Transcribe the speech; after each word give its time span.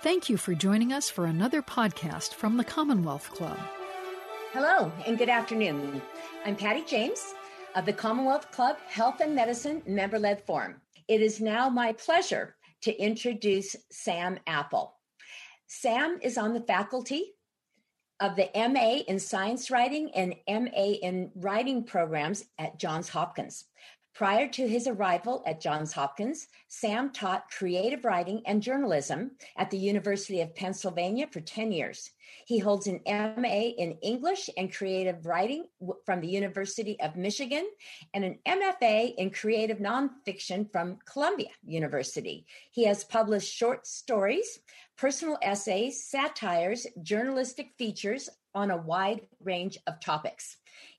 Thank 0.00 0.28
you 0.28 0.36
for 0.36 0.54
joining 0.54 0.92
us 0.92 1.10
for 1.10 1.24
another 1.24 1.60
podcast 1.60 2.34
from 2.34 2.56
the 2.56 2.62
Commonwealth 2.62 3.32
Club. 3.32 3.58
Hello 4.52 4.92
and 5.04 5.18
good 5.18 5.28
afternoon. 5.28 6.00
I'm 6.46 6.54
Patty 6.54 6.84
James 6.84 7.34
of 7.74 7.84
the 7.84 7.92
Commonwealth 7.92 8.52
Club 8.52 8.76
Health 8.86 9.18
and 9.20 9.34
Medicine 9.34 9.82
Member 9.88 10.20
Led 10.20 10.46
Forum. 10.46 10.76
It 11.08 11.20
is 11.20 11.40
now 11.40 11.68
my 11.68 11.92
pleasure 11.94 12.54
to 12.82 12.96
introduce 12.96 13.74
Sam 13.90 14.38
Apple. 14.46 14.94
Sam 15.66 16.20
is 16.22 16.38
on 16.38 16.54
the 16.54 16.60
faculty 16.60 17.32
of 18.20 18.36
the 18.36 18.50
MA 18.54 18.98
in 19.08 19.18
Science 19.18 19.68
Writing 19.68 20.12
and 20.14 20.36
MA 20.48 20.92
in 21.02 21.32
Writing 21.34 21.82
programs 21.82 22.44
at 22.56 22.78
Johns 22.78 23.08
Hopkins. 23.08 23.64
Prior 24.18 24.48
to 24.48 24.66
his 24.66 24.88
arrival 24.88 25.44
at 25.46 25.60
Johns 25.60 25.92
Hopkins, 25.92 26.48
Sam 26.66 27.12
taught 27.12 27.52
creative 27.52 28.04
writing 28.04 28.42
and 28.46 28.60
journalism 28.60 29.30
at 29.56 29.70
the 29.70 29.78
University 29.78 30.40
of 30.40 30.56
Pennsylvania 30.56 31.28
for 31.30 31.40
10 31.40 31.70
years. 31.70 32.10
He 32.44 32.58
holds 32.58 32.88
an 32.88 33.00
MA 33.06 33.70
in 33.78 33.92
English 34.02 34.50
and 34.56 34.74
creative 34.74 35.24
writing 35.24 35.66
from 36.04 36.20
the 36.20 36.26
University 36.26 37.00
of 37.00 37.14
Michigan 37.14 37.64
and 38.12 38.24
an 38.24 38.40
MFA 38.44 39.14
in 39.14 39.30
creative 39.30 39.78
nonfiction 39.78 40.68
from 40.72 40.98
Columbia 41.04 41.50
University. 41.64 42.44
He 42.72 42.86
has 42.86 43.04
published 43.04 43.54
short 43.54 43.86
stories, 43.86 44.58
personal 44.96 45.38
essays, 45.42 46.04
satires, 46.04 46.88
journalistic 47.02 47.70
features 47.78 48.28
on 48.52 48.72
a 48.72 48.76
wide 48.76 49.20
range 49.44 49.78
of 49.86 50.00
topics. 50.00 50.56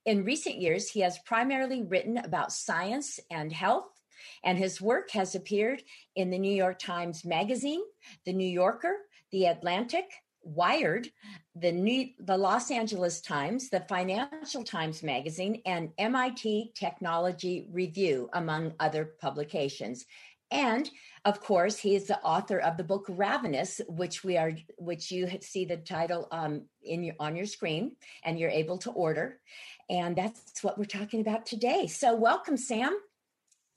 In 0.10 0.24
recent 0.24 0.56
years, 0.56 0.90
he 0.90 1.02
has 1.02 1.20
primarily 1.20 1.84
written 1.84 2.18
about 2.18 2.52
science 2.52 3.20
and 3.30 3.54
health, 3.54 3.92
and 4.44 4.58
his 4.58 4.82
work 4.82 5.12
has 5.12 5.36
appeared 5.36 5.84
in 6.16 6.32
the 6.32 6.40
New 6.40 6.52
York 6.52 6.80
Times 6.80 7.24
Magazine, 7.24 7.84
the 8.26 8.34
New 8.34 8.50
Yorker, 8.50 8.96
the 9.32 9.46
Atlantic, 9.46 10.06
Wired, 10.42 11.12
the 11.56 11.72
New, 11.72 12.08
the 12.18 12.38
Los 12.38 12.72
Angeles 12.72 13.22
Times, 13.22 13.70
the 13.70 13.82
Financial 13.82 14.64
Times 14.64 15.04
Magazine, 15.04 15.62
and 15.68 15.92
MIT 16.00 16.72
Technology 16.74 17.68
Review, 17.72 18.32
among 18.34 18.74
other 18.80 19.14
publications. 19.22 20.08
And 20.50 20.90
of 21.26 21.42
course, 21.42 21.78
he 21.78 21.96
is 21.96 22.08
the 22.08 22.20
author 22.22 22.58
of 22.58 22.78
the 22.78 22.84
book 22.84 23.06
Ravenous, 23.08 23.82
which 23.88 24.24
we 24.24 24.38
are, 24.38 24.54
which 24.78 25.12
you 25.12 25.30
see 25.42 25.66
the 25.66 25.78
title 25.78 26.28
um, 26.32 26.64
in 26.82 27.04
your 27.04 27.16
on 27.20 27.36
your 27.36 27.46
screen, 27.46 27.92
and 28.24 28.40
you're 28.40 28.50
able 28.50 28.80
to 28.80 28.92
order. 28.92 29.40
And 29.90 30.16
that's 30.16 30.64
what 30.64 30.78
we're 30.78 30.86
talking 30.86 31.22
about 31.22 31.46
today. 31.46 31.88
So, 31.88 32.16
welcome, 32.16 32.58
Sam. 32.58 32.98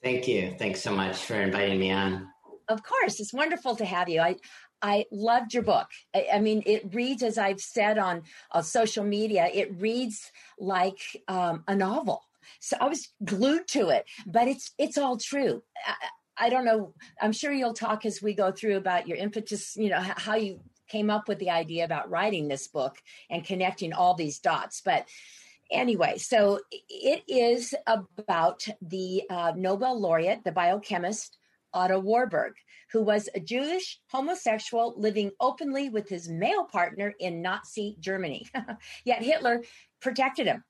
Thank 0.03 0.29
you. 0.29 0.55
Thanks 0.59 0.83
so 0.83 0.95
much 0.95 1.17
for 1.17 1.35
inviting 1.35 1.79
me 1.79 1.91
on. 1.93 2.29
Of 2.69 2.83
course, 2.83 3.21
it's 3.21 3.33
wonderful 3.33 3.77
to 3.77 3.85
have 3.85 4.09
you. 4.09 4.21
I 4.21 4.37
I 4.83 5.07
loved 5.13 5.55
your 5.55 5.63
book. 5.63 5.87
I, 6.15 6.27
I 6.35 6.41
mean, 6.41 6.63
it 6.67 6.93
reads, 6.93 7.23
as 7.23 7.39
I've 7.39 7.61
said 7.61 7.99
on, 7.99 8.23
on 8.51 8.65
social 8.65 9.05
media, 9.05 9.49
it 9.53 9.73
reads 9.81 10.33
like 10.59 10.99
um, 11.29 11.63
a 11.69 11.77
novel. 11.77 12.23
So 12.59 12.77
I 12.81 12.89
was 12.89 13.09
glued 13.25 13.69
to 13.69 13.91
it. 13.91 14.05
But 14.27 14.49
it's 14.49 14.73
it's 14.79 14.99
all 14.99 15.17
true. 15.17 15.63
I, 15.87 16.47
I 16.47 16.49
don't 16.51 16.65
know. 16.65 16.95
I'm 17.21 17.33
sure 17.33 17.53
you'll 17.53 17.75
talk 17.75 18.05
as 18.05 18.21
we 18.21 18.35
go 18.35 18.51
through 18.51 18.77
about 18.77 19.07
your 19.07 19.19
impetus. 19.19 19.77
You 19.77 19.91
know 19.91 20.01
how 20.01 20.35
you 20.35 20.61
came 20.89 21.11
up 21.11 21.29
with 21.29 21.39
the 21.39 21.51
idea 21.51 21.85
about 21.85 22.11
writing 22.11 22.49
this 22.49 22.67
book 22.67 22.97
and 23.31 23.45
connecting 23.45 23.93
all 23.93 24.15
these 24.15 24.41
dots. 24.41 24.83
But 24.85 25.07
anyway, 25.73 26.19
so 26.19 26.61
it 26.71 27.23
is 27.27 27.75
about 27.87 28.67
the 28.81 29.23
uh, 29.31 29.53
Nobel 29.57 29.99
laureate, 29.99 30.45
the 30.45 30.53
biochemist 30.53 31.39
Otto 31.75 31.99
Warburg, 31.99 32.55
who 32.93 33.03
was 33.03 33.29
a 33.35 33.41
Jewish 33.41 33.99
homosexual 34.11 34.95
living 34.97 35.33
openly 35.41 35.89
with 35.89 36.09
his 36.09 36.29
male 36.29 36.65
partner 36.65 37.15
in 37.19 37.43
Nazi 37.43 37.97
Germany. 37.99 38.47
Yet 39.05 39.23
Hitler 39.23 39.63
protected 40.01 40.47
him. 40.47 40.63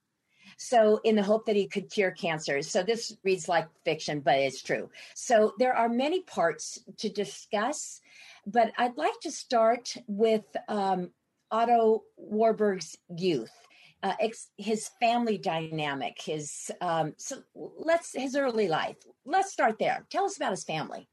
So, 0.59 1.01
in 1.03 1.17
the 1.17 1.23
hope 1.23 1.47
that 1.47 1.57
he 1.57 1.67
could 1.67 1.91
cure 1.91 2.11
cancer. 2.11 2.63
So, 2.63 2.83
this 2.83 3.17
reads 3.25 3.49
like 3.49 3.69
fiction, 3.85 4.21
but 4.21 4.39
it's 4.39 4.63
true. 4.63 4.91
So, 5.15 5.55
there 5.59 5.75
are 5.75 5.89
many 5.89 6.23
parts 6.23 6.79
to 6.99 7.09
discuss, 7.09 8.01
but 8.47 8.73
I'd 8.77 8.97
like 8.97 9.19
to 9.23 9.31
start 9.31 9.95
with 10.07 10.45
um, 10.69 11.11
Otto 11.51 12.03
Warburg's 12.17 12.97
youth 13.17 13.62
uh, 14.03 14.15
ex- 14.21 14.51
his 14.57 14.91
family 15.01 15.39
dynamic, 15.39 16.21
his 16.21 16.71
um, 16.81 17.15
so 17.19 17.43
let's 17.55 18.13
his 18.15 18.37
early 18.37 18.69
life. 18.69 18.97
Let's 19.25 19.53
start 19.53 19.79
there. 19.79 20.07
Tell 20.11 20.25
us 20.25 20.37
about 20.37 20.51
his 20.51 20.65
family. 20.65 21.09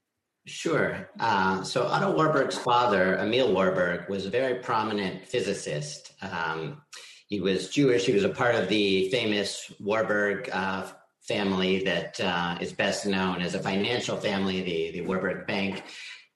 Sure. 0.46 1.10
Uh, 1.20 1.64
so 1.64 1.86
Otto 1.86 2.16
Warburg's 2.16 2.58
father, 2.58 3.18
Emil 3.18 3.54
Warburg, 3.54 4.10
was 4.10 4.26
a 4.26 4.30
very 4.30 4.56
prominent 4.56 5.28
physicist. 5.28 6.14
Um, 6.22 6.82
he 7.28 7.40
was 7.40 7.70
Jewish. 7.70 8.06
He 8.06 8.14
was 8.14 8.24
a 8.24 8.30
part 8.30 8.56
of 8.56 8.68
the 8.68 9.10
famous 9.10 9.72
Warburg 9.80 10.50
uh, 10.52 10.88
family 11.22 11.84
that 11.84 12.20
uh, 12.20 12.58
is 12.60 12.74
best 12.74 13.06
known 13.06 13.42
as 13.42 13.54
a 13.54 13.60
financial 13.60 14.18
family, 14.18 14.64
the, 14.64 14.92
the 14.92 15.02
Warburg 15.02 15.46
Bank. 15.46 15.84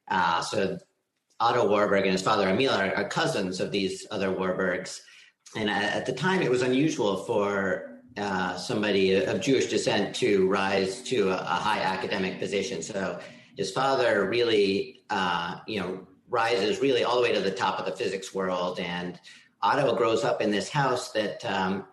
Uh, 0.10 0.42
so 0.42 0.78
Otto 1.40 1.68
Warburg 1.68 2.04
and 2.04 2.12
his 2.12 2.22
father 2.22 2.50
Emil 2.50 2.72
are, 2.72 2.96
are 2.96 3.10
cousins 3.10 3.60
of 3.60 3.72
these 3.72 4.06
other 4.12 4.30
Warburgs 4.30 5.00
and 5.56 5.70
at 5.70 6.06
the 6.06 6.14
time, 6.14 6.42
it 6.42 6.50
was 6.50 6.62
unusual 6.62 7.18
for 7.18 8.02
uh, 8.18 8.56
somebody 8.58 9.14
of 9.16 9.42
Jewish 9.42 9.68
descent 9.68 10.16
to 10.18 10.48
rise 10.48 11.02
to 11.04 11.30
a, 11.30 11.38
a, 11.38 11.46
high 11.46 11.80
academic 11.80 12.40
position. 12.40 12.82
So 12.82 13.20
his 13.58 13.72
father 13.72 14.28
really, 14.30 15.04
uh, 15.10 15.58
you 15.68 15.80
know, 15.80 16.08
rises 16.30 16.80
really 16.80 17.04
all 17.04 17.16
the 17.16 17.22
way 17.22 17.34
to 17.34 17.40
the 17.40 17.52
top 17.52 17.80
of 17.80 17.86
the 17.86 17.92
physics 17.92 18.34
world. 18.34 18.80
And 18.80 19.20
Otto 19.62 19.96
grows 19.96 20.24
up 20.24 20.42
in 20.42 20.52
this 20.52 20.70
house 20.70 21.12
that 21.14 21.44
um, 21.46 21.86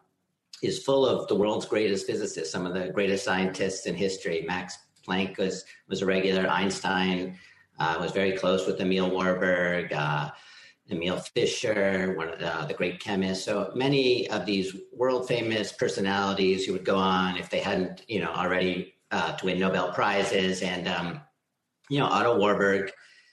is 0.62 0.82
full 0.82 1.06
of 1.06 1.28
the 1.28 1.34
world's 1.34 1.66
greatest 1.66 2.06
physicists, 2.06 2.52
some 2.52 2.66
of 2.66 2.74
the 2.74 2.88
greatest 2.88 3.24
scientists 3.24 3.86
in 3.86 3.94
history. 3.94 4.44
Max 4.46 4.78
Planck 5.06 5.38
was 5.38 5.64
was 5.88 6.02
a 6.02 6.06
regular. 6.06 6.46
Einstein 6.48 7.38
uh, 7.78 7.96
was 7.98 8.12
very 8.12 8.32
close 8.32 8.66
with 8.66 8.80
Emil 8.80 9.10
Warburg. 9.10 9.92
Emil 10.90 11.18
Fischer, 11.18 12.14
one 12.16 12.28
of 12.28 12.38
the, 12.38 12.66
the, 12.66 12.74
great 12.74 13.00
chemists. 13.00 13.44
So 13.44 13.72
many 13.74 14.28
of 14.30 14.44
these 14.44 14.74
world 14.92 15.28
famous 15.28 15.72
personalities 15.72 16.64
who 16.64 16.72
would 16.72 16.84
go 16.84 16.96
on 16.96 17.36
if 17.36 17.48
they 17.48 17.60
hadn't, 17.60 18.02
you 18.08 18.20
know, 18.20 18.32
already 18.32 18.94
uh, 19.10 19.32
to 19.36 19.46
win 19.46 19.58
Nobel 19.58 19.92
prizes. 19.92 20.62
And, 20.62 20.88
um, 20.88 21.20
you 21.88 21.98
know, 21.98 22.06
Otto 22.06 22.38
Warburg 22.38 22.90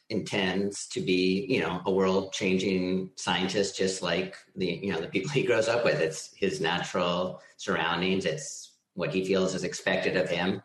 intends 0.10 0.88
to 0.88 1.02
be, 1.02 1.46
you 1.50 1.60
know, 1.60 1.82
a 1.86 1.92
world 1.92 2.32
changing 2.32 3.10
scientist, 3.16 3.78
just 3.78 4.02
like 4.02 4.36
the, 4.56 4.80
you 4.82 4.92
know, 4.92 5.02
the 5.02 5.08
people 5.08 5.32
he 5.32 5.44
grows 5.44 5.68
up 5.68 5.84
with. 5.84 6.00
It's 6.00 6.34
his 6.36 6.62
natural 6.62 7.42
surroundings. 7.58 8.26
It's 8.26 8.74
what 8.94 9.14
he 9.14 9.26
feels 9.26 9.54
is 9.54 9.64
expected 9.64 10.16
of 10.16 10.30
him. 10.30 10.62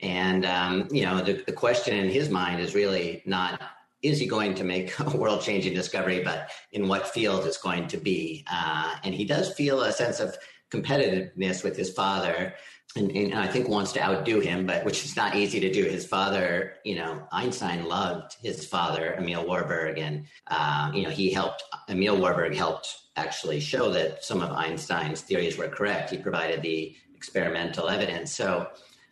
And, 0.00 0.44
um, 0.44 0.88
you 0.90 1.04
know, 1.04 1.20
the, 1.20 1.44
the 1.46 1.52
question 1.52 1.96
in 1.96 2.10
his 2.10 2.28
mind 2.28 2.60
is 2.60 2.74
really 2.74 3.22
not 3.24 3.60
is 4.04 4.20
he 4.20 4.26
going 4.26 4.54
to 4.54 4.64
make 4.64 4.98
a 5.00 5.16
world 5.16 5.40
changing 5.40 5.74
discovery, 5.74 6.22
but 6.22 6.50
in 6.72 6.86
what 6.86 7.08
field 7.08 7.46
it's 7.46 7.56
going 7.56 7.88
to 7.88 7.96
be. 7.96 8.44
Uh, 8.50 8.94
and 9.02 9.14
he 9.14 9.24
does 9.24 9.52
feel 9.54 9.82
a 9.82 9.92
sense 9.92 10.20
of 10.20 10.36
competitiveness 10.70 11.64
with 11.64 11.76
his 11.76 11.92
father. 11.92 12.54
And, 12.96 13.10
and, 13.10 13.34
I 13.34 13.48
think 13.48 13.68
wants 13.68 13.92
to 13.92 14.02
outdo 14.02 14.38
him, 14.38 14.66
but 14.66 14.84
which 14.84 15.04
is 15.04 15.16
not 15.16 15.34
easy 15.34 15.58
to 15.58 15.72
do. 15.72 15.82
His 15.82 16.06
father, 16.06 16.74
you 16.84 16.94
know, 16.94 17.26
Einstein 17.32 17.86
loved 17.86 18.36
his 18.40 18.64
father, 18.64 19.14
Emil 19.14 19.44
Warburg, 19.44 19.98
and 19.98 20.26
uh, 20.46 20.92
you 20.94 21.02
know 21.02 21.10
he 21.10 21.32
helped. 21.32 21.64
Emil 21.88 22.20
Warburg 22.20 22.54
helped 22.54 22.96
actually 23.16 23.58
show 23.58 23.90
that 23.90 24.22
some 24.22 24.40
of 24.42 24.52
Einstein's 24.52 25.22
theories 25.22 25.58
were 25.58 25.66
correct. 25.66 26.10
He 26.10 26.18
provided 26.18 26.62
the 26.62 26.94
experimental 27.16 27.88
evidence. 27.88 28.32
So 28.32 28.68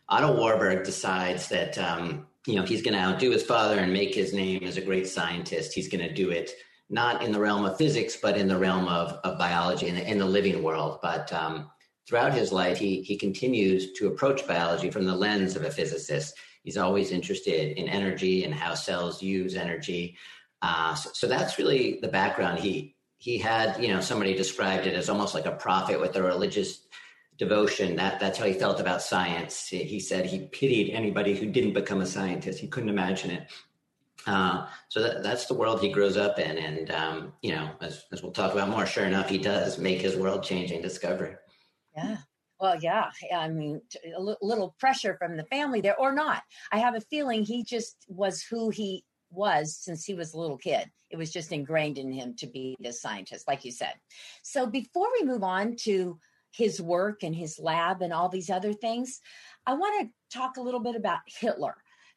Otto 0.08 0.36
Warburg 0.36 0.84
decides 0.84 1.48
that 1.48 1.76
um, 1.76 2.26
you 2.46 2.56
know, 2.56 2.62
he's 2.62 2.82
going 2.82 2.94
to 2.94 3.00
outdo 3.00 3.30
his 3.30 3.42
father 3.42 3.78
and 3.78 3.92
make 3.92 4.14
his 4.14 4.32
name 4.32 4.64
as 4.64 4.76
a 4.76 4.80
great 4.80 5.06
scientist. 5.06 5.72
He's 5.72 5.88
going 5.88 6.06
to 6.06 6.12
do 6.12 6.30
it 6.30 6.50
not 6.90 7.22
in 7.22 7.32
the 7.32 7.40
realm 7.40 7.64
of 7.64 7.78
physics, 7.78 8.16
but 8.20 8.36
in 8.36 8.48
the 8.48 8.58
realm 8.58 8.86
of, 8.86 9.12
of 9.24 9.38
biology 9.38 9.88
in 9.88 9.94
the, 9.94 10.10
in 10.10 10.18
the 10.18 10.26
living 10.26 10.62
world. 10.62 10.98
But 11.02 11.32
um, 11.32 11.70
throughout 12.06 12.34
his 12.34 12.52
life, 12.52 12.78
he, 12.78 13.02
he 13.02 13.16
continues 13.16 13.92
to 13.94 14.08
approach 14.08 14.46
biology 14.46 14.90
from 14.90 15.06
the 15.06 15.14
lens 15.14 15.56
of 15.56 15.64
a 15.64 15.70
physicist. 15.70 16.34
He's 16.64 16.76
always 16.76 17.10
interested 17.10 17.78
in 17.78 17.88
energy 17.88 18.44
and 18.44 18.52
how 18.52 18.74
cells 18.74 19.22
use 19.22 19.54
energy. 19.54 20.16
Uh, 20.60 20.94
so, 20.94 21.10
so 21.14 21.26
that's 21.26 21.58
really 21.58 21.98
the 22.02 22.08
background. 22.08 22.58
He 22.58 22.94
he 23.16 23.38
had, 23.38 23.80
you 23.80 23.86
know, 23.86 24.00
somebody 24.00 24.34
described 24.34 24.84
it 24.84 24.94
as 24.94 25.08
almost 25.08 25.32
like 25.32 25.46
a 25.46 25.52
prophet 25.52 26.00
with 26.00 26.16
a 26.16 26.22
religious 26.22 26.88
devotion. 27.38 27.96
That 27.96 28.20
that's 28.20 28.38
how 28.38 28.46
he 28.46 28.54
felt 28.54 28.80
about 28.80 29.02
science. 29.02 29.66
He 29.66 30.00
said 30.00 30.26
he 30.26 30.46
pitied 30.46 30.94
anybody 30.94 31.34
who 31.34 31.46
didn't 31.46 31.72
become 31.72 32.00
a 32.00 32.06
scientist. 32.06 32.58
He 32.58 32.68
couldn't 32.68 32.90
imagine 32.90 33.30
it. 33.30 33.52
Uh, 34.24 34.66
so 34.88 35.02
that, 35.02 35.22
that's 35.22 35.46
the 35.46 35.54
world 35.54 35.80
he 35.80 35.90
grows 35.90 36.16
up 36.16 36.38
in, 36.38 36.56
and 36.56 36.90
um, 36.92 37.32
you 37.42 37.52
know, 37.52 37.70
as, 37.80 38.04
as 38.12 38.22
we'll 38.22 38.30
talk 38.30 38.52
about 38.52 38.68
more, 38.68 38.86
sure 38.86 39.04
enough, 39.04 39.28
he 39.28 39.38
does 39.38 39.78
make 39.78 40.00
his 40.00 40.14
world-changing 40.14 40.80
discovery. 40.80 41.34
Yeah. 41.96 42.18
Well, 42.60 42.78
yeah. 42.80 43.10
I 43.34 43.48
mean, 43.48 43.82
a 44.16 44.20
little 44.20 44.76
pressure 44.78 45.16
from 45.18 45.36
the 45.36 45.44
family 45.46 45.80
there, 45.80 45.98
or 45.98 46.12
not. 46.12 46.44
I 46.70 46.78
have 46.78 46.94
a 46.94 47.00
feeling 47.00 47.42
he 47.42 47.64
just 47.64 47.96
was 48.06 48.42
who 48.42 48.70
he 48.70 49.04
was 49.32 49.76
since 49.76 50.04
he 50.04 50.14
was 50.14 50.34
a 50.34 50.38
little 50.38 50.58
kid. 50.58 50.88
It 51.10 51.16
was 51.16 51.32
just 51.32 51.50
ingrained 51.50 51.98
in 51.98 52.12
him 52.12 52.34
to 52.36 52.46
be 52.46 52.76
this 52.78 53.02
scientist, 53.02 53.48
like 53.48 53.64
you 53.64 53.72
said. 53.72 53.94
So 54.44 54.66
before 54.66 55.08
we 55.18 55.26
move 55.26 55.42
on 55.42 55.74
to 55.80 56.20
his 56.52 56.80
work 56.80 57.22
and 57.22 57.34
his 57.34 57.58
lab 57.58 58.02
and 58.02 58.12
all 58.12 58.28
these 58.28 58.50
other 58.50 58.72
things, 58.72 59.20
I 59.66 59.74
want 59.74 60.08
to 60.08 60.36
talk 60.38 60.56
a 60.56 60.62
little 60.62 60.80
bit 60.80 60.96
about 60.96 61.20
Hitler 61.26 61.76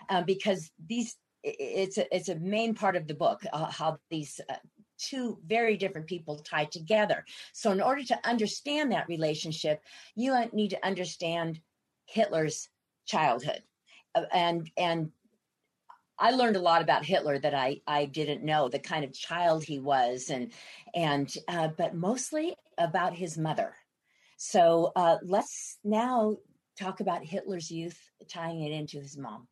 uh, 0.09 0.21
because 0.23 0.71
these 0.87 1.15
it's 1.43 1.99
a, 1.99 2.15
it's 2.15 2.29
a 2.29 2.39
main 2.39 2.73
part 2.73 2.95
of 2.95 3.07
the 3.07 3.13
book 3.13 3.41
uh, 3.53 3.65
how 3.65 3.99
these 4.09 4.41
uh, 4.49 4.55
two 4.97 5.37
very 5.45 5.77
different 5.77 6.07
people 6.07 6.39
tied 6.39 6.71
together. 6.71 7.23
So 7.53 7.71
in 7.71 7.81
order 7.81 8.03
to 8.03 8.27
understand 8.27 8.91
that 8.91 9.07
relationship, 9.07 9.81
you 10.15 10.35
need 10.53 10.69
to 10.69 10.85
understand 10.85 11.59
Hitler's 12.07 12.69
childhood 13.05 13.61
uh, 14.15 14.23
and 14.33 14.71
and 14.77 15.11
I 16.17 16.31
learned 16.31 16.55
a 16.55 16.61
lot 16.61 16.81
about 16.81 17.05
Hitler 17.05 17.37
that 17.39 17.53
I 17.53 17.81
I 17.85 18.05
didn't 18.05 18.43
know 18.43 18.69
the 18.69 18.79
kind 18.79 19.03
of 19.03 19.13
child 19.13 19.63
he 19.63 19.79
was 19.79 20.29
and 20.29 20.51
and 20.95 21.31
uh, 21.47 21.67
but 21.77 21.93
mostly 21.93 22.55
about 22.77 23.13
his 23.13 23.37
mother. 23.37 23.75
So 24.37 24.91
uh, 24.95 25.17
let's 25.23 25.77
now 25.83 26.37
talk 26.77 26.99
about 26.99 27.23
Hitler's 27.23 27.71
youth, 27.71 27.97
tying 28.29 28.61
it 28.63 28.71
into 28.71 28.99
his 28.99 29.17
mom. 29.17 29.47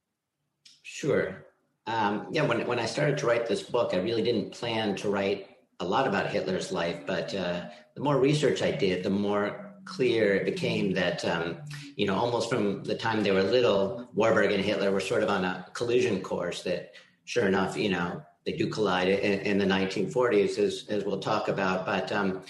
Sure. 0.84 1.46
Um, 1.88 2.28
yeah, 2.32 2.44
when 2.44 2.66
when 2.68 2.80
I 2.80 2.86
started 2.86 3.18
to 3.20 3.26
write 3.26 3.48
this 3.48 3.64
book, 3.64 3.94
I 3.94 3.98
really 3.98 4.22
didn't 4.22 4.52
plan 4.52 4.96
to 4.98 5.10
write 5.10 5.48
a 5.80 5.86
lot 5.86 6.08
about 6.08 6.30
Hitler's 6.30 6.72
life, 6.72 7.06
but 7.06 7.34
uh, 7.36 7.66
the 7.96 8.02
more 8.02 8.18
research 8.18 8.62
I 8.62 8.72
did, 8.72 9.04
the 9.04 9.10
more 9.10 9.76
clear 9.86 10.34
it 10.36 10.46
became 10.46 10.94
that 10.94 11.26
um, 11.26 11.58
you 11.98 12.06
know 12.06 12.16
almost 12.16 12.50
from 12.50 12.84
the 12.84 12.96
time 12.96 13.22
they 13.22 13.32
were 13.32 13.44
little, 13.44 14.10
Warburg 14.14 14.52
and 14.52 14.64
Hitler 14.64 14.92
were 14.92 15.02
sort 15.02 15.24
of 15.24 15.30
on 15.30 15.44
a 15.44 15.66
collision 15.74 16.22
course. 16.22 16.64
That 16.64 16.94
sure 17.26 17.48
enough, 17.48 17.78
you 17.78 17.90
know, 17.90 18.22
they 18.46 18.54
do 18.54 18.68
collide 18.68 19.10
in, 19.10 19.40
in 19.42 19.58
the 19.58 19.66
1940s, 19.66 20.58
as 20.58 20.86
as 20.90 21.04
we'll 21.04 21.20
talk 21.20 21.50
about. 21.50 21.86
But 21.86 22.12
um, 22.14 22.44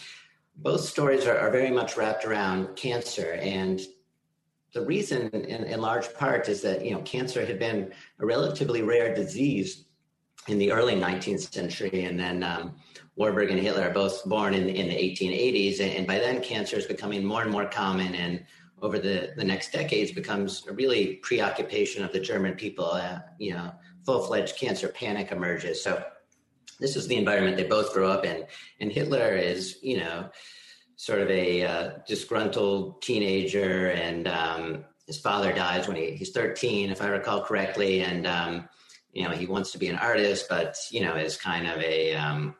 both 0.55 0.81
stories 0.81 1.25
are, 1.25 1.37
are, 1.37 1.51
very 1.51 1.71
much 1.71 1.97
wrapped 1.97 2.25
around 2.25 2.75
cancer, 2.75 3.33
and 3.33 3.81
the 4.73 4.85
reason, 4.85 5.29
in, 5.29 5.63
in 5.63 5.81
large 5.81 6.13
part, 6.13 6.49
is 6.49 6.61
that 6.61 6.83
you 6.85 6.91
know 6.91 7.01
cancer 7.01 7.45
had 7.45 7.59
been 7.59 7.91
a 8.19 8.25
relatively 8.25 8.81
rare 8.81 9.13
disease 9.13 9.85
in 10.47 10.57
the 10.57 10.71
early 10.71 10.95
19th 10.95 11.53
century, 11.53 12.05
and 12.05 12.19
then 12.19 12.43
um, 12.43 12.75
Warburg 13.15 13.51
and 13.51 13.59
Hitler 13.59 13.83
are 13.83 13.93
both 13.93 14.23
born 14.25 14.53
in, 14.53 14.67
in 14.67 14.89
the 14.89 14.95
1880s, 14.95 15.79
and 15.79 16.05
by 16.05 16.19
then 16.19 16.41
cancer 16.41 16.77
is 16.77 16.85
becoming 16.85 17.23
more 17.23 17.41
and 17.41 17.51
more 17.51 17.65
common, 17.65 18.13
and 18.15 18.43
over 18.81 18.99
the, 18.99 19.33
the 19.37 19.43
next 19.43 19.71
decades 19.71 20.11
becomes 20.11 20.67
a 20.67 20.73
really 20.73 21.15
preoccupation 21.17 22.03
of 22.03 22.11
the 22.11 22.19
German 22.19 22.53
people. 22.53 22.85
Uh, 22.85 23.19
you 23.39 23.53
know, 23.53 23.71
full-fledged 24.05 24.57
cancer 24.57 24.89
panic 24.89 25.31
emerges. 25.31 25.81
So 25.81 26.03
this 26.79 26.95
is 26.95 27.07
the 27.07 27.15
environment 27.15 27.57
they 27.57 27.63
both 27.63 27.93
grow 27.93 28.09
up 28.09 28.25
in, 28.25 28.45
and 28.79 28.91
Hitler 28.91 29.35
is, 29.35 29.77
you 29.81 29.97
know, 29.97 30.29
sort 30.95 31.19
of 31.19 31.29
a 31.29 31.63
uh, 31.63 31.91
disgruntled 32.07 33.01
teenager, 33.01 33.89
and 33.89 34.27
um, 34.27 34.85
his 35.07 35.19
father 35.19 35.53
dies 35.53 35.87
when 35.87 35.97
he, 35.97 36.11
he's 36.11 36.31
13, 36.31 36.89
if 36.89 37.01
I 37.01 37.07
recall 37.07 37.41
correctly, 37.41 38.01
and 38.01 38.27
um, 38.27 38.69
you 39.11 39.23
know 39.23 39.31
he 39.31 39.45
wants 39.45 39.71
to 39.71 39.77
be 39.77 39.87
an 39.87 39.97
artist, 39.97 40.47
but 40.49 40.77
you 40.91 41.01
know 41.01 41.15
is 41.15 41.37
kind 41.37 41.67
of 41.67 41.77
a 41.81 42.15
um, 42.15 42.55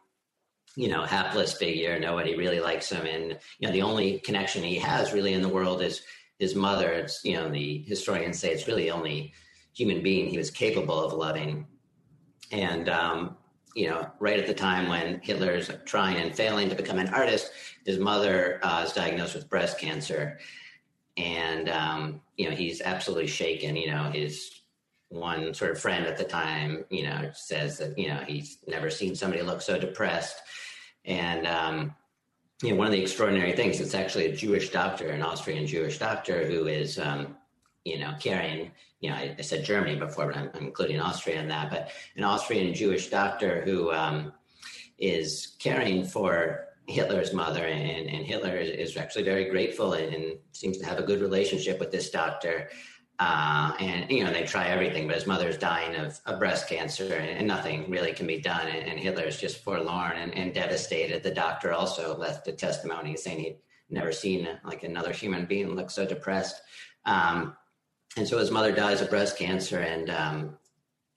you 0.75 0.87
know, 0.87 1.03
hapless 1.03 1.53
figure. 1.53 1.99
Nobody 1.99 2.35
really 2.35 2.59
likes 2.59 2.89
him. 2.89 3.05
And, 3.05 3.37
you 3.59 3.67
know, 3.67 3.71
the 3.71 3.83
only 3.83 4.19
connection 4.19 4.63
he 4.63 4.77
has 4.79 5.13
really 5.13 5.33
in 5.33 5.41
the 5.41 5.49
world 5.49 5.81
is 5.81 6.01
his 6.39 6.55
mother. 6.55 6.89
It's, 6.91 7.23
you 7.23 7.35
know, 7.35 7.49
the 7.49 7.83
historians 7.87 8.39
say 8.39 8.51
it's 8.51 8.67
really 8.67 8.83
the 8.83 8.91
only 8.91 9.33
human 9.75 10.01
being 10.01 10.27
he 10.27 10.37
was 10.37 10.49
capable 10.49 10.99
of 10.99 11.13
loving. 11.13 11.67
And, 12.51 12.89
um, 12.89 13.37
you 13.75 13.89
know, 13.89 14.09
right 14.19 14.39
at 14.39 14.47
the 14.47 14.53
time 14.53 14.87
when 14.87 15.19
Hitler's 15.21 15.69
trying 15.85 16.17
and 16.17 16.35
failing 16.35 16.69
to 16.69 16.75
become 16.75 16.99
an 16.99 17.09
artist, 17.09 17.51
his 17.85 17.99
mother 17.99 18.59
uh, 18.63 18.83
is 18.85 18.93
diagnosed 18.93 19.35
with 19.35 19.49
breast 19.49 19.79
cancer. 19.79 20.39
And, 21.17 21.69
um, 21.69 22.21
you 22.37 22.49
know, 22.49 22.55
he's 22.55 22.81
absolutely 22.81 23.27
shaken. 23.27 23.75
You 23.75 23.91
know, 23.91 24.11
his 24.11 24.61
one 25.09 25.53
sort 25.53 25.71
of 25.71 25.79
friend 25.79 26.05
at 26.05 26.17
the 26.17 26.23
time, 26.23 26.85
you 26.89 27.03
know, 27.03 27.29
says 27.33 27.77
that, 27.77 27.97
you 27.97 28.07
know, 28.07 28.23
he's 28.27 28.59
never 28.67 28.89
seen 28.89 29.15
somebody 29.15 29.43
look 29.43 29.61
so 29.61 29.79
depressed. 29.79 30.41
And, 31.05 31.47
um, 31.47 31.95
you 32.61 32.71
know, 32.71 32.75
one 32.75 32.87
of 32.87 32.93
the 32.93 33.01
extraordinary 33.01 33.53
things, 33.53 33.79
it's 33.79 33.95
actually 33.95 34.27
a 34.27 34.35
Jewish 34.35 34.69
doctor, 34.69 35.09
an 35.09 35.21
Austrian 35.21 35.67
Jewish 35.67 35.99
doctor 35.99 36.45
who 36.45 36.67
is, 36.67 36.97
um, 36.97 37.35
you 37.85 37.99
know, 37.99 38.13
carrying, 38.19 38.71
you 39.01 39.09
know, 39.09 39.15
I, 39.15 39.35
I 39.37 39.41
said 39.41 39.65
Germany 39.65 39.95
before, 39.95 40.27
but 40.27 40.37
I'm, 40.37 40.49
I'm, 40.53 40.65
including 40.65 40.99
Austria 40.99 41.39
in 41.41 41.47
that, 41.49 41.69
but 41.69 41.91
an 42.15 42.23
Austrian 42.23 42.73
Jewish 42.73 43.09
doctor 43.09 43.61
who 43.63 43.91
um, 43.91 44.31
is 44.97 45.55
caring 45.59 46.05
for 46.05 46.67
Hitler's 46.87 47.33
mother, 47.33 47.65
and, 47.65 48.09
and 48.09 48.25
Hitler 48.25 48.57
is, 48.57 48.91
is, 48.91 48.97
actually 48.97 49.23
very 49.23 49.45
grateful 49.45 49.93
and, 49.93 50.13
and, 50.13 50.37
seems 50.51 50.77
to 50.77 50.85
have 50.85 50.99
a 50.99 51.03
good 51.03 51.21
relationship 51.21 51.79
with 51.79 51.91
this 51.91 52.09
doctor. 52.09 52.69
Uh, 53.19 53.73
and 53.79 54.09
you 54.09 54.23
know 54.23 54.33
they 54.33 54.43
try 54.43 54.67
everything, 54.67 55.07
but 55.07 55.15
his 55.15 55.27
mother's 55.27 55.57
dying 55.57 55.95
of, 55.95 56.19
of 56.25 56.39
breast 56.39 56.67
cancer, 56.67 57.13
and, 57.13 57.29
and, 57.29 57.47
nothing 57.47 57.89
really 57.89 58.11
can 58.11 58.27
be 58.27 58.41
done. 58.41 58.67
And, 58.67 58.87
and 58.87 58.99
Hitler's 58.99 59.39
just 59.39 59.63
forlorn 59.63 60.17
and, 60.17 60.33
and, 60.33 60.53
devastated. 60.53 61.23
The 61.23 61.31
doctor 61.31 61.71
also 61.71 62.17
left 62.17 62.47
a 62.47 62.51
testimony 62.51 63.15
saying 63.15 63.39
he'd 63.39 63.59
never 63.89 64.11
seen 64.11 64.47
like 64.65 64.83
another 64.83 65.13
human 65.13 65.45
being 65.45 65.75
look 65.75 65.89
so 65.89 66.05
depressed. 66.05 66.59
Um, 67.05 67.55
and 68.17 68.27
so 68.27 68.37
his 68.37 68.51
mother 68.51 68.71
dies 68.71 69.01
of 69.01 69.09
breast 69.09 69.37
cancer, 69.37 69.79
and 69.79 70.09
um, 70.09 70.57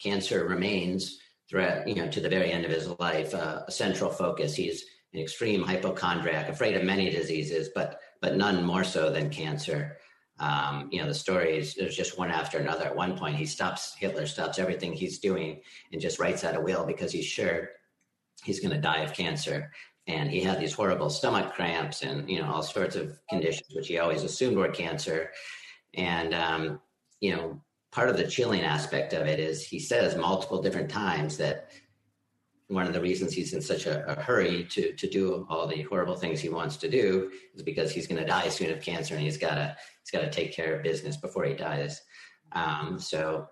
cancer 0.01 0.47
remains 0.47 1.19
throughout, 1.49 1.87
you 1.87 1.95
know, 1.95 2.09
to 2.09 2.21
the 2.21 2.29
very 2.29 2.51
end 2.51 2.65
of 2.65 2.71
his 2.71 2.89
life 2.99 3.35
uh, 3.35 3.63
a 3.67 3.71
central 3.71 4.11
focus. 4.11 4.55
He's 4.55 4.85
an 5.13 5.21
extreme 5.21 5.63
hypochondriac, 5.63 6.49
afraid 6.49 6.77
of 6.77 6.85
many 6.85 7.11
diseases, 7.11 7.71
but 7.75 8.01
but 8.21 8.37
none 8.37 8.65
more 8.65 8.85
so 8.85 9.11
than 9.11 9.31
cancer 9.31 9.99
um, 10.39 10.89
you 10.93 11.01
know, 11.01 11.09
the 11.09 11.15
stories, 11.15 11.75
there's 11.75 11.97
just 11.97 12.19
one 12.19 12.31
after 12.31 12.59
another. 12.59 12.85
At 12.85 12.97
one 12.97 13.17
point, 13.17 13.37
he 13.37 13.47
stops, 13.47 13.95
Hitler 13.99 14.27
stops 14.27 14.59
everything 14.59 14.93
he's 14.93 15.19
doing 15.19 15.61
and 15.93 16.01
just 16.01 16.19
writes 16.19 16.45
out 16.45 16.57
a 16.57 16.61
will 16.61 16.85
because 16.85 17.13
he's 17.13 17.25
sure 17.25 17.71
he's 18.45 18.61
going 18.61 18.75
to 18.75 18.81
die 18.81 19.01
of 19.01 19.15
cancer. 19.15 19.73
And 20.07 20.31
he 20.31 20.41
had 20.41 20.61
these 20.61 20.75
horrible 20.75 21.11
stomach 21.11 21.55
cramps 21.55 22.03
and, 22.03 22.29
you 22.29 22.41
know, 22.41 22.53
all 22.53 22.63
sorts 22.63 22.97
of 22.97 23.19
conditions, 23.31 23.75
which 23.75 23.89
he 23.89 23.99
always 23.99 24.23
assumed 24.23 24.57
were 24.57 24.69
cancer. 24.69 25.31
And, 25.95 26.35
um, 26.35 26.81
you 27.27 27.35
know, 27.35 27.61
part 27.91 28.09
of 28.09 28.17
the 28.17 28.27
chilling 28.27 28.63
aspect 28.63 29.13
of 29.13 29.27
it 29.27 29.41
is 29.41 29.67
he 29.67 29.81
says 29.81 30.17
multiple 30.17 30.63
different 30.63 30.89
times 30.89 31.37
that 31.39 31.71
one 32.69 32.87
of 32.87 32.93
the 32.93 33.01
reasons 33.01 33.33
he's 33.33 33.53
in 33.53 33.61
such 33.61 33.87
a, 33.87 34.07
a, 34.07 34.21
hurry 34.21 34.65
to 34.65 34.93
to 34.93 35.09
do 35.09 35.47
all 35.49 35.67
the 35.67 35.83
horrible 35.83 36.17
things 36.17 36.41
he 36.41 36.49
wants 36.49 36.77
to 36.77 36.89
do 36.89 37.31
is 37.55 37.63
because 37.63 37.91
he's 37.91 38.07
going 38.07 38.21
to 38.21 38.27
die 38.27 38.49
soon 38.49 38.71
of 38.71 38.81
cancer 38.81 39.15
and 39.15 39.25
he's 39.25 39.39
got 39.39 39.55
to 39.55 39.77
he's 40.01 40.11
got 40.11 40.25
to 40.25 40.31
take 40.31 40.53
care 40.53 40.77
of 40.77 40.83
business 40.83 41.17
before 41.17 41.45
he 41.45 41.55
dies. 41.55 42.03
Um, 42.53 42.99
so 42.99 43.49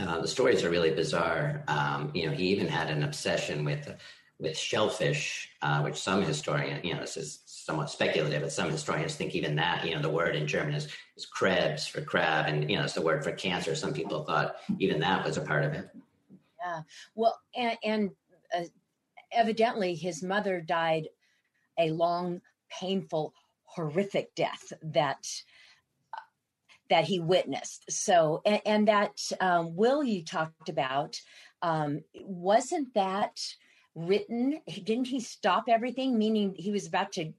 uh, 0.00 0.20
the 0.20 0.28
stories 0.28 0.62
are 0.62 0.70
really 0.70 0.92
bizarre. 0.92 1.64
Um, 1.66 2.10
you 2.14 2.26
know, 2.26 2.32
he 2.32 2.46
even 2.48 2.68
had 2.68 2.88
an 2.90 3.02
obsession 3.02 3.64
with 3.64 3.92
with 4.38 4.56
shellfish, 4.56 5.48
uh, 5.62 5.80
which 5.82 5.96
some 5.96 6.22
historian 6.22 6.84
you 6.84 6.94
know, 6.94 7.00
this 7.00 7.16
is 7.16 7.42
somewhat 7.66 7.90
speculative, 7.90 8.42
but 8.42 8.52
some 8.52 8.70
historians 8.70 9.16
think 9.16 9.34
even 9.34 9.56
that, 9.56 9.84
you 9.84 9.92
know, 9.92 10.00
the 10.00 10.08
word 10.08 10.36
in 10.36 10.46
German 10.46 10.72
is, 10.72 10.86
is 11.16 11.26
krebs 11.26 11.84
for 11.84 12.00
crab, 12.00 12.46
and 12.46 12.70
you 12.70 12.76
know, 12.76 12.84
it's 12.84 12.92
the 12.92 13.02
word 13.02 13.24
for 13.24 13.32
cancer. 13.32 13.74
Some 13.74 13.92
people 13.92 14.22
thought 14.22 14.56
even 14.78 15.00
that 15.00 15.24
was 15.24 15.36
a 15.36 15.40
part 15.40 15.64
of 15.64 15.72
it. 15.72 15.90
Yeah. 16.64 16.82
Well, 17.16 17.36
and, 17.56 17.76
and 17.82 18.10
uh, 18.56 18.62
evidently 19.32 19.96
his 19.96 20.22
mother 20.22 20.60
died 20.60 21.08
a 21.76 21.90
long, 21.90 22.40
painful, 22.70 23.34
horrific 23.64 24.34
death 24.36 24.72
that 24.82 25.26
that 26.88 27.04
he 27.04 27.18
witnessed. 27.18 27.84
So, 27.90 28.42
and, 28.46 28.60
and 28.64 28.88
that 28.88 29.18
um, 29.40 29.74
will 29.74 30.04
you 30.04 30.24
talked 30.24 30.68
about, 30.68 31.20
um, 31.60 32.02
wasn't 32.14 32.94
that 32.94 33.40
written? 33.96 34.60
Didn't 34.84 35.06
he 35.06 35.18
stop 35.18 35.64
everything? 35.68 36.16
Meaning 36.16 36.54
he 36.56 36.70
was 36.70 36.86
about 36.86 37.12
to 37.12 37.32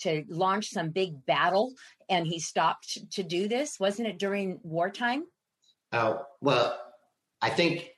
to 0.00 0.24
launch 0.28 0.68
some 0.68 0.90
big 0.90 1.24
battle, 1.26 1.72
and 2.08 2.26
he 2.26 2.38
stopped 2.38 3.10
to 3.12 3.22
do 3.22 3.48
this. 3.48 3.80
Wasn't 3.80 4.06
it 4.06 4.18
during 4.18 4.60
wartime? 4.62 5.24
Oh 5.92 6.24
well, 6.40 6.78
I 7.40 7.50
think 7.50 7.90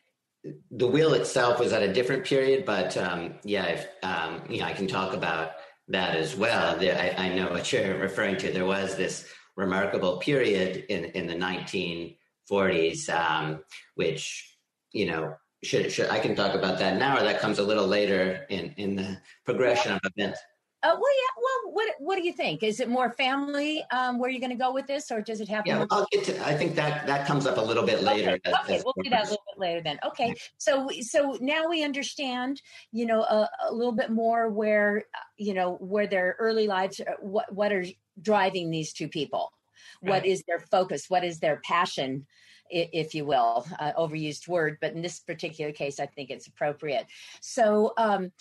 the 0.70 0.86
will 0.86 1.14
itself 1.14 1.58
was 1.58 1.72
at 1.72 1.82
a 1.82 1.92
different 1.92 2.24
period, 2.24 2.64
but 2.64 2.96
um, 2.96 3.34
yeah, 3.44 3.64
if, 3.64 3.86
um, 4.02 4.42
you 4.48 4.60
know, 4.60 4.66
I 4.66 4.72
can 4.72 4.86
talk 4.86 5.14
about 5.14 5.52
that 5.88 6.16
as 6.16 6.36
well. 6.36 6.78
I, 6.80 7.14
I, 7.16 7.28
know 7.30 7.50
what 7.50 7.72
you're 7.72 7.96
referring 7.98 8.36
to. 8.38 8.52
There 8.52 8.66
was 8.66 8.96
this 8.96 9.26
remarkable 9.56 10.18
period 10.18 10.84
in 10.88 11.06
in 11.06 11.26
the 11.26 11.34
1940s, 11.34 13.08
um, 13.08 13.60
which 13.94 14.54
you 14.92 15.06
know, 15.06 15.34
should, 15.64 15.90
should 15.92 16.08
I 16.10 16.18
can 16.18 16.34
talk 16.34 16.54
about 16.54 16.78
that 16.78 16.98
now, 16.98 17.18
or 17.18 17.22
that 17.22 17.40
comes 17.40 17.58
a 17.58 17.62
little 17.62 17.86
later 17.86 18.46
in 18.50 18.74
in 18.76 18.96
the 18.96 19.18
progression 19.44 19.92
of 19.92 20.00
events. 20.16 20.40
Uh, 20.82 20.88
well, 21.00 21.00
yeah. 21.00 21.42
Well, 21.42 21.72
what 21.72 21.88
what 21.98 22.16
do 22.18 22.24
you 22.24 22.32
think? 22.34 22.62
Is 22.62 22.78
it 22.78 22.90
more 22.90 23.10
family 23.10 23.82
um, 23.90 24.18
where 24.18 24.28
you're 24.28 24.40
going 24.40 24.50
to 24.50 24.56
go 24.56 24.70
with 24.72 24.86
this, 24.86 25.10
or 25.10 25.22
does 25.22 25.40
it 25.40 25.48
have? 25.48 25.66
Yeah, 25.66 25.78
more- 25.78 25.86
I'll 25.90 26.06
get 26.12 26.24
to. 26.24 26.46
I 26.46 26.54
think 26.54 26.74
that 26.74 27.06
that 27.06 27.26
comes 27.26 27.46
up 27.46 27.56
a 27.56 27.60
little 27.60 27.84
bit 27.84 28.02
later. 28.02 28.32
Okay, 28.32 28.40
as- 28.52 28.54
okay, 28.64 28.82
we'll 28.84 28.94
do 29.02 29.08
that 29.08 29.22
a 29.26 29.30
little 29.30 29.44
bit 29.54 29.58
later 29.58 29.80
then. 29.82 29.98
Okay, 30.04 30.34
so 30.58 30.90
so 31.00 31.38
now 31.40 31.68
we 31.70 31.82
understand, 31.82 32.60
you 32.92 33.06
know, 33.06 33.22
a, 33.22 33.48
a 33.68 33.72
little 33.72 33.92
bit 33.92 34.10
more 34.10 34.50
where, 34.50 35.04
you 35.38 35.54
know, 35.54 35.76
where 35.76 36.06
their 36.06 36.36
early 36.38 36.66
lives, 36.66 37.00
uh, 37.00 37.12
what 37.20 37.50
what 37.54 37.72
are 37.72 37.86
driving 38.20 38.70
these 38.70 38.92
two 38.92 39.08
people, 39.08 39.52
what 40.00 40.10
Right. 40.22 40.26
is 40.26 40.42
their 40.46 40.58
focus, 40.60 41.08
what 41.08 41.24
is 41.24 41.40
their 41.40 41.62
passion, 41.64 42.26
i- 42.26 42.53
if 42.70 43.14
you 43.14 43.24
will, 43.24 43.66
uh, 43.78 43.92
overused 43.98 44.48
word, 44.48 44.78
but 44.80 44.92
in 44.92 45.02
this 45.02 45.20
particular 45.20 45.72
case, 45.72 46.00
I 46.00 46.06
think 46.06 46.30
it's 46.30 46.46
appropriate. 46.46 47.06
So, 47.40 47.92
um, 47.96 48.32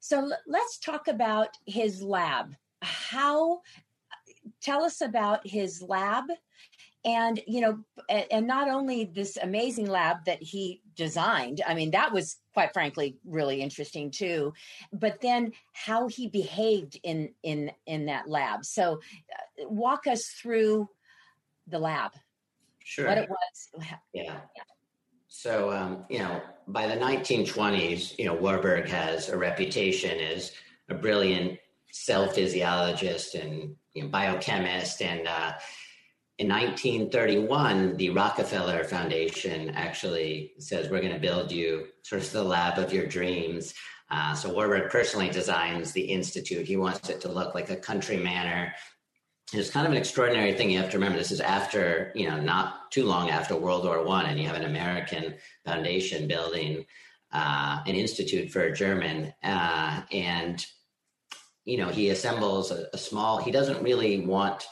so 0.00 0.30
let's 0.46 0.78
talk 0.78 1.08
about 1.08 1.48
his 1.66 2.02
lab. 2.02 2.54
How? 2.82 3.60
Tell 4.62 4.84
us 4.84 5.00
about 5.00 5.46
his 5.46 5.82
lab 5.82 6.24
and 7.04 7.40
you 7.46 7.60
know 7.60 7.78
and 8.30 8.46
not 8.46 8.68
only 8.68 9.04
this 9.04 9.38
amazing 9.38 9.86
lab 9.86 10.24
that 10.26 10.42
he 10.42 10.82
designed 10.96 11.62
i 11.66 11.74
mean 11.74 11.90
that 11.90 12.12
was 12.12 12.36
quite 12.52 12.72
frankly 12.72 13.16
really 13.24 13.62
interesting 13.62 14.10
too 14.10 14.52
but 14.92 15.20
then 15.20 15.52
how 15.72 16.08
he 16.08 16.28
behaved 16.28 16.98
in 17.02 17.30
in 17.42 17.70
in 17.86 18.06
that 18.06 18.28
lab 18.28 18.64
so 18.64 19.00
uh, 19.32 19.68
walk 19.68 20.06
us 20.06 20.26
through 20.26 20.88
the 21.68 21.78
lab 21.78 22.12
Sure. 22.90 23.06
what 23.06 23.18
it 23.18 23.30
was 23.30 23.68
Yeah. 24.12 24.40
So, 25.28 25.70
um, 25.70 26.06
you 26.10 26.18
know, 26.18 26.42
by 26.66 26.88
the 26.88 26.96
1920s, 26.96 28.18
you 28.18 28.24
know, 28.24 28.34
Warburg 28.34 28.88
has 28.88 29.28
a 29.28 29.38
reputation 29.38 30.18
as 30.18 30.50
a 30.88 30.94
brilliant 30.94 31.60
cell 31.92 32.26
physiologist 32.26 33.36
and 33.36 33.76
you 33.94 34.02
know, 34.02 34.08
biochemist. 34.08 35.02
And 35.02 35.28
uh, 35.28 35.52
in 36.38 36.48
1931, 36.48 37.96
the 37.96 38.10
Rockefeller 38.10 38.82
Foundation 38.82 39.70
actually 39.70 40.54
says, 40.58 40.90
we're 40.90 41.00
going 41.00 41.14
to 41.14 41.20
build 41.20 41.52
you 41.52 41.86
sort 42.02 42.22
of 42.22 42.32
the 42.32 42.42
lab 42.42 42.76
of 42.76 42.92
your 42.92 43.06
dreams. 43.06 43.72
Uh, 44.10 44.34
so 44.34 44.52
Warburg 44.52 44.90
personally 44.90 45.30
designs 45.30 45.92
the 45.92 46.00
institute. 46.00 46.66
He 46.66 46.76
wants 46.76 47.08
it 47.08 47.20
to 47.20 47.30
look 47.30 47.54
like 47.54 47.70
a 47.70 47.76
country 47.76 48.16
manor 48.16 48.74
it's 49.52 49.70
kind 49.70 49.86
of 49.86 49.92
an 49.92 49.98
extraordinary 49.98 50.52
thing. 50.52 50.70
You 50.70 50.78
have 50.78 50.90
to 50.90 50.96
remember 50.96 51.18
this 51.18 51.32
is 51.32 51.40
after, 51.40 52.12
you 52.14 52.28
know, 52.28 52.40
not 52.40 52.90
too 52.92 53.04
long 53.04 53.30
after 53.30 53.56
World 53.56 53.84
War 53.84 54.04
One, 54.04 54.26
and 54.26 54.38
you 54.38 54.46
have 54.46 54.56
an 54.56 54.64
American 54.64 55.34
foundation 55.64 56.28
building 56.28 56.86
uh, 57.32 57.80
an 57.86 57.94
institute 57.94 58.50
for 58.50 58.62
a 58.62 58.74
German, 58.74 59.32
uh, 59.42 60.02
and 60.12 60.64
you 61.64 61.78
know 61.78 61.88
he 61.88 62.10
assembles 62.10 62.70
a, 62.70 62.86
a 62.92 62.98
small. 62.98 63.38
He 63.38 63.50
doesn't 63.50 63.82
really 63.82 64.20
want 64.20 64.66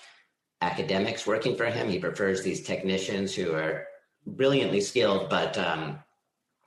academics 0.60 1.26
working 1.26 1.56
for 1.56 1.66
him. 1.66 1.88
He 1.88 1.98
prefers 1.98 2.42
these 2.42 2.62
technicians 2.62 3.34
who 3.34 3.52
are 3.54 3.86
brilliantly 4.26 4.80
skilled, 4.80 5.30
but 5.30 5.56
um, 5.56 5.98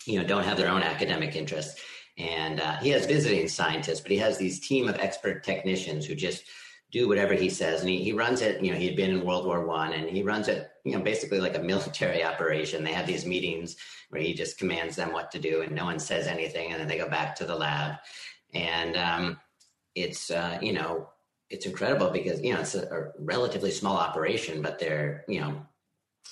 you 0.05 0.19
know 0.19 0.25
don't 0.25 0.45
have 0.45 0.57
their 0.57 0.69
own 0.69 0.83
academic 0.83 1.35
interests. 1.35 1.81
And 2.17 2.59
uh, 2.59 2.77
he 2.77 2.89
has 2.89 3.05
visiting 3.05 3.47
scientists, 3.47 4.01
but 4.01 4.11
he 4.11 4.17
has 4.17 4.37
these 4.37 4.65
team 4.65 4.87
of 4.87 4.95
expert 4.95 5.43
technicians 5.43 6.05
who 6.05 6.13
just 6.13 6.43
do 6.91 7.07
whatever 7.07 7.33
he 7.33 7.50
says. 7.50 7.81
And 7.81 7.89
he, 7.89 8.03
he 8.03 8.13
runs 8.13 8.41
it 8.41 8.62
you 8.62 8.71
know 8.71 8.77
he 8.77 8.88
had 8.88 8.95
been 8.95 9.12
in 9.12 9.25
world 9.25 9.45
war 9.45 9.65
one 9.65 9.93
and 9.93 10.10
he 10.10 10.24
runs 10.24 10.48
it 10.48 10.69
you 10.83 10.95
know 10.95 11.03
basically 11.03 11.39
like 11.39 11.57
a 11.57 11.63
military 11.74 12.24
operation. 12.24 12.83
They 12.83 12.93
have 12.93 13.07
these 13.07 13.25
meetings 13.25 13.75
where 14.10 14.21
he 14.21 14.33
just 14.33 14.57
commands 14.57 14.95
them 14.95 15.13
what 15.13 15.31
to 15.31 15.39
do 15.39 15.62
and 15.62 15.74
no 15.74 15.86
one 15.86 16.00
says 16.00 16.27
anything. 16.27 16.71
And 16.71 16.79
then 16.79 16.88
they 16.88 16.98
go 16.98 17.10
back 17.10 17.36
to 17.38 17.45
the 17.45 17.55
lab. 17.55 17.95
And 18.53 18.98
um, 18.98 19.39
it's 19.95 20.31
uh, 20.31 20.57
you 20.62 20.74
know 20.74 21.10
it's 21.50 21.65
incredible 21.65 22.10
because 22.10 22.41
you 22.41 22.53
know 22.53 22.62
it's 22.62 22.75
a, 22.75 22.83
a 22.83 23.12
relatively 23.19 23.71
small 23.71 23.98
operation 23.98 24.62
but 24.62 24.79
they're 24.79 25.25
you 25.27 25.41
know 25.41 25.65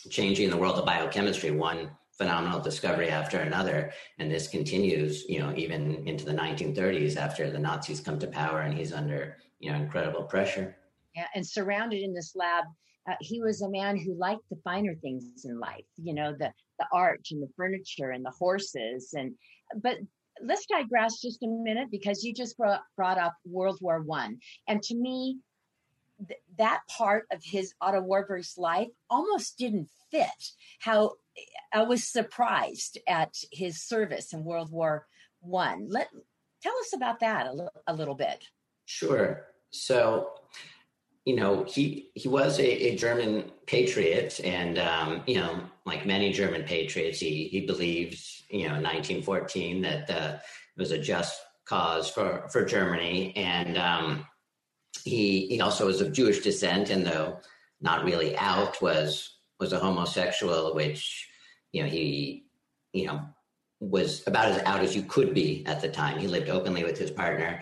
changing 0.10 0.50
the 0.50 0.58
world 0.58 0.78
of 0.78 0.86
biochemistry 0.86 1.52
one 1.52 1.90
phenomenal 2.20 2.60
discovery 2.60 3.08
after 3.10 3.40
another. 3.40 3.94
And 4.18 4.30
this 4.30 4.50
continues 4.50 5.24
you 5.30 5.40
know 5.40 5.54
even 5.56 6.06
into 6.08 6.26
the 6.26 6.34
1930s 6.34 7.16
after 7.16 7.50
the 7.50 7.60
nazis 7.60 8.02
come 8.02 8.20
to 8.20 8.28
power 8.28 8.60
and 8.62 8.78
he's 8.78 8.94
under 8.94 9.38
you 9.60 9.72
know 9.72 9.78
incredible 9.78 10.24
pressure. 10.24 10.76
Yeah, 11.16 11.28
and 11.36 11.46
surrounded 11.46 12.02
in 12.02 12.14
this 12.14 12.34
lab 12.36 12.66
uh, 13.10 13.16
he 13.22 13.42
was 13.42 13.62
a 13.62 13.70
man 13.70 13.98
who 13.98 14.14
liked 14.14 14.48
the 14.50 14.60
finer 14.64 14.94
things 14.96 15.46
in 15.46 15.60
life 15.60 15.86
you 15.98 16.14
know 16.14 16.34
the 16.38 16.52
the 16.78 16.86
art 16.94 17.22
and 17.32 17.42
the 17.42 17.50
furniture 17.58 18.12
and 18.12 18.24
the 18.24 18.34
horses 18.38 19.14
and 19.14 19.34
but 19.82 19.98
let's 20.42 20.66
digress 20.66 21.20
just 21.20 21.44
a 21.44 21.48
minute 21.48 21.90
because 21.92 22.24
you 22.24 22.34
just 22.34 22.58
brought, 22.58 22.82
brought 22.96 23.18
up 23.18 23.36
world 23.46 23.80
war 23.82 24.02
one. 24.02 24.40
And 24.68 24.82
to 24.84 24.96
me 24.96 25.40
th- 26.28 26.40
that 26.58 26.82
part 26.90 27.26
of 27.32 27.42
his 27.44 27.74
otto 27.82 28.02
warburg's 28.02 28.56
life 28.58 28.88
almost 29.10 29.58
didn't 29.58 29.90
fit 30.12 30.28
how 30.80 31.14
i 31.74 31.82
was 31.84 32.04
surprised 32.04 32.98
at 33.08 33.34
his 33.52 33.82
service 33.84 34.34
in 34.34 34.44
world 34.44 34.72
war 34.72 35.06
one. 35.42 35.88
Let 35.90 36.10
tell 36.62 36.78
us 36.80 36.94
about 36.94 37.20
that 37.22 37.48
a, 37.48 37.54
li- 37.54 37.68
a 37.88 37.94
little 37.94 38.16
bit 38.16 38.44
Sure. 38.90 39.46
So, 39.70 40.32
you 41.24 41.36
know, 41.36 41.64
he 41.64 42.10
he 42.16 42.28
was 42.28 42.58
a, 42.58 42.88
a 42.88 42.96
German 42.96 43.52
patriot, 43.68 44.42
and 44.44 44.80
um, 44.80 45.22
you 45.28 45.36
know, 45.36 45.62
like 45.86 46.08
many 46.08 46.34
German 46.34 46.64
patriots, 46.64 47.20
he 47.20 47.50
he 47.50 47.68
believed, 47.68 48.20
you 48.50 48.68
know, 48.68 48.78
in 48.78 48.84
1914 48.84 49.84
that 49.84 50.10
uh, 50.10 50.38
it 50.40 50.80
was 50.80 50.90
a 50.90 50.98
just 50.98 51.40
cause 51.66 52.10
for 52.10 52.50
for 52.52 52.66
Germany, 52.66 53.32
and 53.36 53.78
um, 53.78 54.26
he 55.04 55.46
he 55.46 55.62
also 55.62 55.86
was 55.86 56.02
of 56.02 56.12
Jewish 56.12 56.40
descent, 56.40 56.90
and 56.90 57.06
though 57.06 57.38
not 57.80 58.06
really 58.06 58.36
out, 58.40 58.82
was 58.82 59.38
was 59.60 59.72
a 59.72 59.78
homosexual, 59.80 60.74
which 60.74 61.30
you 61.74 61.84
know 61.84 61.90
he 61.90 62.48
you 62.94 63.06
know 63.06 63.22
was 63.80 64.28
about 64.28 64.48
as 64.48 64.64
out 64.64 64.82
as 64.82 64.96
you 64.96 65.04
could 65.04 65.36
be 65.36 65.64
at 65.68 65.80
the 65.80 65.90
time. 65.90 66.18
He 66.18 66.28
lived 66.28 66.50
openly 66.50 66.84
with 66.84 66.98
his 66.98 67.12
partner. 67.12 67.62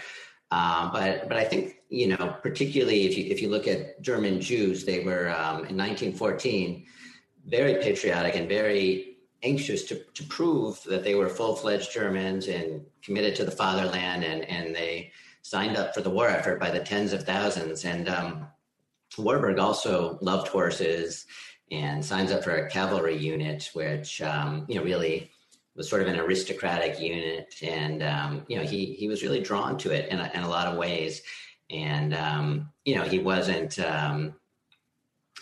Um, 0.52 0.92
but 0.94 1.28
but 1.28 1.38
I 1.38 1.44
think 1.44 1.76
you 1.90 2.08
know 2.08 2.38
particularly 2.42 3.06
if 3.06 3.18
you 3.18 3.26
if 3.26 3.42
you 3.42 3.50
look 3.50 3.68
at 3.68 4.02
German 4.02 4.40
Jews, 4.40 4.86
they 4.86 5.04
were 5.04 5.30
um, 5.30 5.66
in 5.66 5.78
1914 5.78 6.86
very 7.46 7.76
patriotic 7.76 8.36
and 8.36 8.48
very 8.48 9.18
anxious 9.44 9.84
to 9.84 10.02
to 10.14 10.24
prove 10.26 10.82
that 10.84 11.04
they 11.04 11.16
were 11.16 11.30
full 11.30 11.56
fledged 11.56 11.92
Germans 11.92 12.48
and 12.48 12.86
committed 13.04 13.36
to 13.36 13.46
the 13.46 13.52
fatherland, 13.52 14.24
and 14.24 14.44
and 14.46 14.76
they 14.76 15.12
signed 15.42 15.78
up 15.78 15.94
for 15.94 16.02
the 16.02 16.10
war 16.10 16.28
effort 16.28 16.60
by 16.60 16.72
the 16.72 16.80
tens 16.80 17.14
of 17.14 17.24
thousands. 17.24 17.86
And 17.86 18.10
um, 18.10 18.48
Warburg 19.18 19.60
also 19.60 20.18
loved 20.22 20.50
horses 20.50 21.26
and 21.72 22.04
signs 22.04 22.32
up 22.32 22.44
for 22.44 22.52
a 22.52 22.70
cavalry 22.70 23.18
unit, 23.18 23.70
which 23.74 24.22
um, 24.22 24.66
you 24.68 24.76
know 24.76 24.84
really 24.84 25.32
was 25.78 25.88
sort 25.88 26.02
of 26.02 26.08
an 26.08 26.20
aristocratic 26.20 27.00
unit, 27.00 27.54
and 27.62 28.04
um, 28.04 28.44
you 28.48 28.58
know 28.58 28.64
he 28.64 28.94
he 28.94 29.08
was 29.08 29.24
really 29.24 29.40
drawn 29.40 29.78
to 29.78 29.92
it 29.92 30.10
in 30.10 30.20
a, 30.20 30.32
in 30.34 30.42
a 30.42 30.50
lot 30.50 30.68
of 30.68 30.78
ways. 30.78 31.22
And 31.70 32.14
um, 32.14 32.70
you 32.84 32.96
know 32.96 33.04
he 33.04 33.20
wasn't. 33.20 33.80
Um, 33.80 34.36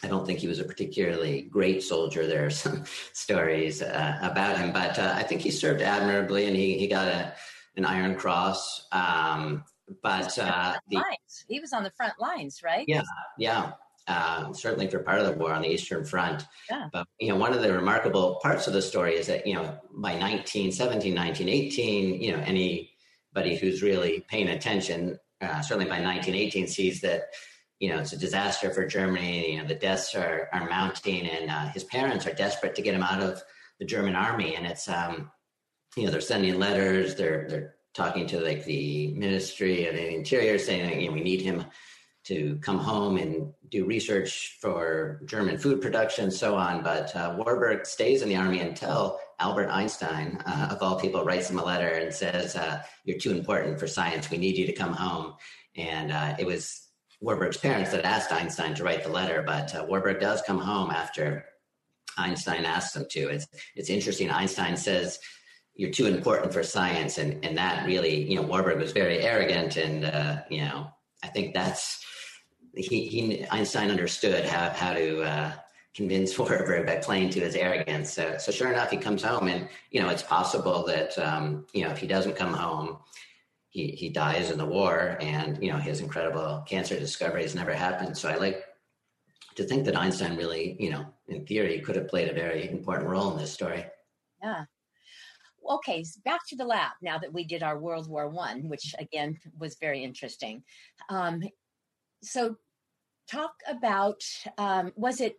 I 0.04 0.08
don't 0.08 0.26
think 0.26 0.40
he 0.40 0.48
was 0.48 0.60
a 0.60 0.66
particularly 0.66 1.44
great 1.44 1.82
soldier. 1.82 2.28
There 2.28 2.46
are 2.46 2.50
some 2.66 2.84
stories 3.14 3.82
uh, 3.82 4.20
about 4.22 4.58
him, 4.58 4.74
but 4.74 5.00
uh, 5.00 5.14
I 5.16 5.24
think 5.24 5.42
he 5.42 5.52
served 5.52 5.82
admirably, 5.82 6.46
and 6.46 6.56
he 6.56 6.78
he 6.78 6.88
got 6.88 7.08
a 7.08 7.34
an 7.78 7.86
Iron 7.86 8.16
Cross. 8.16 8.88
Um, 8.92 9.64
but 10.02 10.38
uh, 10.38 10.76
the, 10.90 11.02
he 11.48 11.60
was 11.60 11.72
on 11.72 11.84
the 11.84 11.92
front 11.92 12.20
lines 12.20 12.62
right 12.64 12.86
Yeah. 12.88 13.04
yeah, 13.38 13.74
uh, 14.08 14.54
certainly 14.54 14.88
for 14.88 15.00
part 15.00 15.20
of 15.20 15.26
the 15.26 15.34
war 15.34 15.54
on 15.54 15.64
the 15.64 15.70
Eastern 15.70 16.06
Front. 16.06 16.46
Yeah. 16.70 16.88
But, 16.94 17.08
you 17.20 17.30
know, 17.30 17.38
one 17.38 17.54
of 17.54 17.62
the 17.62 17.74
remarkable 17.74 18.40
parts 18.42 18.68
of 18.68 18.74
the 18.74 18.82
story 18.82 19.16
is 19.16 19.28
that, 19.28 19.48
you 19.48 19.56
know, 19.56 19.64
by 19.92 20.14
1917, 20.14 21.16
1918, 21.16 22.22
you 22.22 22.32
know, 22.32 22.44
anybody 22.46 23.56
who's 23.58 23.82
really 23.82 24.24
paying 24.28 24.50
attention, 24.50 25.18
uh, 25.42 25.62
certainly 25.62 25.86
by 25.86 26.02
1918, 26.02 26.68
sees 26.68 27.02
that, 27.02 27.30
you 27.80 27.90
know, 27.90 28.00
it's 28.00 28.14
a 28.14 28.18
disaster 28.18 28.72
for 28.72 28.86
Germany. 28.86 29.54
You 29.54 29.62
know, 29.62 29.68
the 29.68 29.76
deaths 29.76 30.14
are, 30.16 30.50
are 30.54 30.70
mounting, 30.70 31.28
and 31.28 31.50
uh, 31.50 31.68
his 31.70 31.84
parents 31.84 32.26
are 32.28 32.34
desperate 32.34 32.76
to 32.76 32.82
get 32.82 32.94
him 32.94 33.04
out 33.04 33.22
of 33.22 33.42
the 33.80 33.86
German 33.86 34.16
army. 34.16 34.56
And 34.56 34.66
it's, 34.66 34.88
um, 34.88 35.32
you 35.98 36.06
know, 36.06 36.12
they're 36.12 36.22
sending 36.22 36.60
letters, 36.60 37.16
they're, 37.16 37.48
they're 37.50 37.76
talking 37.94 38.28
to 38.28 38.40
like 38.40 38.66
the 38.66 39.14
Ministry 39.14 39.88
of 39.88 39.96
the 39.96 40.14
Interior 40.14 40.60
saying, 40.60 41.02
you 41.02 41.08
know, 41.08 41.14
we 41.14 41.22
need 41.22 41.42
him 41.42 41.66
to 42.26 42.58
come 42.62 42.80
home 42.80 43.18
and 43.18 43.54
do 43.70 43.86
research 43.86 44.58
for 44.60 45.22
German 45.26 45.58
food 45.58 45.80
production, 45.82 46.26
and 46.26 46.34
so 46.34 46.56
on. 46.56 46.84
But 46.84 47.16
uh, 47.16 47.36
Warburg 47.38 47.86
stays 47.86 48.22
in 48.22 48.30
the 48.30 48.36
army 48.36 48.62
until 48.62 49.20
Albert 49.40 49.70
Einstein, 49.70 50.42
uh, 50.46 50.70
of 50.72 50.82
all 50.82 51.00
people, 51.00 51.24
writes 51.24 51.50
him 51.50 51.60
a 51.60 51.64
letter 51.64 51.88
and 51.88 52.14
says, 52.14 52.56
uh, 52.56 52.82
"You're 53.04 53.20
too 53.20 53.32
important 53.32 53.80
for 53.80 53.88
science. 53.88 54.30
We 54.30 54.38
need 54.38 54.58
you 54.58 54.66
to 54.66 54.74
come 54.74 54.94
home." 54.94 55.34
And 55.76 56.12
uh, 56.12 56.36
it 56.40 56.46
was 56.46 56.88
Warburg's 57.22 57.58
parents 57.58 57.92
that 57.92 58.06
asked 58.06 58.32
Einstein 58.32 58.74
to 58.76 58.84
write 58.84 59.04
the 59.04 59.10
letter, 59.10 59.44
but 59.46 59.76
uh, 59.76 59.86
Warburg 59.88 60.20
does 60.20 60.42
come 60.42 60.60
home 60.60 60.90
after 60.90 61.46
Einstein 62.18 62.66
asks 62.66 62.96
him 62.96 63.06
to. 63.12 63.30
It's 63.30 63.48
it's 63.76 63.90
interesting. 63.90 64.30
Einstein 64.32 64.78
says. 64.78 65.20
You're 65.78 65.92
too 65.92 66.06
important 66.06 66.54
for 66.54 66.64
science, 66.64 67.18
and 67.18 67.44
and 67.44 67.58
that 67.58 67.86
really, 67.86 68.24
you 68.32 68.38
know, 68.38 68.44
Warburg 68.44 68.80
was 68.80 68.94
very 68.94 69.20
arrogant, 69.20 69.76
and 69.76 70.06
uh, 70.06 70.38
you 70.50 70.62
know, 70.62 70.88
I 71.22 71.28
think 71.28 71.54
that's 71.54 72.05
he, 72.76 73.08
he 73.08 73.46
Einstein 73.52 73.90
understood 73.90 74.46
how 74.46 74.70
how 74.70 74.94
to 74.94 75.22
uh, 75.24 75.52
convince 75.94 76.38
Warburg 76.40 76.86
by 76.86 76.98
playing 76.98 77.30
to 77.32 77.40
his 77.40 77.56
arrogance. 77.56 78.14
So, 78.14 78.38
so 78.38 78.52
sure 78.52 78.72
enough, 78.72 78.92
he 78.92 78.98
comes 78.98 79.24
home, 79.24 79.48
and 79.48 79.68
you 79.92 80.02
know 80.02 80.10
it's 80.10 80.24
possible 80.24 80.84
that 80.86 81.18
um, 81.18 81.66
you 81.74 81.84
know 81.84 81.92
if 81.92 81.98
he 81.98 82.08
doesn't 82.08 82.36
come 82.36 82.54
home, 82.54 82.98
he 83.70 83.88
he 83.88 84.10
dies 84.10 84.52
in 84.52 84.58
the 84.58 84.66
war, 84.66 85.18
and 85.20 85.62
you 85.64 85.72
know 85.72 85.78
his 85.78 86.02
incredible 86.02 86.64
cancer 86.68 87.00
discovery 87.00 87.44
has 87.44 87.56
never 87.56 87.74
happened. 87.74 88.18
So 88.18 88.30
I 88.30 88.36
like 88.36 88.64
to 89.56 89.64
think 89.64 89.86
that 89.86 89.98
Einstein 89.98 90.36
really, 90.36 90.76
you 90.80 90.90
know, 90.90 91.06
in 91.28 91.46
theory, 91.46 91.80
could 91.80 91.96
have 91.96 92.10
played 92.10 92.30
a 92.30 92.34
very 92.34 92.70
important 92.70 93.10
role 93.10 93.32
in 93.32 93.38
this 93.38 93.54
story. 93.54 93.86
Yeah. 94.44 94.66
Okay, 95.68 96.04
so 96.04 96.20
back 96.24 96.42
to 96.50 96.56
the 96.56 96.66
lab 96.66 96.92
now 97.02 97.18
that 97.18 97.34
we 97.34 97.44
did 97.44 97.64
our 97.64 97.80
World 97.80 98.08
War 98.08 98.30
One, 98.30 98.70
which 98.70 98.94
again 99.00 99.40
was 99.58 99.78
very 99.80 100.04
interesting. 100.04 100.64
Um, 101.10 101.42
so, 102.22 102.58
talk 103.30 103.54
about 103.68 104.22
um, 104.58 104.92
was 104.96 105.22
it 105.22 105.38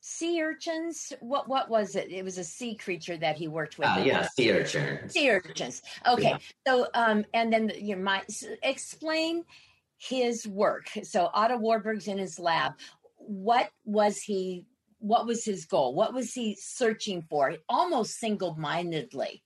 sea 0.00 0.40
urchins? 0.40 1.12
What 1.20 1.48
what 1.48 1.68
was 1.68 1.96
it? 1.96 2.10
It 2.10 2.24
was 2.24 2.38
a 2.38 2.44
sea 2.44 2.76
creature 2.76 3.16
that 3.16 3.36
he 3.36 3.48
worked 3.48 3.78
with. 3.78 3.88
Uh, 3.88 4.02
yeah, 4.04 4.28
sea 4.28 4.52
urchins. 4.52 5.12
Sea 5.12 5.30
urchins. 5.30 5.82
Okay, 6.06 6.30
yeah. 6.30 6.38
so 6.66 6.86
um, 6.94 7.24
and 7.34 7.52
then 7.52 7.72
you 7.76 7.96
know, 7.96 8.20
explain 8.62 9.44
his 9.98 10.46
work. 10.46 10.88
So 11.02 11.30
Otto 11.32 11.58
Warburg's 11.58 12.08
in 12.08 12.18
his 12.18 12.38
lab. 12.38 12.72
What 13.16 13.70
was 13.84 14.18
he? 14.18 14.66
What 14.98 15.26
was 15.26 15.44
his 15.44 15.66
goal? 15.66 15.94
What 15.94 16.14
was 16.14 16.32
he 16.32 16.56
searching 16.58 17.22
for? 17.28 17.56
Almost 17.68 18.18
single 18.18 18.54
mindedly. 18.56 19.42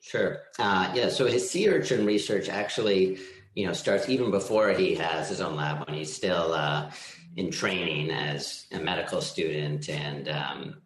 Sure. 0.00 0.38
Uh, 0.58 0.90
yeah. 0.94 1.08
So 1.08 1.26
his 1.26 1.48
sea 1.48 1.68
urchin 1.68 2.06
research 2.06 2.48
actually, 2.48 3.18
you 3.60 3.66
know, 3.66 3.74
starts 3.74 4.08
even 4.08 4.30
before 4.30 4.70
he 4.70 4.94
has 4.94 5.28
his 5.28 5.42
own 5.42 5.54
lab 5.54 5.86
when 5.86 5.94
he's 5.94 6.16
still 6.16 6.54
uh, 6.54 6.90
in 7.36 7.50
training 7.50 8.10
as 8.10 8.66
a 8.72 8.78
medical 8.78 9.20
student 9.20 9.90
and 9.90 10.30
um, 10.30 10.80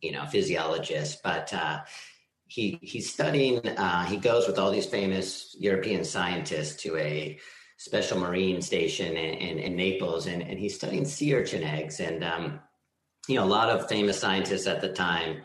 you 0.00 0.12
know 0.12 0.24
physiologist. 0.26 1.20
But 1.24 1.52
uh, 1.52 1.80
he 2.46 2.78
he's 2.80 3.12
studying. 3.12 3.66
Uh, 3.66 4.04
he 4.04 4.18
goes 4.18 4.46
with 4.46 4.56
all 4.56 4.70
these 4.70 4.86
famous 4.86 5.56
European 5.58 6.04
scientists 6.04 6.80
to 6.84 6.96
a 6.96 7.40
special 7.76 8.20
marine 8.20 8.62
station 8.62 9.16
in, 9.16 9.34
in, 9.34 9.58
in 9.58 9.74
Naples, 9.74 10.28
and, 10.28 10.42
and 10.42 10.60
he's 10.60 10.76
studying 10.76 11.04
sea 11.04 11.34
urchin 11.34 11.64
eggs. 11.64 11.98
And 11.98 12.22
um, 12.22 12.60
you 13.26 13.34
know, 13.34 13.44
a 13.44 13.52
lot 13.58 13.68
of 13.68 13.88
famous 13.88 14.20
scientists 14.20 14.68
at 14.68 14.80
the 14.80 14.92
time 14.92 15.42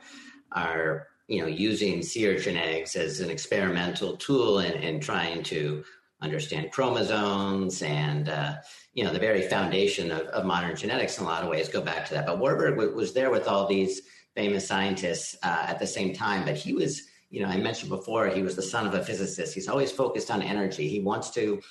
are 0.52 1.08
you 1.28 1.42
know, 1.42 1.48
using 1.48 2.04
sea 2.04 2.28
urchin 2.28 2.56
eggs 2.56 2.96
as 2.96 3.20
an 3.20 3.32
experimental 3.32 4.16
tool 4.18 4.60
and, 4.60 4.76
and 4.76 5.02
trying 5.02 5.42
to 5.42 5.84
understand 6.22 6.72
chromosomes 6.72 7.82
and, 7.82 8.30
uh, 8.30 8.56
you 8.94 9.04
know, 9.04 9.12
the 9.12 9.20
very 9.20 9.48
foundation 9.48 10.12
of, 10.12 10.22
of, 10.28 10.46
modern 10.46 10.76
genetics 10.76 11.18
in 11.18 11.24
a 11.24 11.28
lot 11.28 11.44
of 11.44 11.50
ways 11.50 11.68
go 11.68 11.82
back 11.82 12.06
to 12.08 12.14
that. 12.14 12.26
But 12.26 12.40
Warburg 12.40 12.76
w- 12.76 12.96
was 12.96 13.14
there 13.14 13.32
with 13.32 13.48
all 13.48 13.68
these 13.68 14.02
famous 14.36 14.68
scientists 14.68 15.36
uh, 15.44 15.66
at 15.68 15.80
the 15.80 15.88
same 15.88 16.14
time, 16.14 16.46
but 16.46 16.56
he 16.56 16.74
was, 16.74 17.04
you 17.30 17.42
know, 17.42 17.48
I 17.48 17.58
mentioned 17.58 17.90
before, 17.90 18.28
he 18.28 18.44
was 18.44 18.56
the 18.56 18.62
son 18.62 18.86
of 18.86 18.94
a 18.94 19.04
physicist. 19.04 19.54
He's 19.54 19.68
always 19.68 19.92
focused 19.92 20.30
on 20.30 20.42
energy. 20.42 20.88
He 20.88 21.02
wants 21.02 21.32
to 21.32 21.62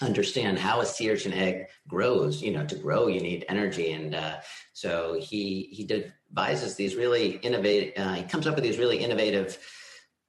understand 0.00 0.58
how 0.58 0.80
a 0.80 0.86
sea 0.86 1.10
urchin 1.10 1.32
egg 1.32 1.66
grows. 1.88 2.42
You 2.42 2.52
know, 2.52 2.66
to 2.66 2.76
grow, 2.76 3.06
you 3.06 3.20
need 3.20 3.44
energy. 3.48 3.92
And 3.92 4.14
uh, 4.14 4.36
so 4.72 5.18
he, 5.20 5.68
he 5.70 5.84
devises 5.84 6.74
these 6.74 6.96
really 6.96 7.36
innovative, 7.36 7.92
uh, 7.96 8.14
he 8.14 8.24
comes 8.24 8.46
up 8.46 8.54
with 8.54 8.64
these 8.64 8.78
really 8.78 8.98
innovative 8.98 9.58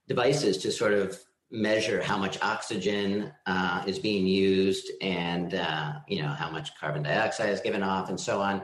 devices 0.08 0.58
to 0.60 0.72
sort 0.72 0.94
of 0.94 1.20
measure 1.54 2.02
how 2.02 2.18
much 2.18 2.42
oxygen 2.42 3.32
uh, 3.46 3.84
is 3.86 4.00
being 4.00 4.26
used 4.26 4.90
and 5.02 5.54
uh, 5.54 5.94
you 6.08 6.20
know 6.20 6.28
how 6.28 6.50
much 6.50 6.76
carbon 6.78 7.04
dioxide 7.04 7.50
is 7.50 7.62
given 7.62 7.84
off 7.84 8.10
and 8.10 8.20
so 8.20 8.42
on. 8.42 8.64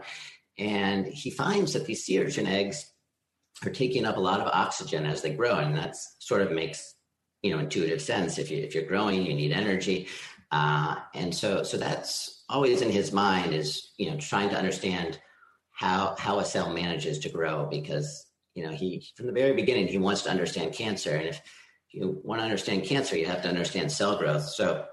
And 0.58 1.06
he 1.06 1.30
finds 1.30 1.74
that 1.74 1.86
these 1.86 2.04
sea 2.04 2.20
urchin 2.20 2.48
eggs 2.48 2.92
are 3.64 3.72
taking 3.72 4.06
up 4.06 4.18
a 4.18 4.20
lot 4.20 4.42
of 4.42 4.48
oxygen 4.48 5.06
as 5.06 5.22
they 5.22 5.34
grow. 5.36 5.60
And 5.60 5.76
that 5.78 5.96
sort 6.18 6.42
of 6.42 6.52
makes 6.52 6.96
you 7.44 7.52
know 7.52 7.60
intuitive 7.60 8.02
sense. 8.02 8.40
If 8.40 8.50
you 8.50 8.58
if 8.58 8.74
you're 8.74 8.84
growing 8.88 9.24
you 9.24 9.36
need 9.36 9.52
energy. 9.52 10.08
Uh, 10.52 10.96
and 11.14 11.34
so 11.34 11.62
so 11.62 11.78
that's 11.78 12.44
always 12.50 12.82
in 12.82 12.90
his 12.90 13.12
mind 13.12 13.54
is 13.54 13.92
you 13.98 14.10
know 14.10 14.18
trying 14.18 14.50
to 14.50 14.58
understand 14.58 15.20
how 15.70 16.16
how 16.18 16.40
a 16.40 16.46
cell 16.46 16.74
manages 16.74 17.20
to 17.20 17.30
grow 17.30 17.68
because 17.70 18.26
you 18.56 18.64
know 18.64 18.72
he 18.72 19.06
from 19.16 19.28
the 19.28 19.32
very 19.32 19.54
beginning 19.54 19.88
he 19.88 20.00
wants 20.00 20.24
to 20.24 20.32
understand 20.32 20.74
cancer. 20.74 21.12
And 21.12 21.28
if 21.28 21.40
you 21.92 22.20
want 22.24 22.40
to 22.40 22.44
understand 22.44 22.84
cancer 22.84 23.18
you 23.18 23.26
have 23.26 23.42
to 23.42 23.50
understand 23.50 23.92
cell 23.92 24.18
growth. 24.18 24.44
So 24.44 24.86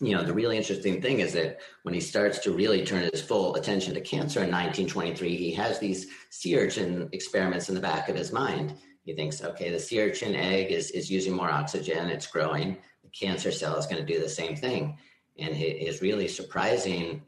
you 0.00 0.14
know 0.14 0.22
the 0.22 0.34
really 0.34 0.56
interesting 0.56 1.00
thing 1.00 1.20
is 1.20 1.32
that 1.32 1.58
when 1.82 1.94
he 1.94 2.00
starts 2.00 2.38
to 2.40 2.52
really 2.52 2.84
turn 2.84 3.08
his 3.12 3.22
full 3.22 3.54
attention 3.54 3.94
to 3.94 4.00
cancer 4.00 4.40
in 4.40 4.50
1923 4.50 5.36
he 5.36 5.52
has 5.52 5.78
these 5.78 6.06
sea 6.30 6.58
urchin 6.58 7.08
experiments 7.12 7.68
in 7.68 7.74
the 7.74 7.80
back 7.80 8.08
of 8.08 8.16
his 8.16 8.32
mind. 8.32 8.74
He 9.04 9.14
thinks 9.14 9.42
okay 9.42 9.70
the 9.70 9.80
sea 9.80 10.02
urchin 10.02 10.34
egg 10.34 10.70
is, 10.70 10.90
is 10.90 11.10
using 11.10 11.34
more 11.34 11.50
oxygen. 11.50 12.08
It's 12.08 12.26
growing. 12.26 12.76
The 13.02 13.10
cancer 13.10 13.52
cell 13.52 13.76
is 13.76 13.86
going 13.86 14.04
to 14.04 14.12
do 14.12 14.20
the 14.20 14.28
same 14.28 14.56
thing. 14.56 14.98
And 15.38 15.54
his 15.54 16.00
really 16.00 16.28
surprising 16.28 17.22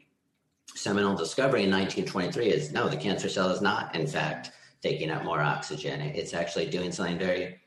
seminal 0.75 1.15
discovery 1.15 1.63
in 1.63 1.71
1923 1.71 2.47
is 2.47 2.71
no, 2.71 2.89
the 2.89 2.97
cancer 2.97 3.29
cell 3.29 3.49
is 3.49 3.61
not, 3.61 3.95
in 3.95 4.07
fact, 4.07 4.51
taking 4.81 5.11
up 5.11 5.23
more 5.23 5.41
oxygen. 5.41 6.01
It's 6.01 6.33
actually 6.33 6.69
doing 6.69 6.91
something 6.91 7.19
very 7.19 7.59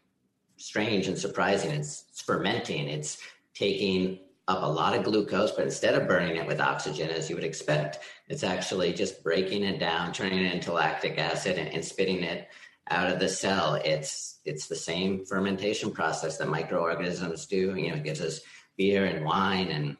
strange 0.56 1.08
and 1.08 1.18
surprising. 1.18 1.70
It's, 1.70 2.04
it's 2.10 2.22
fermenting, 2.22 2.88
it's 2.88 3.18
taking 3.54 4.20
up 4.48 4.62
a 4.62 4.66
lot 4.66 4.96
of 4.96 5.04
glucose, 5.04 5.52
but 5.52 5.64
instead 5.64 5.94
of 5.94 6.08
burning 6.08 6.36
it 6.36 6.46
with 6.46 6.60
oxygen 6.60 7.10
as 7.10 7.30
you 7.30 7.36
would 7.36 7.44
expect, 7.44 8.00
it's 8.28 8.42
actually 8.42 8.92
just 8.92 9.22
breaking 9.22 9.62
it 9.62 9.78
down, 9.78 10.12
turning 10.12 10.44
it 10.44 10.52
into 10.52 10.72
lactic 10.72 11.18
acid 11.18 11.58
and, 11.58 11.68
and 11.68 11.84
spitting 11.84 12.22
it 12.22 12.48
out 12.90 13.10
of 13.10 13.20
the 13.20 13.28
cell. 13.28 13.74
It's 13.84 14.40
it's 14.44 14.66
the 14.66 14.76
same 14.76 15.24
fermentation 15.24 15.92
process 15.92 16.38
that 16.38 16.48
microorganisms 16.48 17.46
do. 17.46 17.76
You 17.76 17.90
know, 17.90 17.96
it 17.96 18.04
gives 18.04 18.20
us 18.20 18.40
beer 18.76 19.04
and 19.04 19.24
wine 19.24 19.68
and 19.68 19.96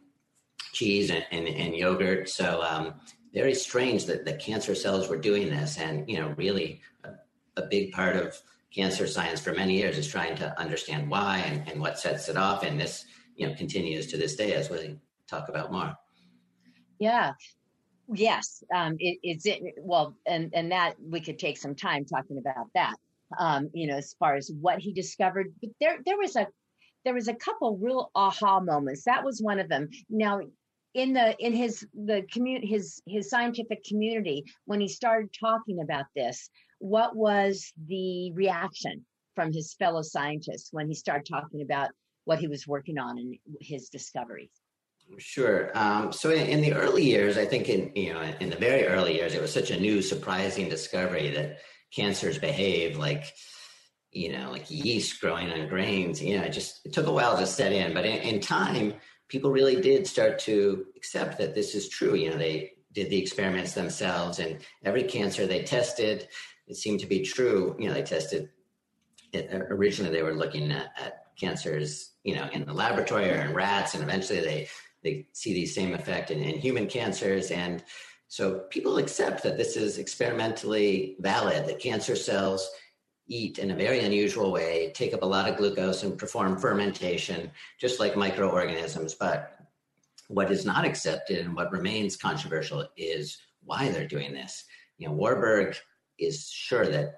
cheese 0.73 1.11
and, 1.11 1.25
and, 1.31 1.47
and 1.47 1.77
yogurt. 1.77 2.29
So 2.29 2.63
um, 2.63 2.95
very 3.33 3.55
strange 3.55 4.07
that 4.07 4.25
the 4.25 4.35
cancer 4.35 4.75
cells 4.75 5.09
were 5.09 5.17
doing 5.19 5.49
this. 5.49 5.79
And, 5.79 6.09
you 6.09 6.19
know, 6.19 6.35
really 6.37 6.81
a, 7.05 7.11
a, 7.57 7.67
big 7.67 7.93
part 7.93 8.17
of 8.17 8.41
cancer 8.75 9.07
science 9.07 9.41
for 9.41 9.53
many 9.53 9.77
years 9.77 9.99
is 9.99 10.09
trying 10.09 10.37
to 10.37 10.59
understand 10.61 11.09
why 11.09 11.39
and, 11.39 11.69
and 11.69 11.81
what 11.81 11.99
sets 11.99 12.29
it 12.29 12.37
off. 12.37 12.63
And 12.63 12.81
this, 12.81 13.05
you 13.37 13.47
know, 13.47 13.55
continues 13.55 14.07
to 14.09 14.17
this 14.17 14.37
day 14.37 14.55
as 14.55 14.71
we 14.71 14.99
talk 15.29 15.49
about 15.49 15.73
more. 15.73 15.95
Yeah. 16.99 17.33
Yes. 18.13 18.63
Um, 18.75 18.97
it, 18.99 19.19
it's 19.23 19.47
it, 19.47 19.63
well, 19.81 20.15
and, 20.27 20.51
and 20.55 20.73
that 20.73 20.95
we 21.01 21.21
could 21.21 21.39
take 21.39 21.59
some 21.59 21.75
time 21.75 22.05
talking 22.05 22.39
about 22.39 22.67
that. 22.75 22.95
Um, 23.39 23.71
you 23.73 23.87
know, 23.87 23.97
as 23.97 24.15
far 24.19 24.35
as 24.35 24.51
what 24.61 24.79
he 24.79 24.93
discovered, 24.93 25.55
but 25.61 25.71
there, 25.81 25.99
there 26.05 26.19
was 26.19 26.37
a, 26.37 26.47
there 27.05 27.15
was 27.15 27.29
a 27.29 27.35
couple 27.35 27.79
real 27.79 28.11
aha 28.15 28.61
moments. 28.61 29.05
That 29.05 29.25
was 29.25 29.41
one 29.41 29.59
of 29.59 29.69
them. 29.69 29.89
Now, 30.11 30.41
in 30.95 31.15
the 31.15 31.35
in 31.39 31.55
his 31.55 31.87
the 31.95 32.23
community 32.31 32.67
his 32.67 33.03
his 33.07 33.31
scientific 33.31 33.83
community 33.85 34.45
when 34.67 34.81
he 34.81 34.89
started 34.89 35.31
talking 35.39 35.81
about 35.81 36.05
this 36.15 36.51
what 36.83 37.15
was 37.15 37.73
the 37.87 38.33
reaction 38.33 39.05
from 39.35 39.53
his 39.53 39.75
fellow 39.75 40.03
scientists 40.03 40.69
when 40.73 40.89
he 40.89 40.95
started 40.95 41.27
talking 41.27 41.63
about 41.63 41.91
what 42.25 42.39
he 42.39 42.49
was 42.49 42.67
working 42.67 42.99
on 42.99 43.19
and 43.19 43.37
his 43.61 43.89
discoveries? 43.89 44.51
Sure. 45.19 45.71
Um, 45.75 46.13
so 46.13 46.31
in, 46.31 46.47
in, 46.47 46.61
the 46.61 46.73
early 46.73 47.05
years 47.05 47.37
i 47.37 47.45
think 47.45 47.69
in 47.69 47.91
you 47.95 48.15
know 48.15 48.23
in 48.41 48.51
the 48.51 48.57
very 48.57 48.87
early 48.87 49.15
years 49.15 49.35
it 49.35 49.43
was 49.43 49.53
such 49.53 49.71
a 49.71 49.81
new 49.81 50.01
surprising 50.01 50.69
discovery 50.69 51.29
that 51.31 51.59
cancers 51.95 52.39
behave 52.39 52.97
like 52.97 53.25
you 54.13 54.33
know 54.33 54.51
like 54.51 54.71
yeast 54.71 55.21
growing 55.21 55.51
on 55.51 55.69
grains. 55.69 56.23
You 56.23 56.39
know 56.39 56.45
it 56.45 56.53
just 56.53 56.87
it 56.87 56.93
took 56.93 57.07
a 57.07 57.13
while 57.13 57.37
to 57.37 57.47
set 57.47 57.73
in 57.73 57.93
but 57.95 58.07
in, 58.07 58.19
in 58.23 58.41
time 58.41 58.95
people 59.33 59.51
really 59.51 59.81
did 59.81 60.07
start 60.07 60.39
to 60.39 60.85
accept 60.95 61.39
that 61.39 61.55
this 61.55 61.75
is 61.75 61.89
true. 61.89 62.15
You 62.15 62.31
know, 62.31 62.37
they 62.37 62.73
did 62.93 63.09
the 63.09 63.19
experiments 63.19 63.73
themselves, 63.73 64.39
and 64.39 64.59
every 64.85 65.05
cancer 65.05 65.47
they 65.47 65.63
tested, 65.63 66.29
it 66.73 66.77
seemed 66.77 67.01
to 67.01 67.07
be 67.07 67.21
true. 67.21 67.77
You 67.79 67.89
know, 67.89 67.95
they 67.95 68.03
tested 68.03 68.49
it, 69.33 69.51
uh, 69.53 69.59
originally 69.75 70.13
they 70.13 70.23
were 70.23 70.35
looking 70.35 70.73
at, 70.73 70.93
at 70.99 71.27
cancers, 71.39 72.13
you 72.25 72.35
know, 72.35 72.49
in 72.53 72.65
the 72.65 72.73
laboratory 72.73 73.31
or 73.31 73.43
in 73.43 73.55
rats, 73.55 73.95
and 73.95 74.03
eventually 74.03 74.41
they 74.41 74.69
they 75.03 75.27
see 75.33 75.53
the 75.53 75.67
same 75.67 75.95
effect 75.95 76.31
in, 76.31 76.41
in 76.43 76.59
human 76.59 76.87
cancers 76.87 77.51
and 77.51 77.83
so 78.29 78.61
people 78.71 78.97
accept 78.97 79.43
that 79.43 79.59
this 79.59 79.77
is 79.77 79.99
experimentally 79.99 81.17
valid 81.21 81.67
that 81.67 81.81
cancer 81.81 82.17
cells 82.17 82.67
eat 83.27 83.59
in 83.59 83.71
a 83.71 83.77
very 83.77 84.01
unusual 84.01 84.51
way, 84.51 84.91
take 84.95 85.13
up 85.13 85.21
a 85.21 85.27
lot 85.27 85.51
of 85.51 85.59
glucose 85.59 86.03
and 86.03 86.17
perform 86.17 86.57
fermentation, 86.57 87.51
just 87.79 88.01
like 88.01 88.17
microorganisms. 88.17 89.13
But 89.13 89.53
what 90.29 90.51
is 90.51 90.65
not 90.65 90.87
accepted 90.87 91.45
and 91.45 91.55
what 91.55 91.73
remains 91.73 92.17
controversial 92.17 92.89
is 92.97 93.37
why 93.65 93.91
they're 93.91 94.09
doing 94.09 94.33
this. 94.33 94.65
You 94.97 95.09
know, 95.09 95.13
Warburg 95.13 95.77
is 96.25 96.49
sure 96.51 96.87
that, 96.87 97.17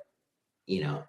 you 0.66 0.82
know, 0.82 1.04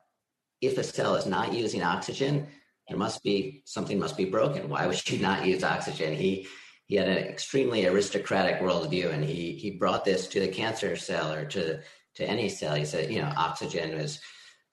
if 0.62 0.78
a 0.78 0.84
cell 0.84 1.16
is 1.16 1.26
not 1.26 1.54
using 1.54 1.84
oxygen, 1.84 2.48
there 2.88 2.98
must 2.98 3.24
be 3.24 3.64
something 3.66 4.00
must 4.00 4.18
be 4.18 4.26
broken. 4.26 4.70
Why 4.70 4.88
would 4.88 5.10
you 5.10 5.20
not 5.20 5.46
use 5.46 5.64
oxygen? 5.64 6.14
He 6.14 6.48
he 6.86 6.96
had 6.96 7.10
an 7.10 7.18
extremely 7.18 7.88
aristocratic 7.88 8.62
worldview, 8.62 9.12
and 9.12 9.24
he 9.24 9.54
he 9.54 9.72
brought 9.72 10.06
this 10.06 10.28
to 10.28 10.40
the 10.40 10.48
cancer 10.48 10.96
cell 10.96 11.34
or 11.34 11.46
to 11.46 11.80
to 12.16 12.24
any 12.26 12.48
cell. 12.50 12.76
He 12.76 12.86
said, 12.86 13.12
you 13.12 13.22
know, 13.22 13.32
oxygen 13.36 13.92
is 13.92 14.20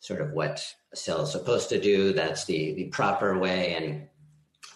sort 0.01 0.21
of 0.21 0.33
what 0.33 0.65
a 0.93 0.97
cell 0.97 1.23
is 1.23 1.33
supposed 1.33 1.69
to 1.71 1.81
do. 1.81 2.13
That's 2.13 2.45
the 2.45 2.75
the 2.75 2.85
proper 2.89 3.39
way, 3.39 3.75
and 3.75 4.09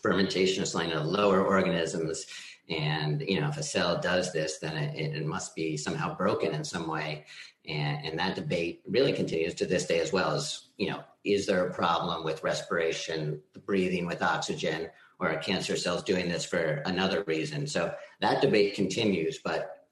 fermentation 0.02 0.62
is 0.62 0.72
something 0.72 0.92
of 0.92 1.04
lower 1.04 1.44
organisms. 1.44 2.26
And 2.70 3.20
you 3.20 3.40
know, 3.40 3.48
if 3.48 3.58
a 3.58 3.62
cell 3.62 4.00
does 4.00 4.32
this, 4.32 4.58
then 4.58 4.76
it, 4.76 5.16
it 5.16 5.26
must 5.26 5.54
be 5.54 5.76
somehow 5.76 6.16
broken 6.16 6.54
in 6.54 6.64
some 6.64 6.88
way. 6.88 7.26
And, 7.68 8.04
and 8.04 8.18
that 8.18 8.36
debate 8.36 8.82
really 8.86 9.12
continues 9.12 9.54
to 9.54 9.66
this 9.66 9.86
day 9.86 10.00
as 10.00 10.12
well. 10.12 10.32
As 10.32 10.68
you 10.76 10.90
know, 10.90 11.02
is 11.24 11.46
there 11.46 11.66
a 11.66 11.74
problem 11.74 12.24
with 12.24 12.44
respiration, 12.44 13.40
breathing 13.64 14.06
with 14.06 14.22
oxygen, 14.22 14.88
or 15.18 15.30
are 15.30 15.38
cancer 15.38 15.76
cells 15.76 16.02
doing 16.02 16.28
this 16.28 16.44
for 16.44 16.82
another 16.86 17.24
reason? 17.26 17.66
So 17.66 17.92
that 18.20 18.40
debate 18.40 18.74
continues, 18.74 19.40
but 19.44 19.86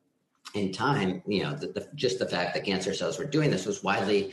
in 0.55 0.73
time, 0.73 1.23
you 1.27 1.43
know, 1.43 1.55
the, 1.55 1.69
the, 1.69 1.89
just 1.95 2.19
the 2.19 2.29
fact 2.29 2.55
that 2.55 2.65
cancer 2.65 2.95
cells 2.95 3.19
were 3.19 3.25
doing 3.25 3.51
this 3.51 3.67
was 3.67 3.83
widely 3.83 4.33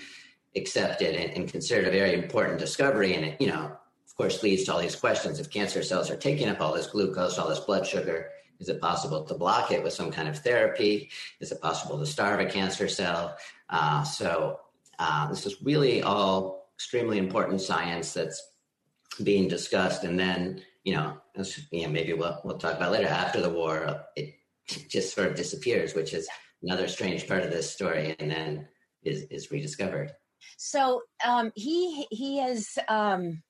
accepted 0.55 1.15
and, 1.15 1.31
and, 1.31 1.51
considered 1.51 1.87
a 1.87 1.91
very 1.91 2.13
important 2.13 2.59
discovery. 2.59 3.15
And 3.15 3.25
it, 3.25 3.41
you 3.41 3.47
know, 3.47 3.71
of 4.05 4.15
course, 4.17 4.43
leads 4.43 4.65
to 4.65 4.73
all 4.73 4.81
these 4.81 4.95
questions. 4.95 5.39
If 5.39 5.49
cancer 5.49 5.81
cells 5.81 6.11
are 6.11 6.17
taking 6.17 6.49
up 6.49 6.59
all 6.59 6.73
this 6.73 6.87
glucose, 6.87 7.37
all 7.37 7.49
this 7.49 7.61
blood 7.61 7.87
sugar, 7.87 8.29
is 8.61 8.69
it 8.69 8.79
possible 8.79 9.23
to 9.23 9.33
block 9.33 9.71
it 9.71 9.83
with 9.83 9.91
some 9.91 10.11
kind 10.11 10.29
of 10.29 10.37
therapy? 10.37 11.09
Is 11.39 11.51
it 11.51 11.61
possible 11.61 11.97
to 11.97 12.05
starve 12.05 12.39
a 12.39 12.45
cancer 12.45 12.87
cell? 12.87 13.35
Uh, 13.69 14.03
so 14.03 14.59
uh, 14.99 15.27
this 15.29 15.47
is 15.47 15.61
really 15.63 16.03
all 16.03 16.69
extremely 16.75 17.17
important 17.17 17.59
science 17.59 18.13
that's 18.13 18.41
being 19.23 19.47
discussed. 19.47 20.03
And 20.03 20.17
then, 20.17 20.61
you 20.83 20.93
know, 20.93 21.17
you 21.71 21.83
know 21.83 21.89
maybe 21.89 22.13
we'll, 22.13 22.39
we'll 22.43 22.59
talk 22.59 22.77
about 22.77 22.91
later 22.91 23.07
after 23.07 23.41
the 23.41 23.49
war, 23.49 24.05
it 24.15 24.35
just 24.89 25.15
sort 25.15 25.27
of 25.27 25.35
disappears, 25.35 25.95
which 25.95 26.13
is 26.13 26.29
another 26.61 26.87
strange 26.87 27.27
part 27.27 27.43
of 27.43 27.49
this 27.49 27.69
story, 27.69 28.15
and 28.19 28.29
then 28.29 28.67
is, 29.03 29.23
is 29.23 29.49
rediscovered. 29.49 30.11
So 30.57 31.01
um, 31.25 31.51
he 31.55 32.05
he 32.11 32.37
has 32.37 32.77
um, 32.87 33.41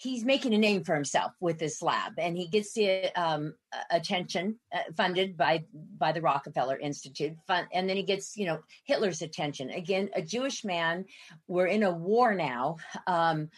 he's 0.00 0.24
making 0.24 0.54
a 0.54 0.58
name 0.58 0.82
for 0.82 0.94
himself 0.94 1.32
with 1.40 1.58
this 1.58 1.82
lab, 1.82 2.14
and 2.18 2.34
he 2.36 2.48
gets 2.48 2.72
the 2.72 3.10
um, 3.20 3.54
attention 3.90 4.58
uh, 4.74 4.78
funded 4.96 5.36
by 5.36 5.62
by 5.98 6.10
the 6.10 6.22
Rockefeller 6.22 6.78
Institute, 6.78 7.36
fund, 7.46 7.66
and 7.72 7.88
then 7.88 7.96
he 7.96 8.02
gets 8.02 8.36
you 8.36 8.46
know 8.46 8.60
Hitler's 8.84 9.20
attention. 9.20 9.70
Again, 9.70 10.08
a 10.14 10.22
Jewish 10.22 10.64
man. 10.64 11.04
We're 11.48 11.66
in 11.66 11.82
a 11.82 11.92
war 11.92 12.34
now. 12.34 12.76
Um, 13.06 13.50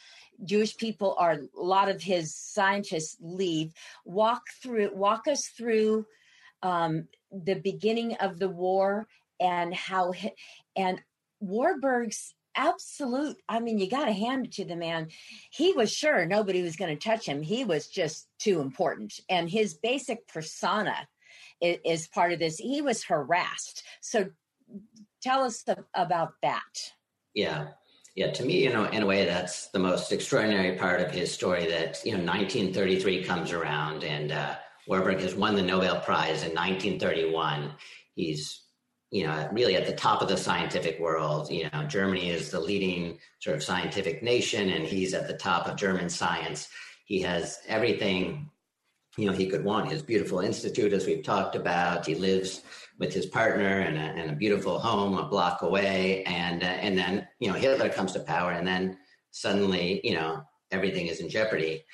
Jewish 0.44 0.76
people 0.76 1.14
are 1.18 1.32
a 1.34 1.48
lot 1.54 1.88
of 1.88 2.02
his 2.02 2.34
scientists 2.34 3.16
leave. 3.20 3.72
Walk 4.04 4.42
through, 4.60 4.90
walk 4.94 5.28
us 5.28 5.46
through 5.46 6.06
um, 6.62 7.06
the 7.30 7.54
beginning 7.54 8.14
of 8.16 8.40
the 8.40 8.48
war 8.48 9.06
and 9.38 9.72
how 9.72 10.12
and 10.74 11.00
Warburg's 11.38 12.34
absolute 12.56 13.36
i 13.48 13.60
mean 13.60 13.78
you 13.78 13.88
got 13.88 14.06
to 14.06 14.12
hand 14.12 14.46
it 14.46 14.52
to 14.52 14.64
the 14.64 14.76
man. 14.76 15.08
He 15.50 15.72
was 15.72 15.92
sure 15.92 16.26
nobody 16.26 16.62
was 16.62 16.76
going 16.76 16.96
to 16.96 17.08
touch 17.08 17.26
him. 17.26 17.42
He 17.42 17.64
was 17.64 17.88
just 17.88 18.28
too 18.38 18.60
important 18.60 19.14
and 19.28 19.48
his 19.48 19.74
basic 19.74 20.26
persona 20.28 20.96
is, 21.60 21.78
is 21.84 22.08
part 22.08 22.32
of 22.32 22.38
this. 22.38 22.56
He 22.58 22.82
was 22.82 23.04
harassed. 23.04 23.82
So 24.00 24.30
tell 25.22 25.42
us 25.42 25.62
the, 25.62 25.84
about 25.94 26.32
that. 26.42 26.62
Yeah. 27.34 27.68
Yeah 28.14 28.30
to 28.32 28.44
me 28.44 28.62
you 28.62 28.72
know 28.72 28.84
in 28.84 29.02
a 29.02 29.06
way 29.06 29.24
that's 29.24 29.68
the 29.68 29.78
most 29.78 30.12
extraordinary 30.12 30.76
part 30.76 31.00
of 31.00 31.10
his 31.10 31.32
story 31.32 31.66
that 31.68 32.00
you 32.04 32.12
know 32.12 32.24
1933 32.24 33.24
comes 33.24 33.52
around 33.52 34.04
and 34.04 34.32
uh 34.32 34.56
Warburg 34.86 35.20
has 35.20 35.34
won 35.34 35.54
the 35.54 35.62
Nobel 35.62 36.00
Prize 36.00 36.42
in 36.42 36.54
1931. 36.54 37.72
He's, 38.14 38.62
you 39.12 39.26
know, 39.26 39.46
really 39.52 39.76
at 39.76 39.86
the 39.86 39.92
top 39.92 40.22
of 40.22 40.28
the 40.28 40.38
scientific 40.38 40.98
world. 40.98 41.50
You 41.50 41.68
know, 41.70 41.84
Germany 41.84 42.30
is 42.30 42.50
the 42.50 42.58
leading 42.58 43.18
sort 43.40 43.54
of 43.54 43.62
scientific 43.62 44.22
nation, 44.22 44.70
and 44.70 44.86
he's 44.86 45.12
at 45.12 45.28
the 45.28 45.36
top 45.36 45.68
of 45.68 45.76
German 45.76 46.08
science. 46.08 46.68
He 47.04 47.20
has 47.20 47.58
everything, 47.68 48.50
you 49.18 49.26
know, 49.26 49.32
he 49.32 49.48
could 49.48 49.64
want. 49.64 49.90
His 49.90 50.02
beautiful 50.02 50.40
institute, 50.40 50.94
as 50.94 51.06
we've 51.06 51.22
talked 51.22 51.54
about. 51.54 52.06
He 52.06 52.14
lives 52.14 52.62
with 52.98 53.12
his 53.12 53.26
partner 53.26 53.80
in 53.80 53.98
a, 53.98 54.14
in 54.14 54.30
a 54.30 54.34
beautiful 54.34 54.78
home 54.78 55.18
a 55.18 55.28
block 55.28 55.60
away, 55.60 56.24
and 56.24 56.62
uh, 56.62 56.66
and 56.66 56.96
then 56.96 57.28
you 57.38 57.48
know 57.48 57.54
Hitler 57.54 57.90
comes 57.90 58.12
to 58.12 58.20
power, 58.20 58.52
and 58.52 58.66
then 58.66 58.96
suddenly, 59.30 60.00
you 60.04 60.14
know, 60.14 60.42
everything 60.70 61.08
is 61.08 61.20
in 61.20 61.28
jeopardy. 61.28 61.84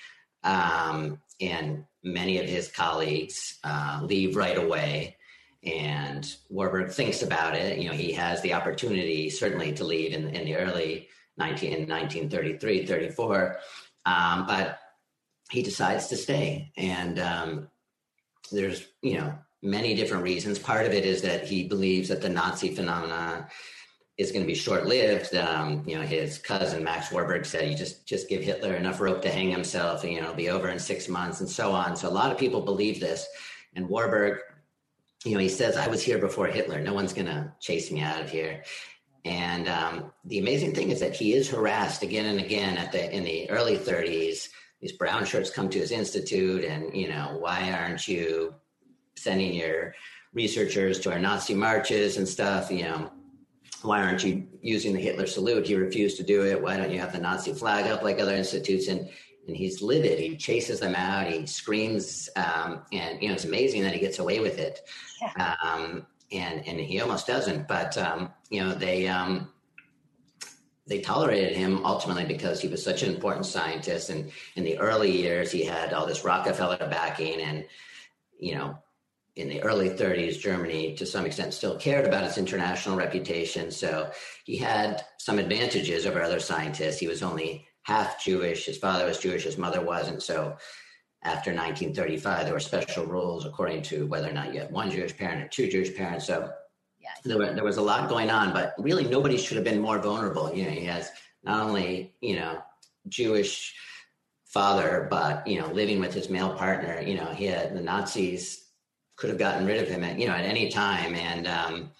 Um, 0.44 1.20
and 1.40 1.84
many 2.04 2.38
of 2.38 2.46
his 2.46 2.68
colleagues 2.68 3.58
uh, 3.64 4.00
leave 4.04 4.36
right 4.36 4.56
away. 4.56 5.17
And 5.76 6.30
Warburg 6.48 6.90
thinks 6.90 7.22
about 7.22 7.54
it. 7.54 7.78
You 7.78 7.88
know, 7.88 7.94
he 7.94 8.12
has 8.12 8.40
the 8.40 8.54
opportunity 8.54 9.28
certainly 9.28 9.72
to 9.74 9.84
leave 9.84 10.14
in, 10.14 10.28
in 10.28 10.44
the 10.44 10.56
early 10.56 11.08
19, 11.36 11.88
1933, 11.88 12.86
34. 12.86 13.58
Um, 14.06 14.46
but 14.46 14.78
he 15.50 15.62
decides 15.62 16.06
to 16.08 16.16
stay. 16.16 16.72
And 16.76 17.18
um, 17.18 17.68
there's, 18.50 18.86
you 19.02 19.18
know, 19.18 19.34
many 19.62 19.94
different 19.94 20.22
reasons. 20.22 20.58
Part 20.58 20.86
of 20.86 20.92
it 20.92 21.04
is 21.04 21.22
that 21.22 21.46
he 21.46 21.64
believes 21.64 22.08
that 22.08 22.22
the 22.22 22.28
Nazi 22.28 22.74
phenomenon 22.74 23.46
is 24.16 24.32
going 24.32 24.42
to 24.42 24.46
be 24.46 24.54
short-lived. 24.54 25.34
Um, 25.34 25.84
you 25.86 25.96
know, 25.96 26.02
his 26.02 26.38
cousin 26.38 26.82
Max 26.82 27.12
Warburg 27.12 27.46
said, 27.46 27.70
"You 27.70 27.76
just 27.76 28.04
just 28.06 28.28
give 28.28 28.42
Hitler 28.42 28.74
enough 28.74 29.00
rope 29.00 29.22
to 29.22 29.30
hang 29.30 29.50
himself, 29.50 30.02
and 30.02 30.12
you 30.12 30.18
know, 30.18 30.24
it'll 30.24 30.36
be 30.36 30.50
over 30.50 30.68
in 30.68 30.78
six 30.78 31.08
months, 31.08 31.40
and 31.40 31.48
so 31.48 31.72
on." 31.72 31.94
So 31.96 32.08
a 32.08 32.10
lot 32.10 32.32
of 32.32 32.38
people 32.38 32.60
believe 32.60 32.98
this, 32.98 33.26
and 33.74 33.88
Warburg, 33.88 34.40
you 35.24 35.32
know, 35.32 35.40
he 35.40 35.48
says, 35.48 35.76
"I 35.76 35.88
was 35.88 36.02
here 36.02 36.18
before 36.18 36.46
Hitler. 36.46 36.80
No 36.80 36.94
one's 36.94 37.12
going 37.12 37.26
to 37.26 37.52
chase 37.60 37.90
me 37.90 38.00
out 38.00 38.20
of 38.20 38.30
here." 38.30 38.62
And 39.24 39.68
um, 39.68 40.12
the 40.24 40.38
amazing 40.38 40.74
thing 40.74 40.90
is 40.90 41.00
that 41.00 41.14
he 41.14 41.34
is 41.34 41.50
harassed 41.50 42.02
again 42.02 42.26
and 42.26 42.40
again 42.40 42.78
at 42.78 42.92
the 42.92 43.14
in 43.14 43.24
the 43.24 43.50
early 43.50 43.76
30s. 43.76 44.48
These 44.80 44.92
brown 44.92 45.24
shirts 45.24 45.50
come 45.50 45.68
to 45.70 45.78
his 45.78 45.90
institute, 45.90 46.64
and 46.64 46.94
you 46.94 47.08
know, 47.08 47.36
why 47.38 47.72
aren't 47.72 48.06
you 48.06 48.54
sending 49.16 49.52
your 49.52 49.94
researchers 50.32 51.00
to 51.00 51.12
our 51.12 51.18
Nazi 51.18 51.54
marches 51.54 52.16
and 52.16 52.28
stuff? 52.28 52.70
You 52.70 52.84
know 52.84 53.10
why 53.82 54.02
aren't 54.02 54.24
you 54.24 54.46
using 54.60 54.92
the 54.92 55.00
Hitler 55.00 55.26
salute? 55.26 55.66
He 55.66 55.74
refused 55.76 56.16
to 56.16 56.22
do 56.22 56.44
it. 56.44 56.60
Why 56.60 56.76
don't 56.76 56.90
you 56.90 56.98
have 56.98 57.12
the 57.12 57.18
Nazi 57.18 57.52
flag 57.52 57.86
up 57.86 58.02
like 58.02 58.18
other 58.18 58.34
institutes? 58.34 58.88
And 58.88 59.08
and 59.48 59.56
he's 59.56 59.82
livid. 59.82 60.18
He 60.18 60.36
chases 60.36 60.78
them 60.78 60.94
out. 60.94 61.26
He 61.26 61.46
screams, 61.46 62.28
um, 62.36 62.82
and 62.92 63.20
you 63.20 63.28
know 63.28 63.34
it's 63.34 63.46
amazing 63.46 63.82
that 63.82 63.94
he 63.94 63.98
gets 63.98 64.18
away 64.18 64.40
with 64.40 64.58
it. 64.58 64.82
Yeah. 65.20 65.56
Um, 65.62 66.06
and 66.30 66.66
and 66.68 66.78
he 66.78 67.00
almost 67.00 67.26
doesn't. 67.26 67.66
But 67.66 67.96
um, 67.98 68.30
you 68.50 68.62
know 68.62 68.74
they 68.74 69.08
um, 69.08 69.50
they 70.86 71.00
tolerated 71.00 71.56
him 71.56 71.84
ultimately 71.84 72.26
because 72.26 72.60
he 72.60 72.68
was 72.68 72.84
such 72.84 73.02
an 73.02 73.12
important 73.12 73.46
scientist. 73.46 74.10
And 74.10 74.30
in 74.54 74.64
the 74.64 74.78
early 74.78 75.10
years, 75.10 75.50
he 75.50 75.64
had 75.64 75.92
all 75.92 76.06
this 76.06 76.24
Rockefeller 76.24 76.76
backing, 76.76 77.40
and 77.40 77.64
you 78.38 78.54
know 78.54 78.78
in 79.34 79.48
the 79.48 79.62
early 79.62 79.88
30s, 79.88 80.38
Germany 80.40 80.96
to 80.96 81.06
some 81.06 81.24
extent 81.24 81.54
still 81.54 81.76
cared 81.76 82.04
about 82.04 82.24
its 82.24 82.38
international 82.38 82.96
reputation. 82.96 83.70
So 83.70 84.10
he 84.44 84.56
had 84.56 85.04
some 85.16 85.38
advantages 85.38 86.06
over 86.06 86.20
other 86.20 86.40
scientists. 86.40 86.98
He 86.98 87.06
was 87.06 87.22
only 87.22 87.67
half 87.88 88.22
Jewish. 88.22 88.66
His 88.66 88.76
father 88.76 89.06
was 89.06 89.18
Jewish, 89.18 89.44
his 89.44 89.56
mother 89.56 89.80
wasn't. 89.80 90.22
So 90.22 90.56
after 91.22 91.50
1935, 91.50 92.44
there 92.44 92.52
were 92.52 92.60
special 92.60 93.06
rules 93.06 93.46
according 93.46 93.82
to 93.84 94.06
whether 94.06 94.28
or 94.28 94.32
not 94.34 94.52
you 94.52 94.60
had 94.60 94.70
one 94.70 94.90
Jewish 94.90 95.16
parent 95.16 95.42
or 95.42 95.48
two 95.48 95.68
Jewish 95.68 95.96
parents. 95.96 96.26
So 96.26 96.50
yeah. 97.00 97.08
there, 97.24 97.38
were, 97.38 97.54
there 97.54 97.64
was 97.64 97.78
a 97.78 97.82
lot 97.82 98.10
going 98.10 98.30
on, 98.30 98.52
but 98.52 98.74
really 98.78 99.04
nobody 99.04 99.38
should 99.38 99.56
have 99.56 99.64
been 99.64 99.80
more 99.80 99.98
vulnerable. 99.98 100.54
You 100.54 100.64
know, 100.66 100.70
he 100.70 100.84
has 100.84 101.10
not 101.42 101.64
only, 101.64 102.12
you 102.20 102.36
know, 102.36 102.62
Jewish 103.08 103.74
father, 104.44 105.08
but, 105.10 105.46
you 105.46 105.58
know, 105.58 105.68
living 105.68 105.98
with 105.98 106.12
his 106.12 106.28
male 106.28 106.54
partner, 106.54 107.00
you 107.00 107.14
know, 107.14 107.26
he 107.26 107.46
had 107.46 107.74
the 107.74 107.80
Nazis 107.80 108.68
could 109.18 109.30
have 109.30 109.38
gotten 109.38 109.66
rid 109.66 109.82
of 109.82 109.88
him 109.88 110.04
at 110.04 110.18
you 110.18 110.26
know 110.26 110.32
at 110.32 110.44
any 110.44 110.70
time, 110.70 111.14
and 111.14 111.46
um, 111.46 111.90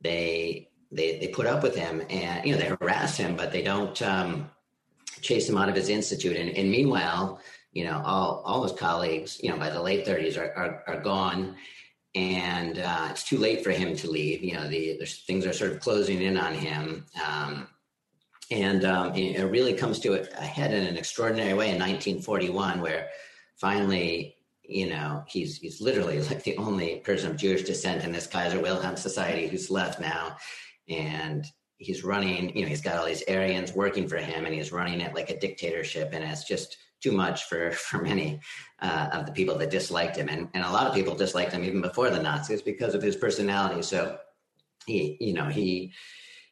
they 0.00 0.68
they 0.90 1.18
they 1.18 1.28
put 1.28 1.46
up 1.46 1.62
with 1.62 1.74
him, 1.74 2.02
and 2.08 2.46
you 2.46 2.52
know 2.52 2.60
they 2.60 2.68
harass 2.68 3.16
him, 3.16 3.36
but 3.36 3.52
they 3.52 3.62
don't 3.62 4.00
um, 4.02 4.48
chase 5.20 5.48
him 5.48 5.56
out 5.56 5.68
of 5.68 5.74
his 5.74 5.88
institute. 5.88 6.36
And, 6.36 6.50
and 6.50 6.70
meanwhile, 6.70 7.40
you 7.72 7.84
know 7.84 8.02
all 8.04 8.42
all 8.44 8.62
his 8.62 8.72
colleagues, 8.72 9.40
you 9.42 9.50
know 9.50 9.58
by 9.58 9.70
the 9.70 9.82
late 9.82 10.06
30s 10.06 10.38
are 10.38 10.52
are, 10.54 10.84
are 10.86 11.00
gone. 11.00 11.56
And 12.14 12.78
uh, 12.78 13.08
it's 13.10 13.22
too 13.22 13.38
late 13.38 13.62
for 13.62 13.70
him 13.70 13.94
to 13.96 14.10
leave. 14.10 14.42
You 14.42 14.54
know, 14.54 14.66
the, 14.66 14.98
things 15.26 15.46
are 15.46 15.52
sort 15.52 15.72
of 15.72 15.80
closing 15.80 16.22
in 16.22 16.38
on 16.38 16.54
him. 16.54 17.04
Um, 17.24 17.68
and 18.50 18.84
um, 18.86 19.14
it 19.14 19.44
really 19.44 19.74
comes 19.74 20.00
to 20.00 20.14
a 20.14 20.42
head 20.42 20.72
in 20.72 20.84
an 20.84 20.96
extraordinary 20.96 21.52
way 21.52 21.66
in 21.66 21.78
1941, 21.78 22.80
where 22.80 23.08
finally 23.56 24.38
you 24.68 24.86
know, 24.88 25.24
he's 25.26 25.56
he's 25.56 25.80
literally 25.80 26.20
like 26.28 26.44
the 26.44 26.56
only 26.58 27.00
person 27.00 27.30
of 27.30 27.36
Jewish 27.36 27.64
descent 27.64 28.04
in 28.04 28.12
this 28.12 28.26
Kaiser 28.26 28.60
Wilhelm 28.60 28.96
society 28.96 29.48
who's 29.48 29.70
left 29.70 30.00
now, 30.00 30.36
and 30.88 31.44
he's 31.78 32.04
running, 32.04 32.54
you 32.56 32.62
know, 32.62 32.68
he's 32.68 32.82
got 32.82 32.96
all 32.96 33.06
these 33.06 33.22
Aryans 33.28 33.72
working 33.72 34.08
for 34.08 34.16
him 34.16 34.44
and 34.44 34.54
he's 34.54 34.72
running 34.72 35.00
it 35.00 35.14
like 35.14 35.30
a 35.30 35.38
dictatorship. 35.38 36.10
And 36.12 36.24
it's 36.24 36.44
just 36.44 36.76
too 37.00 37.12
much 37.12 37.44
for, 37.44 37.70
for 37.72 38.02
many 38.02 38.40
uh, 38.80 39.08
of 39.12 39.26
the 39.26 39.32
people 39.32 39.56
that 39.58 39.70
disliked 39.70 40.16
him. 40.16 40.28
And, 40.28 40.48
and 40.54 40.64
a 40.64 40.70
lot 40.70 40.86
of 40.86 40.94
people 40.94 41.14
disliked 41.14 41.52
him 41.52 41.64
even 41.64 41.80
before 41.80 42.10
the 42.10 42.22
Nazis 42.22 42.62
because 42.62 42.94
of 42.94 43.02
his 43.02 43.16
personality. 43.16 43.82
So 43.82 44.18
he, 44.86 45.16
you 45.20 45.32
know, 45.32 45.46
he, 45.46 45.92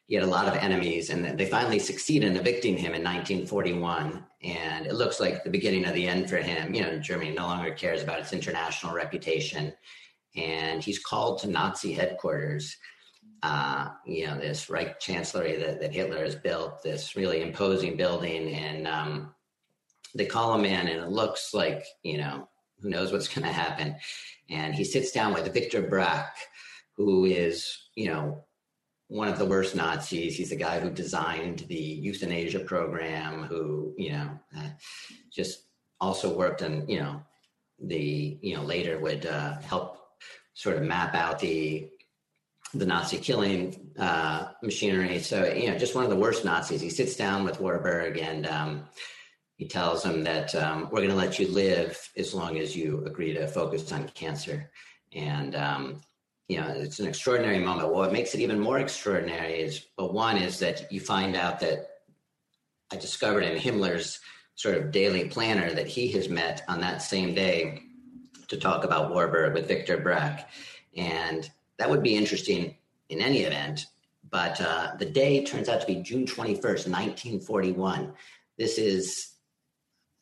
he 0.07 0.15
had 0.15 0.23
a 0.23 0.27
lot 0.27 0.47
of 0.47 0.55
enemies 0.55 1.09
and 1.09 1.37
they 1.37 1.45
finally 1.45 1.79
succeed 1.79 2.23
in 2.23 2.37
evicting 2.37 2.77
him 2.77 2.93
in 2.93 3.03
1941 3.03 4.25
and 4.41 4.85
it 4.85 4.95
looks 4.95 5.19
like 5.19 5.43
the 5.43 5.49
beginning 5.49 5.85
of 5.85 5.93
the 5.93 6.07
end 6.07 6.29
for 6.29 6.37
him 6.37 6.73
you 6.73 6.81
know 6.81 6.97
germany 6.97 7.31
no 7.31 7.45
longer 7.45 7.73
cares 7.73 8.01
about 8.01 8.19
its 8.19 8.31
international 8.31 8.93
reputation 8.93 9.73
and 10.35 10.81
he's 10.83 10.99
called 10.99 11.39
to 11.39 11.49
nazi 11.49 11.91
headquarters 11.91 12.77
uh, 13.43 13.89
you 14.05 14.27
know, 14.27 14.37
this 14.37 14.69
Reich 14.69 14.99
Chancellery 14.99 15.57
that, 15.57 15.79
that 15.81 15.93
Hitler 15.93 16.23
has 16.23 16.35
built, 16.35 16.81
this 16.83 17.15
really 17.15 17.41
imposing 17.41 17.95
building, 17.95 18.53
and 18.53 18.87
um, 18.87 19.35
they 20.15 20.25
call 20.25 20.55
him 20.55 20.65
in, 20.65 20.87
and 20.87 21.01
it 21.01 21.09
looks 21.09 21.53
like, 21.53 21.85
you 22.03 22.17
know, 22.17 22.47
who 22.79 22.89
knows 22.89 23.11
what's 23.11 23.27
going 23.33 23.45
to 23.45 23.53
happen. 23.53 23.95
And 24.49 24.73
he 24.73 24.83
sits 24.83 25.11
down 25.11 25.33
with 25.33 25.53
Victor 25.53 25.81
Brack, 25.81 26.35
who 26.95 27.25
is, 27.25 27.89
you 27.95 28.07
know, 28.07 28.43
one 29.09 29.27
of 29.27 29.37
the 29.37 29.45
worst 29.45 29.75
Nazis. 29.75 30.35
He's 30.35 30.49
the 30.49 30.55
guy 30.55 30.79
who 30.79 30.89
designed 30.89 31.59
the 31.69 31.75
euthanasia 31.75 32.59
program, 32.59 33.43
who, 33.43 33.93
you 33.97 34.11
know, 34.11 34.39
uh, 34.57 34.69
just 35.31 35.63
also 36.01 36.35
worked 36.35 36.61
on, 36.61 36.87
you 36.89 36.99
know, 36.99 37.21
the, 37.79 38.37
you 38.41 38.55
know, 38.55 38.63
later 38.63 38.99
would 38.99 39.25
uh, 39.25 39.59
help 39.59 39.97
sort 40.53 40.77
of 40.77 40.83
map 40.83 41.13
out 41.13 41.39
the 41.39 41.87
the 42.73 42.85
Nazi 42.85 43.17
killing 43.17 43.91
uh, 43.97 44.49
machinery. 44.61 45.19
So, 45.19 45.45
you 45.45 45.69
know, 45.69 45.77
just 45.77 45.95
one 45.95 46.03
of 46.03 46.09
the 46.09 46.15
worst 46.15 46.43
Nazis. 46.43 46.81
He 46.81 46.89
sits 46.89 47.15
down 47.15 47.43
with 47.43 47.61
Warburg 47.61 48.17
and 48.17 48.45
um, 48.45 48.83
he 49.55 49.67
tells 49.67 50.03
him 50.03 50.23
that 50.23 50.53
um, 50.55 50.83
we're 50.91 50.99
going 50.99 51.09
to 51.09 51.15
let 51.15 51.39
you 51.39 51.47
live 51.47 51.97
as 52.17 52.33
long 52.33 52.57
as 52.57 52.75
you 52.75 53.05
agree 53.05 53.33
to 53.33 53.47
focus 53.47 53.91
on 53.91 54.09
cancer. 54.09 54.69
And, 55.13 55.55
um, 55.55 56.01
you 56.47 56.59
know, 56.59 56.67
it's 56.67 56.99
an 56.99 57.07
extraordinary 57.07 57.59
moment. 57.59 57.89
Well, 57.89 57.99
What 57.99 58.13
makes 58.13 58.33
it 58.35 58.41
even 58.41 58.59
more 58.59 58.79
extraordinary 58.79 59.59
is, 59.59 59.85
well, 59.97 60.11
one 60.11 60.37
is 60.37 60.59
that 60.59 60.91
you 60.91 60.99
find 60.99 61.35
out 61.35 61.59
that 61.61 61.87
I 62.91 62.97
discovered 62.97 63.43
in 63.43 63.57
Himmler's 63.57 64.19
sort 64.55 64.75
of 64.75 64.91
daily 64.91 65.29
planner 65.29 65.73
that 65.73 65.87
he 65.87 66.07
has 66.09 66.29
met 66.29 66.63
on 66.67 66.81
that 66.81 67.01
same 67.01 67.33
day 67.33 67.83
to 68.47 68.57
talk 68.57 68.83
about 68.83 69.11
Warburg 69.11 69.53
with 69.53 69.67
Victor 69.67 69.97
Brack. 69.97 70.49
And 70.95 71.49
that 71.79 71.89
would 71.89 72.03
be 72.03 72.15
interesting 72.15 72.75
in 73.09 73.21
any 73.21 73.41
event. 73.41 73.85
But 74.29 74.59
uh, 74.59 74.95
the 74.97 75.05
day 75.05 75.43
turns 75.43 75.69
out 75.69 75.81
to 75.81 75.87
be 75.87 75.95
June 75.95 76.25
21st, 76.25 76.89
1941. 76.89 78.13
This 78.57 78.77
is 78.77 79.35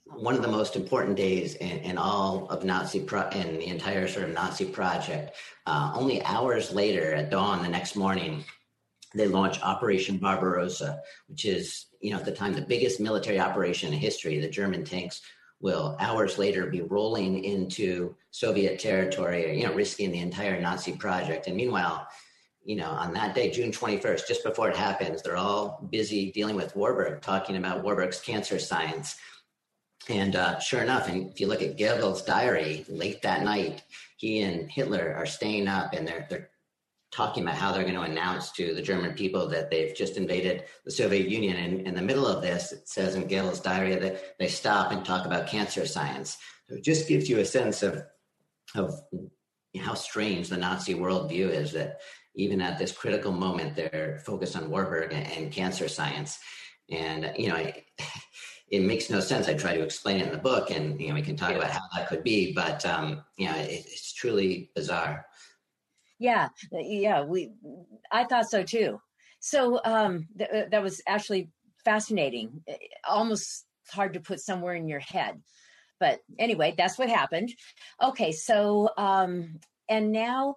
one 0.05 0.35
of 0.35 0.43
the 0.43 0.47
most 0.47 0.75
important 0.75 1.15
days 1.15 1.55
in, 1.55 1.79
in 1.79 1.97
all 1.97 2.47
of 2.49 2.63
Nazi 2.63 2.99
pro- 2.99 3.29
in 3.29 3.57
the 3.57 3.67
entire 3.67 4.07
sort 4.07 4.25
of 4.25 4.33
Nazi 4.33 4.65
project. 4.65 5.35
Uh, 5.65 5.91
only 5.95 6.23
hours 6.23 6.71
later, 6.71 7.13
at 7.13 7.31
dawn 7.31 7.63
the 7.63 7.69
next 7.69 7.95
morning, 7.95 8.43
they 9.15 9.27
launch 9.27 9.61
Operation 9.61 10.17
Barbarossa, 10.17 11.01
which 11.27 11.45
is, 11.45 11.87
you 12.01 12.11
know, 12.11 12.17
at 12.17 12.25
the 12.25 12.31
time 12.31 12.53
the 12.53 12.61
biggest 12.61 12.99
military 12.99 13.39
operation 13.39 13.93
in 13.93 13.99
history. 13.99 14.39
The 14.39 14.49
German 14.49 14.83
tanks 14.83 15.21
will 15.65 15.97
hours 15.99 16.38
later 16.38 16.67
be 16.67 16.84
rolling 16.84 17.43
into 17.43 18.15
Soviet 18.30 18.78
territory, 18.80 19.58
you 19.58 19.65
know, 19.65 19.73
risking 19.73 20.12
the 20.12 20.19
entire 20.19 20.62
Nazi 20.62 20.91
project. 20.91 21.47
And 21.47 21.58
meanwhile, 21.58 22.08
you 22.63 22.75
know, 22.75 22.91
on 22.91 23.13
that 23.13 23.34
day, 23.34 23.49
June 23.49 23.71
21st, 23.71 24.28
just 24.28 24.43
before 24.43 24.69
it 24.69 24.75
happens, 24.75 25.23
they're 25.23 25.36
all 25.36 25.80
busy 25.89 26.32
dealing 26.32 26.56
with 26.56 26.75
Warburg, 26.75 27.21
talking 27.21 27.58
about 27.58 27.84
Warburg's 27.84 28.19
cancer 28.19 28.60
science. 28.60 29.15
And 30.08 30.36
uh, 30.36 30.60
sure 30.60 30.84
enough, 30.84 31.10
and 31.10 31.32
if 31.32 31.41
you 31.41 31.47
look 31.47 31.63
at 31.63 31.80
Goebbels' 31.80 32.23
diary, 32.28 32.86
late 32.88 33.23
that 33.23 33.41
night, 33.41 33.82
he 34.17 34.41
and 34.41 34.69
Hitler 34.69 35.15
are 35.17 35.25
staying 35.25 35.67
up 35.67 35.93
and 35.93 36.08
they're, 36.08 36.28
they're 36.30 36.49
talking 37.15 37.43
about 37.43 37.56
how 37.56 37.71
they're 37.71 37.84
going 37.84 37.95
to 37.95 38.01
announce 38.01 38.51
to 38.51 38.73
the 38.75 38.82
German 38.82 39.13
people 39.13 39.47
that 39.47 39.71
they've 39.71 39.95
just 39.95 40.17
invaded 40.17 40.65
the 40.84 40.91
Soviet 40.91 41.30
Union. 41.30 41.56
And 41.56 41.88
in 41.88 41.95
the 41.95 42.01
middle 42.01 42.28
of 42.28 42.41
this, 42.41 42.73
it 42.73 42.89
says 42.89 43.15
in 43.15 43.28
Goebbels' 43.28 43.63
diary 43.63 43.95
that 43.95 44.38
they 44.38 44.47
stop 44.47 44.91
and 44.91 45.06
talk 45.06 45.25
about 45.25 45.47
cancer 45.47 45.86
science. 45.86 46.38
So 46.67 46.75
it 46.75 46.84
just 46.84 47.08
gives 47.08 47.30
you 47.30 47.39
a 47.39 47.45
sense 47.45 47.84
of 47.84 48.04
of 48.75 48.99
how 49.80 49.93
strange 49.93 50.49
the 50.49 50.58
Nazi 50.58 50.93
worldview 50.93 51.49
is 51.49 51.71
that 51.73 52.01
even 52.36 52.60
at 52.60 52.78
this 52.78 52.91
critical 52.91 53.32
moment, 53.32 53.75
they're 53.75 54.21
focused 54.25 54.58
on 54.58 54.69
Warburg 54.69 55.13
and, 55.13 55.25
and 55.28 55.51
cancer 55.51 55.88
science. 55.88 56.38
And 56.89 57.32
you 57.38 57.47
know, 57.47 57.56
it, 57.56 57.86
it, 58.69 58.82
makes 58.82 59.10
no 59.10 59.21
sense. 59.21 59.47
I 59.47 59.54
try 59.54 59.78
to 59.78 59.84
explain 59.84 60.19
it 60.19 60.28
in 60.28 60.32
the 60.34 60.38
book, 60.38 60.69
and 60.69 60.99
you 60.99 61.10
know, 61.10 61.13
we 61.13 61.21
can 61.21 61.38
talk 61.38 61.54
about 61.54 61.71
how 61.71 61.82
that 61.95 62.10
could 62.10 62.23
be. 62.23 62.51
But 62.54 62.86
um, 62.86 63.23
you 63.38 63.47
know, 63.47 63.56
it, 63.56 63.86
it's 63.88 64.13
truly 64.13 64.71
bizarre. 64.75 65.25
Yeah, 66.19 66.49
yeah, 66.71 67.23
we 67.23 67.51
I 68.12 68.23
thought 68.23 68.49
so 68.49 68.63
too. 68.63 68.99
So 69.39 69.80
um, 69.84 70.28
th- 70.38 70.49
uh, 70.49 70.69
that 70.71 70.82
was 70.82 71.01
actually 71.08 71.49
fascinating. 71.84 72.63
Almost 73.08 73.65
hard 73.91 74.13
to 74.13 74.19
put 74.19 74.39
somewhere 74.39 74.75
in 74.75 74.88
your 74.88 74.99
head. 74.99 75.41
But 75.99 76.19
anyway, 76.39 76.73
that's 76.78 76.97
what 76.97 77.10
happened. 77.10 77.54
Okay, 78.01 78.32
so 78.32 78.89
um, 78.97 79.60
and 79.89 80.12
now 80.12 80.56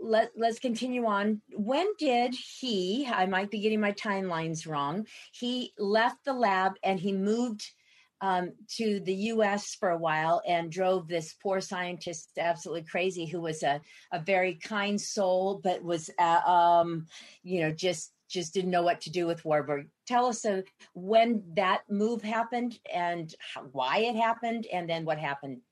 let 0.00 0.30
let's 0.36 0.58
continue 0.58 1.06
on. 1.06 1.40
When 1.52 1.86
did 1.98 2.34
he? 2.34 3.08
I 3.10 3.26
might 3.26 3.50
be 3.50 3.60
getting 3.60 3.80
my 3.80 3.92
timelines 3.92 4.66
wrong. 4.66 5.06
He 5.32 5.72
left 5.78 6.24
the 6.24 6.32
lab 6.32 6.72
and 6.82 6.98
he 6.98 7.12
moved 7.12 7.70
um, 8.20 8.52
to 8.76 9.00
the 9.00 9.14
US 9.14 9.74
for 9.74 9.90
a 9.90 9.98
while 9.98 10.42
and 10.46 10.70
drove 10.70 11.08
this 11.08 11.34
poor 11.34 11.60
scientist 11.60 12.30
absolutely 12.38 12.84
crazy 12.84 13.26
who 13.26 13.40
was 13.40 13.62
a, 13.62 13.80
a 14.12 14.20
very 14.20 14.54
kind 14.54 15.00
soul, 15.00 15.60
but 15.62 15.82
was, 15.82 16.10
uh, 16.18 16.40
um, 16.46 17.06
you 17.42 17.60
know, 17.60 17.70
just 17.70 18.12
just 18.28 18.52
didn't 18.52 18.70
know 18.70 18.82
what 18.82 19.00
to 19.00 19.10
do 19.10 19.26
with 19.26 19.44
Warburg. 19.44 19.88
Tell 20.06 20.26
us 20.26 20.44
uh, 20.44 20.60
when 20.94 21.42
that 21.54 21.80
move 21.88 22.22
happened 22.22 22.78
and 22.92 23.34
how, 23.54 23.62
why 23.72 24.00
it 24.00 24.16
happened, 24.16 24.66
and 24.70 24.88
then 24.88 25.06
what 25.06 25.18
happened 25.18 25.62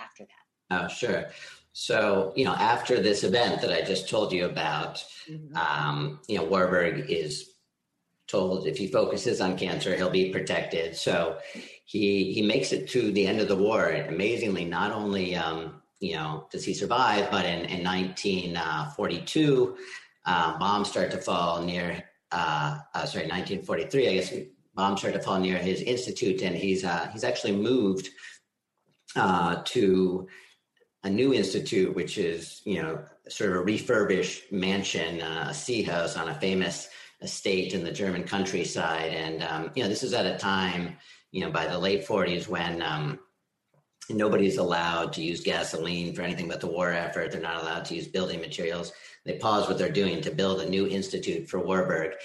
after 0.00 0.24
that. 0.24 0.84
Oh, 0.84 0.88
sure. 0.88 1.26
So, 1.72 2.32
you 2.36 2.44
know, 2.44 2.54
after 2.54 3.00
this 3.00 3.22
event 3.22 3.60
that 3.62 3.72
I 3.72 3.82
just 3.82 4.08
told 4.08 4.32
you 4.32 4.46
about, 4.46 5.04
mm-hmm. 5.28 5.56
um, 5.56 6.20
you 6.26 6.36
know, 6.36 6.44
Warburg 6.44 7.08
is 7.08 7.50
told 8.30 8.66
if 8.66 8.78
he 8.78 8.86
focuses 8.86 9.40
on 9.40 9.58
cancer, 9.58 9.96
he'll 9.96 10.10
be 10.10 10.30
protected. 10.30 10.96
So 10.96 11.38
he 11.84 12.32
he 12.32 12.42
makes 12.42 12.72
it 12.72 12.88
to 12.90 13.10
the 13.12 13.26
end 13.26 13.40
of 13.40 13.48
the 13.48 13.56
war. 13.56 13.90
Amazingly, 13.90 14.64
not 14.64 14.92
only 14.92 15.34
um, 15.36 15.82
you 15.98 16.14
know 16.14 16.46
does 16.50 16.64
he 16.64 16.74
survive, 16.74 17.30
but 17.30 17.44
in, 17.44 17.64
in 17.66 17.84
1942, 17.84 19.76
uh, 20.26 20.58
bombs 20.58 20.88
start 20.88 21.10
to 21.10 21.18
fall 21.18 21.62
near. 21.62 22.04
Uh, 22.32 22.78
uh, 22.94 23.04
sorry, 23.06 23.26
1943. 23.26 24.08
I 24.08 24.14
guess 24.14 24.32
bombs 24.74 25.00
start 25.00 25.14
to 25.14 25.20
fall 25.20 25.40
near 25.40 25.58
his 25.58 25.82
institute, 25.82 26.42
and 26.42 26.56
he's 26.56 26.84
uh, 26.84 27.08
he's 27.12 27.24
actually 27.24 27.56
moved 27.56 28.08
uh, 29.16 29.62
to 29.64 30.28
a 31.02 31.10
new 31.10 31.34
institute, 31.34 31.94
which 31.94 32.18
is 32.18 32.62
you 32.64 32.80
know 32.80 33.02
sort 33.28 33.50
of 33.50 33.56
a 33.56 33.60
refurbished 33.60 34.52
mansion, 34.52 35.20
uh, 35.20 35.48
a 35.50 35.54
sea 35.54 35.82
house 35.82 36.16
on 36.16 36.28
a 36.28 36.34
famous 36.34 36.88
estate 37.22 37.74
in 37.74 37.84
the 37.84 37.92
German 37.92 38.24
countryside. 38.24 39.12
And, 39.12 39.42
um, 39.42 39.70
you 39.74 39.82
know, 39.82 39.88
this 39.88 40.02
is 40.02 40.14
at 40.14 40.26
a 40.26 40.38
time, 40.38 40.96
you 41.32 41.42
know, 41.42 41.50
by 41.50 41.66
the 41.66 41.78
late 41.78 42.06
40s 42.06 42.48
when 42.48 42.82
um, 42.82 43.18
nobody's 44.08 44.56
allowed 44.56 45.12
to 45.14 45.22
use 45.22 45.42
gasoline 45.42 46.14
for 46.14 46.22
anything 46.22 46.48
but 46.48 46.60
the 46.60 46.66
war 46.66 46.90
effort. 46.90 47.30
They're 47.30 47.40
not 47.40 47.62
allowed 47.62 47.84
to 47.86 47.94
use 47.94 48.08
building 48.08 48.40
materials. 48.40 48.92
They 49.24 49.38
pause 49.38 49.68
what 49.68 49.78
they're 49.78 49.90
doing 49.90 50.20
to 50.22 50.30
build 50.30 50.60
a 50.60 50.68
new 50.68 50.86
institute 50.86 51.48
for 51.48 51.60
Warburg. 51.60 52.12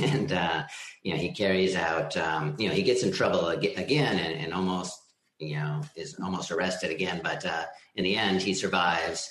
And, 0.00 0.32
uh, 0.32 0.64
you 1.02 1.12
know, 1.12 1.18
he 1.18 1.32
carries 1.32 1.74
out, 1.74 2.16
um, 2.16 2.54
you 2.58 2.68
know, 2.68 2.74
he 2.74 2.82
gets 2.82 3.02
in 3.02 3.10
trouble 3.10 3.48
again 3.48 4.18
and, 4.18 4.38
and, 4.38 4.52
almost, 4.52 4.96
you 5.38 5.56
know, 5.56 5.80
is 5.96 6.14
almost 6.22 6.52
arrested 6.52 6.92
again. 6.92 7.20
But 7.24 7.44
uh, 7.44 7.64
in 7.96 8.04
the 8.04 8.16
end, 8.16 8.42
he 8.42 8.54
survives 8.54 9.28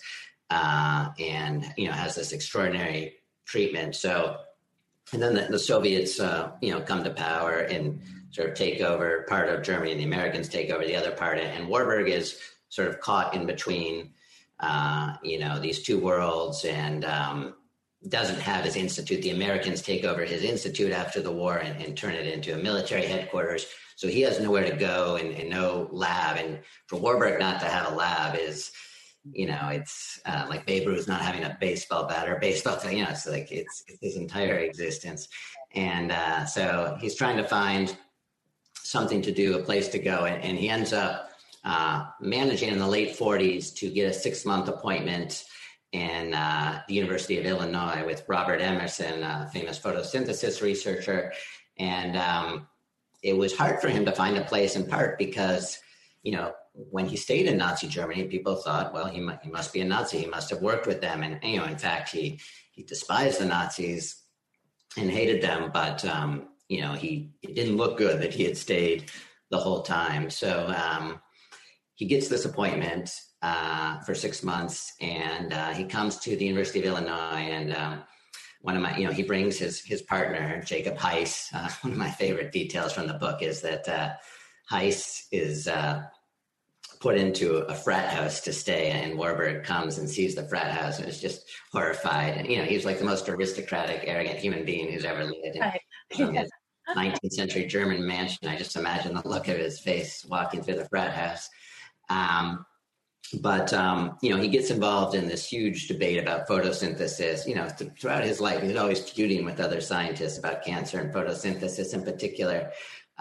uh, 0.50 1.10
and, 1.20 1.72
you 1.78 1.88
know, 1.88 1.94
has 1.94 2.16
this 2.16 2.34
extraordinary 2.34 3.14
treatment. 3.46 3.96
So, 3.96 4.38
and 5.14 5.22
then 5.22 5.34
the, 5.34 5.48
the 5.50 5.60
Soviets, 5.60 6.20
uh, 6.20 6.52
you 6.62 6.72
know, 6.72 6.82
come 6.82 7.04
to 7.04 7.12
power 7.12 7.60
and 7.60 8.02
sort 8.32 8.50
of 8.50 8.56
take 8.56 8.82
over 8.82 9.26
part 9.28 9.50
of 9.50 9.64
Germany, 9.64 9.92
and 9.92 10.00
the 10.00 10.06
Americans 10.06 10.48
take 10.48 10.70
over 10.70 10.86
the 10.86 10.96
other 10.96 11.12
part. 11.12 11.38
And 11.38 11.68
Warburg 11.68 12.08
is 12.10 12.40
sort 12.70 12.88
of 12.88 13.00
caught 13.02 13.34
in 13.34 13.46
between, 13.46 14.12
uh, 14.60 15.16
you 15.22 15.40
know, 15.40 15.60
these 15.60 15.84
two 15.84 16.00
worlds, 16.00 16.64
and 16.64 17.04
um, 17.04 17.56
doesn't 18.08 18.40
have 18.40 18.66
his 18.66 18.76
institute. 18.76 19.22
The 19.22 19.32
Americans 19.32 19.82
take 19.82 20.04
over 20.04 20.24
his 20.24 20.44
institute 20.44 20.92
after 20.92 21.22
the 21.22 21.32
war 21.32 21.58
and, 21.58 21.82
and 21.82 21.96
turn 21.96 22.14
it 22.14 22.26
into 22.26 22.54
a 22.54 22.58
military 22.58 23.06
headquarters. 23.06 23.68
So 23.96 24.08
he 24.08 24.22
has 24.22 24.40
nowhere 24.40 24.68
to 24.68 24.76
go 24.76 25.18
and, 25.18 25.34
and, 25.36 25.50
no 25.50 25.88
lab. 25.92 26.38
And 26.38 26.60
for 26.88 27.00
Warburg 27.00 27.40
not 27.40 27.60
to 27.60 27.68
have 27.68 27.92
a 27.92 27.96
lab 27.96 28.36
is 28.36 28.72
you 29.32 29.46
know, 29.46 29.70
it's 29.72 30.20
uh, 30.26 30.46
like 30.50 30.66
Babe 30.66 30.88
Ruth 30.88 31.08
not 31.08 31.22
having 31.22 31.44
a 31.44 31.58
baseball 31.60 32.08
bat 32.08 32.28
or 32.28 32.38
baseball. 32.40 32.80
You 32.90 33.04
know, 33.04 33.10
it's 33.10 33.28
like 33.28 33.52
it's, 33.52 33.84
it's 33.88 34.00
his 34.02 34.16
entire 34.16 34.58
existence, 34.58 35.28
and 35.76 36.12
uh, 36.12 36.46
so 36.46 36.98
he's 37.00 37.16
trying 37.16 37.38
to 37.38 37.44
find 37.44 37.96
something 38.76 39.22
to 39.22 39.32
do, 39.32 39.58
a 39.58 39.64
place 39.64 39.88
to 39.90 40.00
go, 40.00 40.26
and, 40.26 40.44
and 40.44 40.58
he 40.58 40.70
ends 40.70 40.92
up 40.92 41.32
uh, 41.64 42.06
managing 42.20 42.70
in 42.70 42.80
the 42.80 42.88
late 42.88 43.16
40s 43.16 43.74
to 43.76 43.90
get 43.90 44.10
a 44.10 44.14
six 44.14 44.46
month 44.46 44.68
appointment 44.68 45.46
in 45.92 46.34
uh, 46.34 46.82
the 46.88 46.94
University 46.94 47.38
of 47.38 47.46
Illinois 47.46 48.04
with 48.06 48.24
Robert 48.28 48.62
Emerson, 48.62 49.24
a 49.24 49.50
famous 49.54 49.78
photosynthesis 49.78 50.62
researcher. 50.62 51.34
And 51.78 52.18
um, 52.18 52.68
it 53.22 53.36
was 53.36 53.56
hard 53.56 53.82
for 53.82 53.90
him 53.90 54.06
to 54.06 54.12
find 54.12 54.38
a 54.38 54.44
place 54.44 54.76
in 54.76 54.88
part 54.88 55.18
because, 55.18 55.80
you 56.24 56.32
know, 56.32 56.54
when 56.74 57.06
he 57.06 57.18
stayed 57.18 57.48
in 57.48 57.58
Nazi 57.58 57.88
Germany, 57.88 58.26
people 58.26 58.56
thought, 58.56 58.94
well, 58.94 59.08
he, 59.08 59.20
mu- 59.20 59.38
he 59.44 59.50
must 59.50 59.74
be 59.74 59.82
a 59.82 59.86
Nazi. 59.86 60.20
He 60.20 60.26
must 60.28 60.50
have 60.50 60.62
worked 60.62 60.88
with 60.88 61.02
them. 61.02 61.24
And, 61.24 61.40
you 61.44 61.58
know, 61.58 61.66
in 61.66 61.78
fact, 61.78 62.10
he, 62.10 62.40
he 62.72 62.84
despised 62.84 63.40
the 63.40 63.46
Nazis 63.46 64.22
and 64.98 65.12
hated 65.12 65.42
them. 65.42 65.72
But, 65.74 66.04
um, 66.06 66.50
you 66.70 66.82
know, 66.82 66.94
he, 66.94 67.32
it 67.42 67.56
didn't 67.56 67.78
look 67.78 67.98
good 67.98 68.22
that 68.22 68.34
he 68.34 68.46
had 68.46 68.58
stayed 68.58 69.12
the 69.50 69.58
whole 69.58 69.82
time. 69.82 70.30
So 70.30 70.68
um, 70.68 71.20
he 71.96 72.06
gets 72.06 72.30
this 72.30 72.46
appointment 72.46 73.14
uh, 73.42 74.00
for 74.02 74.16
six 74.16 74.44
months, 74.44 74.94
and 75.02 75.54
uh, 75.54 75.72
he 75.72 75.84
comes 75.84 76.18
to 76.20 76.36
the 76.36 76.46
University 76.46 76.80
of 76.80 76.86
Illinois. 76.86 77.50
And 77.50 77.76
um, 77.76 78.04
one 78.62 78.76
of 78.76 78.82
my, 78.82 78.96
you 78.98 79.06
know, 79.06 79.12
he 79.12 79.24
brings 79.24 79.58
his 79.58 79.82
his 79.82 80.02
partner 80.02 80.62
Jacob 80.66 80.98
Heiss. 80.98 81.48
Uh, 81.54 81.70
one 81.82 81.94
of 81.94 81.98
my 81.98 82.10
favorite 82.10 82.52
details 82.52 82.94
from 82.94 83.08
the 83.08 83.14
book 83.16 83.42
is 83.42 83.62
that 83.62 83.88
uh, 83.88 84.14
Heiss 84.72 85.24
is 85.32 85.68
uh, 85.68 86.04
put 87.02 87.18
into 87.18 87.58
a 87.58 87.76
frat 87.76 88.14
house 88.14 88.40
to 88.42 88.54
stay, 88.54 88.92
and 88.92 89.18
Warburg 89.18 89.64
comes 89.64 89.98
and 89.98 90.10
sees 90.10 90.36
the 90.36 90.48
frat 90.48 90.72
house 90.72 91.00
and 91.00 91.10
is 91.10 91.20
just 91.20 91.50
horrified. 91.72 92.38
And 92.38 92.48
you 92.48 92.58
know, 92.58 92.64
he's 92.64 92.86
like 92.86 93.00
the 93.00 93.06
most 93.06 93.28
aristocratic, 93.28 94.04
arrogant 94.06 94.40
human 94.40 94.64
being 94.64 94.92
who's 94.92 95.06
ever 95.06 95.26
lived. 95.26 95.58
And, 96.18 96.38
um, 96.38 96.46
19th 96.96 97.34
century 97.34 97.66
German 97.66 98.06
mansion. 98.06 98.48
I 98.48 98.58
just 98.58 98.76
imagine 98.76 99.14
the 99.14 99.28
look 99.28 99.48
of 99.48 99.58
his 99.58 99.80
face 99.80 100.26
walking 100.28 100.62
through 100.62 100.76
the 100.76 100.90
frat 100.90 101.14
house. 101.14 101.50
Um, 102.10 102.66
but 103.40 103.72
um, 103.74 104.18
you 104.22 104.30
know 104.30 104.42
he 104.42 104.48
gets 104.48 104.72
involved 104.72 105.16
in 105.16 105.28
this 105.28 105.48
huge 105.48 105.88
debate 105.88 106.22
about 106.22 106.48
photosynthesis 106.48 107.48
you 107.48 107.56
know 107.56 107.70
th- 107.78 107.92
throughout 108.00 108.24
his 108.24 108.42
life 108.42 108.62
he's 108.62 108.76
always 108.76 109.10
feuding 109.10 109.46
with 109.46 109.60
other 109.60 109.80
scientists 109.80 110.38
about 110.38 110.64
cancer 110.64 111.00
and 111.00 111.14
photosynthesis 111.14 111.94
in 111.94 112.04
particular 112.04 112.72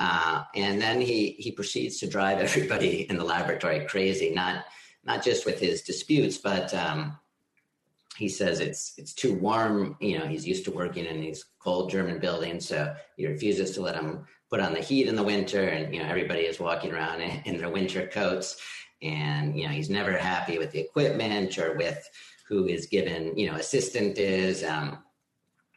uh, 0.01 0.45
and 0.57 0.81
then 0.81 1.01
he 1.01 1.37
he 1.39 1.53
proceeds 1.53 1.99
to 1.99 2.09
drive 2.09 2.39
everybody 2.49 3.09
in 3.09 3.17
the 3.17 3.25
laboratory 3.25 3.87
crazy 3.87 4.31
not 4.31 4.65
not 5.05 5.23
just 5.23 5.47
with 5.47 5.61
his 5.61 5.83
disputes 5.83 6.39
but 6.39 6.75
um, 6.75 7.17
he 8.17 8.29
says 8.29 8.61
it's 8.61 8.95
it's 8.97 9.13
too 9.13 9.35
warm 9.35 9.97
you 10.01 10.19
know 10.19 10.27
he's 10.27 10.47
used 10.47 10.65
to 10.65 10.73
working 10.73 11.05
in 11.05 11.21
these 11.21 11.45
cold 11.61 11.91
german 11.91 12.19
buildings 12.19 12.67
so 12.67 12.95
he 13.17 13.27
refuses 13.27 13.71
to 13.73 13.81
let 13.81 13.95
him 13.95 14.27
put 14.51 14.61
on 14.61 14.73
the 14.73 14.81
heat 14.81 15.07
in 15.07 15.15
the 15.15 15.23
winter 15.23 15.69
and 15.69 15.95
you 15.95 16.03
know 16.03 16.09
everybody 16.09 16.41
is 16.41 16.59
walking 16.59 16.93
around 16.93 17.21
in, 17.45 17.59
their 17.59 17.71
winter 17.71 18.07
coats 18.09 18.61
and 19.03 19.57
you 19.57 19.67
know 19.67 19.73
he's 19.73 19.91
never 19.91 20.17
happy 20.17 20.59
with 20.59 20.71
the 20.73 20.81
equipment 20.81 21.57
or 21.59 21.77
with 21.77 22.09
who 22.49 22.65
his 22.65 22.87
given 22.87 23.37
you 23.39 23.51
know 23.51 23.57
assistant 23.57 24.19
is 24.19 24.65
um, 24.65 24.99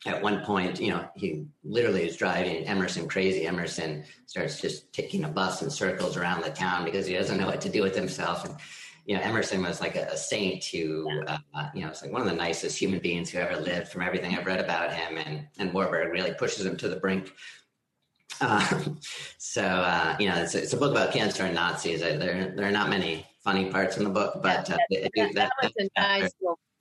at 0.06 0.22
one 0.22 0.44
point 0.44 0.80
you 0.80 0.90
know 0.90 1.06
he 1.16 1.46
literally 1.64 2.08
is 2.08 2.18
driving 2.18 2.66
emerson 2.66 3.08
crazy. 3.08 3.46
Emerson 3.46 4.04
starts 4.26 4.60
just 4.60 4.92
taking 4.94 5.24
a 5.24 5.30
bus 5.30 5.62
in 5.62 5.70
circles 5.70 6.18
around 6.18 6.44
the 6.44 6.50
town 6.50 6.86
because 6.86 7.06
he 7.06 7.14
doesn't 7.14 7.38
know 7.38 7.48
what 7.48 7.62
to 7.62 7.70
do 7.70 7.82
with 7.82 7.96
himself. 7.96 8.46
And 8.46 8.56
you 9.06 9.16
know 9.16 9.22
emerson 9.22 9.62
was 9.62 9.82
like 9.82 9.96
a, 9.96 10.04
a 10.06 10.18
saint 10.18 10.64
who 10.66 11.22
uh, 11.28 11.38
you 11.74 11.82
know 11.82 11.90
it's 11.90 12.02
like 12.02 12.12
one 12.12 12.22
of 12.22 12.28
the 12.28 12.36
nicest 12.36 12.78
human 12.78 13.00
beings 13.00 13.30
who 13.30 13.40
ever 13.40 13.60
lived 13.60 13.90
from 13.90 14.02
everything 14.02 14.36
i've 14.36 14.46
read 14.46 14.60
about 14.60 14.94
him. 14.94 15.18
And 15.18 15.48
and 15.58 15.74
warburg 15.74 16.12
really 16.12 16.34
pushes 16.34 16.66
him 16.66 16.78
to 16.78 16.90
the 16.90 16.98
brink. 16.98 17.34
Um, 18.42 19.00
so 19.38 19.62
uh, 19.64 20.18
you 20.20 20.28
know, 20.28 20.36
it's, 20.42 20.56
it's, 20.56 20.74
a 20.74 20.78
book 20.78 20.92
about 20.92 21.14
cancer 21.14 21.44
and 21.44 21.54
Nazis. 21.54 22.02
There, 22.02 22.18
there 22.18 22.68
are 22.68 22.72
not 22.72 22.90
many 22.90 23.26
funny 23.44 23.70
parts 23.70 23.96
in 23.96 24.04
the 24.04 24.10
book, 24.10 24.42
but 24.42 24.70
uh, 24.72 24.78
that, 24.90 25.12
that, 25.16 25.34
that, 25.36 25.52
was 25.62 25.72
a 25.78 25.90
nice, 26.00 26.32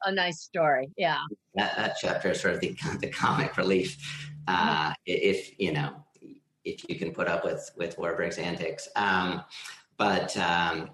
a 0.04 0.12
nice 0.12 0.40
story. 0.40 0.90
Yeah, 0.96 1.18
that, 1.54 1.76
that 1.76 1.96
chapter 2.00 2.30
is 2.30 2.40
sort 2.40 2.54
of 2.54 2.60
the, 2.60 2.76
the 3.00 3.08
comic 3.08 3.56
relief. 3.56 3.96
Uh, 4.48 4.90
mm-hmm. 4.90 4.92
If 5.06 5.58
you 5.58 5.72
know, 5.72 6.04
if 6.64 6.88
you 6.88 6.98
can 6.98 7.12
put 7.12 7.28
up 7.28 7.44
with 7.44 7.70
with 7.76 7.98
Warburg's 7.98 8.38
antics, 8.38 8.88
um, 8.96 9.42
but 9.96 10.36
um, 10.36 10.90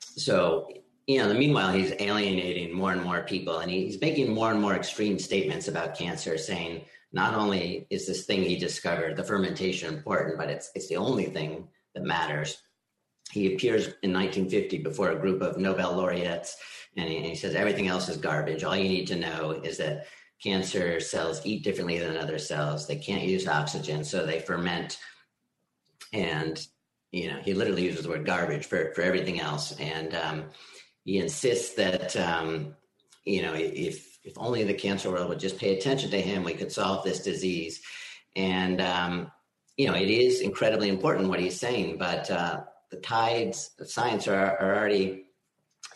so 0.00 0.68
you 1.06 1.18
know, 1.18 1.28
the 1.28 1.34
meanwhile, 1.34 1.72
he's 1.72 1.92
alienating 2.00 2.74
more 2.74 2.92
and 2.92 3.02
more 3.02 3.22
people, 3.22 3.58
and 3.58 3.70
he's 3.70 4.00
making 4.00 4.32
more 4.32 4.50
and 4.50 4.60
more 4.60 4.74
extreme 4.74 5.18
statements 5.18 5.68
about 5.68 5.96
cancer, 5.96 6.36
saying 6.36 6.84
not 7.12 7.34
only 7.34 7.86
is 7.90 8.06
this 8.06 8.26
thing 8.26 8.42
he 8.42 8.56
discovered, 8.56 9.16
the 9.16 9.22
fermentation, 9.22 9.94
important, 9.94 10.36
but 10.36 10.50
it's 10.50 10.70
it's 10.74 10.88
the 10.88 10.96
only 10.96 11.26
thing 11.26 11.68
that 11.94 12.02
matters. 12.02 12.58
He 13.30 13.54
appears 13.54 13.86
in 14.02 14.12
1950 14.12 14.78
before 14.78 15.10
a 15.10 15.18
group 15.18 15.42
of 15.42 15.58
Nobel 15.58 15.96
laureates, 15.96 16.56
and 16.96 17.08
he, 17.08 17.16
and 17.16 17.26
he 17.26 17.34
says 17.34 17.54
everything 17.54 17.88
else 17.88 18.08
is 18.08 18.16
garbage. 18.16 18.64
All 18.64 18.76
you 18.76 18.88
need 18.88 19.06
to 19.08 19.16
know 19.16 19.52
is 19.52 19.78
that 19.78 20.06
cancer 20.42 21.00
cells 21.00 21.40
eat 21.44 21.64
differently 21.64 21.98
than 21.98 22.16
other 22.16 22.38
cells. 22.38 22.86
They 22.86 22.96
can't 22.96 23.24
use 23.24 23.46
oxygen, 23.46 24.04
so 24.04 24.24
they 24.24 24.40
ferment. 24.40 24.98
And 26.12 26.64
you 27.12 27.30
know, 27.30 27.38
he 27.38 27.54
literally 27.54 27.84
uses 27.84 28.02
the 28.02 28.08
word 28.08 28.26
garbage 28.26 28.66
for 28.66 28.92
for 28.94 29.02
everything 29.02 29.40
else, 29.40 29.72
and 29.78 30.14
um, 30.14 30.44
he 31.04 31.18
insists 31.18 31.74
that 31.74 32.16
um, 32.16 32.74
you 33.24 33.42
know 33.42 33.54
if 33.54 34.16
if 34.26 34.36
only 34.36 34.64
the 34.64 34.74
cancer 34.74 35.10
world 35.10 35.28
would 35.28 35.38
just 35.38 35.58
pay 35.58 35.78
attention 35.78 36.10
to 36.10 36.20
him, 36.20 36.42
we 36.42 36.52
could 36.52 36.72
solve 36.72 37.04
this 37.04 37.20
disease. 37.20 37.80
And, 38.34 38.80
um, 38.80 39.30
you 39.76 39.86
know, 39.86 39.94
it 39.94 40.10
is 40.10 40.40
incredibly 40.40 40.88
important 40.88 41.28
what 41.28 41.38
he's 41.38 41.58
saying, 41.58 41.96
but 41.96 42.28
uh, 42.30 42.62
the 42.90 42.96
tides 42.96 43.70
of 43.78 43.88
science 43.88 44.26
are, 44.26 44.58
are 44.58 44.76
already 44.76 45.25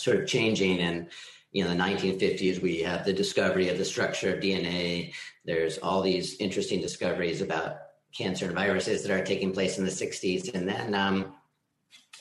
sort 0.01 0.19
of 0.19 0.27
changing. 0.27 0.79
And, 0.81 1.09
you 1.53 1.65
know, 1.65 1.71
the 1.71 1.77
1950s, 1.77 2.61
we 2.61 2.81
have 2.81 3.05
the 3.05 3.13
discovery 3.13 3.69
of 3.69 3.79
the 3.79 3.85
structure 3.85 4.35
of 4.35 4.41
DNA. 4.41 5.13
There's 5.45 5.79
all 5.79 6.03
these 6.03 6.37
interesting 6.37 6.81
discoveries 6.81 7.41
about 7.41 7.79
cancer 8.17 8.47
and 8.47 8.55
viruses 8.55 9.03
that 9.03 9.13
are 9.13 9.25
taking 9.25 9.53
place 9.53 9.79
in 9.79 9.85
the 9.85 9.91
60s. 9.91 10.55
And 10.55 10.69
then 10.69 10.95
um, 10.95 11.35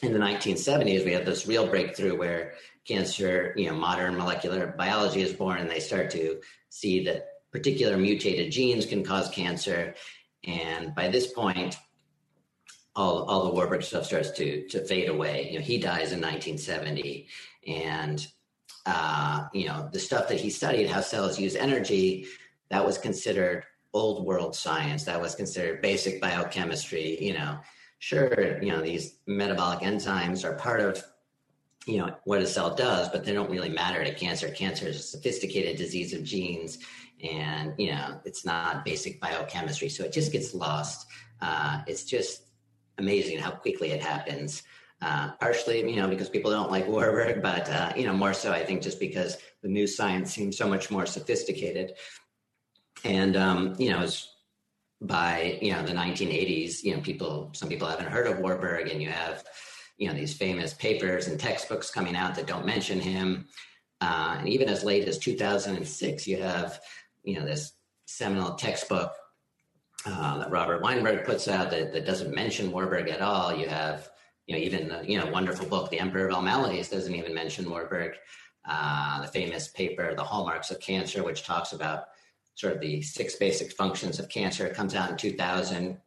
in 0.01 0.13
the 0.13 0.19
1970s, 0.19 1.05
we 1.05 1.11
have 1.13 1.25
this 1.25 1.47
real 1.47 1.67
breakthrough 1.67 2.17
where 2.17 2.53
cancer, 2.85 3.53
you 3.55 3.69
know, 3.69 3.75
modern 3.75 4.15
molecular 4.17 4.73
biology 4.77 5.21
is 5.21 5.33
born 5.33 5.59
and 5.59 5.69
they 5.69 5.79
start 5.79 6.09
to 6.11 6.39
see 6.69 7.03
that 7.05 7.25
particular 7.51 7.97
mutated 7.97 8.51
genes 8.51 8.85
can 8.85 9.03
cause 9.03 9.29
cancer. 9.29 9.95
And 10.43 10.95
by 10.95 11.09
this 11.09 11.33
point, 11.33 11.77
all, 12.95 13.23
all 13.23 13.45
the 13.45 13.53
Warburg 13.53 13.83
stuff 13.83 14.05
starts 14.05 14.31
to, 14.31 14.67
to 14.67 14.85
fade 14.85 15.09
away. 15.09 15.49
You 15.51 15.59
know, 15.59 15.65
he 15.65 15.77
dies 15.77 16.11
in 16.11 16.21
1970 16.21 17.27
and, 17.67 18.25
uh, 18.85 19.45
you 19.53 19.67
know, 19.67 19.89
the 19.91 19.99
stuff 19.99 20.27
that 20.29 20.39
he 20.39 20.49
studied, 20.49 20.87
how 20.87 21.01
cells 21.01 21.39
use 21.39 21.55
energy, 21.55 22.25
that 22.69 22.85
was 22.85 22.97
considered 22.97 23.63
old 23.93 24.25
world 24.25 24.55
science. 24.55 25.03
That 25.03 25.19
was 25.19 25.35
considered 25.35 25.81
basic 25.81 26.21
biochemistry, 26.21 27.23
you 27.23 27.33
know, 27.33 27.59
sure, 27.99 28.61
you 28.61 28.71
know, 28.71 28.81
these 28.81 29.17
metabolic 29.27 29.79
enzymes 29.79 30.43
are 30.43 30.53
part 30.55 30.81
of 30.81 31.03
you 31.85 31.97
know 31.97 32.13
what 32.25 32.41
a 32.41 32.45
cell 32.45 32.75
does 32.75 33.09
but 33.09 33.23
they 33.23 33.33
don't 33.33 33.49
really 33.49 33.69
matter 33.69 34.03
to 34.03 34.13
cancer. 34.13 34.49
Cancer 34.49 34.87
is 34.87 34.97
a 34.97 35.03
sophisticated 35.03 35.77
disease 35.77 36.13
of 36.13 36.23
genes 36.23 36.79
and 37.23 37.73
you 37.77 37.91
know 37.91 38.19
it's 38.25 38.45
not 38.45 38.85
basic 38.85 39.19
biochemistry 39.19 39.89
so 39.89 40.03
it 40.03 40.11
just 40.11 40.31
gets 40.31 40.53
lost. 40.53 41.07
Uh, 41.41 41.81
it's 41.87 42.03
just 42.03 42.43
amazing 42.97 43.39
how 43.39 43.51
quickly 43.51 43.91
it 43.91 44.01
happens 44.01 44.63
uh, 45.01 45.31
partially 45.39 45.79
you 45.89 45.95
know 45.95 46.07
because 46.07 46.29
people 46.29 46.51
don't 46.51 46.71
like 46.71 46.87
warburg 46.87 47.41
but 47.41 47.69
uh, 47.69 47.91
you 47.95 48.05
know 48.05 48.13
more 48.13 48.33
so 48.33 48.51
i 48.51 48.63
think 48.63 48.81
just 48.81 48.99
because 48.99 49.37
the 49.61 49.67
new 49.67 49.87
science 49.87 50.33
seems 50.33 50.57
so 50.57 50.67
much 50.67 50.89
more 50.91 51.05
sophisticated. 51.05 51.93
And 53.03 53.35
um, 53.35 53.75
you 53.77 53.91
know 53.91 54.07
by 55.01 55.57
you 55.61 55.71
know 55.71 55.81
the 55.81 55.93
1980s 55.93 56.83
you 56.83 56.93
know 56.93 57.01
people 57.01 57.49
some 57.53 57.69
people 57.69 57.87
haven't 57.87 58.11
heard 58.11 58.27
of 58.27 58.39
warburg 58.39 58.89
and 58.89 59.01
you 59.01 59.09
have 59.09 59.45
you 59.97 60.07
know 60.07 60.13
these 60.13 60.33
famous 60.33 60.73
papers 60.73 61.27
and 61.27 61.39
textbooks 61.39 61.89
coming 61.89 62.17
out 62.17 62.35
that 62.35 62.47
don't 62.47 62.65
mention 62.65 62.99
him. 62.99 63.47
Uh, 64.01 64.37
and 64.39 64.49
even 64.49 64.69
as 64.69 64.83
late 64.83 65.07
as 65.07 65.17
2006 65.17 66.27
you 66.27 66.41
have 66.41 66.81
you 67.23 67.39
know 67.39 67.45
this 67.45 67.73
seminal 68.07 68.55
textbook 68.55 69.13
uh, 70.05 70.39
that 70.39 70.51
robert 70.51 70.81
weinberg 70.81 71.25
puts 71.25 71.47
out 71.47 71.69
that, 71.69 71.93
that 71.93 72.05
doesn't 72.05 72.35
mention 72.35 72.71
warburg 72.71 73.07
at 73.07 73.21
all. 73.21 73.55
You 73.55 73.69
have 73.69 74.09
you 74.49 74.55
know 74.55 74.61
even 74.61 74.89
the 74.89 75.03
you 75.09 75.19
know 75.19 75.27
wonderful 75.27 75.67
book 75.67 75.89
the 75.89 75.99
emperor 75.99 76.27
of 76.27 76.33
all 76.33 76.41
maladies 76.41 76.89
doesn't 76.89 77.15
even 77.15 77.33
mention 77.33 77.69
warburg 77.69 78.13
uh, 78.67 79.21
the 79.21 79.27
famous 79.27 79.67
paper 79.69 80.15
the 80.15 80.23
hallmarks 80.23 80.71
of 80.71 80.79
cancer 80.79 81.23
which 81.23 81.43
talks 81.43 81.71
about 81.71 82.05
sort 82.55 82.73
of 82.73 82.81
the 82.81 83.01
six 83.01 83.35
basic 83.35 83.71
functions 83.73 84.19
of 84.19 84.27
cancer 84.27 84.65
it 84.65 84.75
comes 84.75 84.95
out 84.95 85.09
in 85.11 85.17
2000 85.17 85.97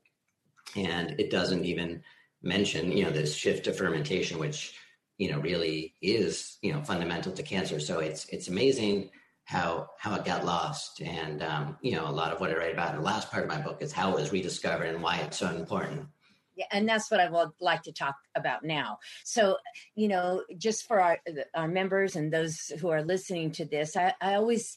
and 0.76 1.20
it 1.20 1.30
doesn't 1.30 1.64
even 1.64 2.02
mention, 2.42 2.92
you 2.92 3.04
know, 3.04 3.10
this 3.10 3.34
shift 3.34 3.64
to 3.64 3.72
fermentation, 3.72 4.38
which 4.38 4.74
you 5.18 5.30
know, 5.30 5.38
really 5.38 5.94
is, 6.02 6.58
you 6.62 6.72
know, 6.72 6.82
fundamental 6.82 7.32
to 7.32 7.42
cancer. 7.42 7.78
So 7.78 8.00
it's 8.00 8.26
it's 8.26 8.48
amazing 8.48 9.10
how 9.44 9.90
how 9.98 10.14
it 10.14 10.24
got 10.24 10.44
lost. 10.44 11.00
And 11.00 11.42
um, 11.42 11.76
you 11.82 11.92
know, 11.92 12.08
a 12.08 12.10
lot 12.10 12.32
of 12.32 12.40
what 12.40 12.50
I 12.50 12.56
write 12.56 12.72
about 12.72 12.94
in 12.94 13.00
the 13.00 13.06
last 13.06 13.30
part 13.30 13.44
of 13.44 13.48
my 13.48 13.60
book 13.60 13.82
is 13.82 13.92
how 13.92 14.10
it 14.10 14.20
was 14.20 14.32
rediscovered 14.32 14.88
and 14.88 15.02
why 15.02 15.18
it's 15.18 15.38
so 15.38 15.54
important. 15.54 16.06
And 16.70 16.88
that's 16.88 17.10
what 17.10 17.20
I 17.20 17.30
would 17.30 17.50
like 17.60 17.82
to 17.82 17.92
talk 17.92 18.16
about 18.34 18.64
now. 18.64 18.98
So, 19.24 19.56
you 19.94 20.08
know, 20.08 20.42
just 20.58 20.86
for 20.86 21.00
our 21.00 21.18
our 21.54 21.68
members 21.68 22.16
and 22.16 22.32
those 22.32 22.72
who 22.80 22.88
are 22.88 23.02
listening 23.02 23.52
to 23.52 23.64
this, 23.64 23.96
I, 23.96 24.14
I 24.20 24.34
always 24.34 24.76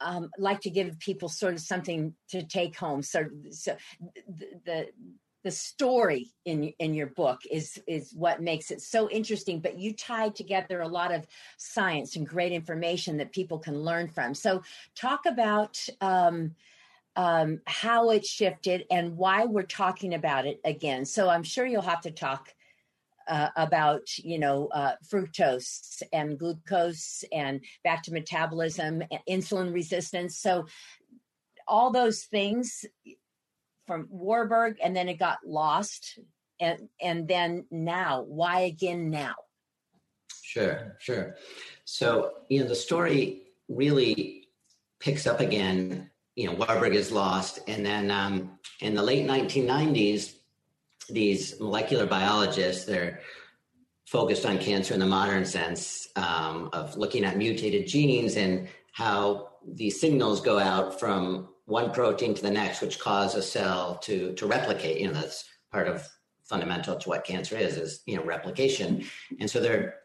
um, 0.00 0.30
like 0.38 0.60
to 0.62 0.70
give 0.70 0.98
people 0.98 1.28
sort 1.28 1.54
of 1.54 1.60
something 1.60 2.14
to 2.30 2.42
take 2.42 2.76
home. 2.76 3.02
So, 3.02 3.24
so 3.50 3.76
the, 4.26 4.46
the 4.64 4.88
the 5.44 5.50
story 5.50 6.32
in 6.46 6.72
in 6.78 6.94
your 6.94 7.08
book 7.08 7.42
is 7.50 7.78
is 7.86 8.12
what 8.14 8.42
makes 8.42 8.70
it 8.70 8.80
so 8.80 9.10
interesting 9.10 9.60
but 9.60 9.78
you 9.78 9.94
tied 9.94 10.34
together 10.34 10.80
a 10.80 10.88
lot 10.88 11.12
of 11.12 11.26
science 11.58 12.16
and 12.16 12.26
great 12.26 12.50
information 12.50 13.18
that 13.18 13.30
people 13.30 13.58
can 13.58 13.78
learn 13.78 14.08
from 14.08 14.34
so 14.34 14.62
talk 14.96 15.26
about 15.26 15.78
um, 16.00 16.54
um, 17.16 17.60
how 17.66 18.10
it 18.10 18.24
shifted 18.24 18.84
and 18.90 19.16
why 19.16 19.44
we're 19.44 19.62
talking 19.62 20.14
about 20.14 20.46
it 20.46 20.60
again. 20.64 21.04
So 21.04 21.28
i'm 21.28 21.42
sure 21.42 21.66
you'll 21.66 21.82
have 21.82 22.02
to 22.02 22.10
talk 22.10 22.52
uh, 23.26 23.48
about 23.56 24.16
you 24.18 24.38
know 24.38 24.68
uh, 24.68 24.92
fructose 25.06 26.02
and 26.12 26.38
glucose 26.38 27.24
and 27.32 27.60
back 27.82 28.02
to 28.04 28.12
metabolism 28.12 29.02
and 29.10 29.20
insulin 29.28 29.72
resistance. 29.72 30.38
So 30.38 30.66
all 31.66 31.90
those 31.90 32.24
things 32.24 32.84
from 33.86 34.06
Warburg 34.10 34.76
and 34.82 34.94
then 34.94 35.08
it 35.08 35.18
got 35.18 35.38
lost 35.46 36.18
and 36.60 36.88
and 37.00 37.26
then 37.26 37.66
now 37.70 38.22
why 38.22 38.60
again 38.60 39.10
now? 39.10 39.34
Sure 40.42 40.96
sure. 41.00 41.36
So 41.84 42.32
you 42.48 42.60
know 42.60 42.68
the 42.68 42.74
story 42.74 43.42
really 43.68 44.48
picks 45.00 45.26
up 45.26 45.40
again 45.40 46.10
you 46.36 46.46
know 46.46 46.54
warburg 46.54 46.94
is 46.94 47.12
lost 47.12 47.60
and 47.68 47.84
then 47.84 48.10
um, 48.10 48.58
in 48.80 48.94
the 48.94 49.02
late 49.02 49.26
1990s 49.26 50.34
these 51.10 51.58
molecular 51.60 52.06
biologists 52.06 52.84
they're 52.84 53.20
focused 54.06 54.46
on 54.46 54.58
cancer 54.58 54.94
in 54.94 55.00
the 55.00 55.06
modern 55.06 55.44
sense 55.44 56.08
um, 56.16 56.70
of 56.72 56.96
looking 56.96 57.24
at 57.24 57.36
mutated 57.36 57.86
genes 57.86 58.36
and 58.36 58.68
how 58.92 59.48
these 59.66 60.00
signals 60.00 60.40
go 60.40 60.58
out 60.58 60.98
from 61.00 61.48
one 61.66 61.90
protein 61.92 62.34
to 62.34 62.42
the 62.42 62.50
next, 62.50 62.80
which 62.80 62.98
cause 62.98 63.34
a 63.34 63.42
cell 63.42 63.96
to 63.98 64.32
to 64.34 64.46
replicate. 64.46 65.00
You 65.00 65.08
know, 65.08 65.14
that's 65.14 65.44
part 65.72 65.88
of 65.88 66.06
fundamental 66.44 66.96
to 66.96 67.08
what 67.08 67.24
cancer 67.24 67.56
is, 67.56 67.76
is 67.76 68.02
you 68.06 68.16
know 68.16 68.24
replication. 68.24 69.04
And 69.40 69.50
so 69.50 69.60
they're 69.60 69.96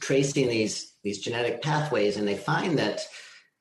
tracing 0.00 0.48
these 0.48 0.94
these 1.04 1.18
genetic 1.18 1.62
pathways, 1.62 2.16
and 2.16 2.26
they 2.26 2.36
find 2.36 2.78
that 2.78 3.00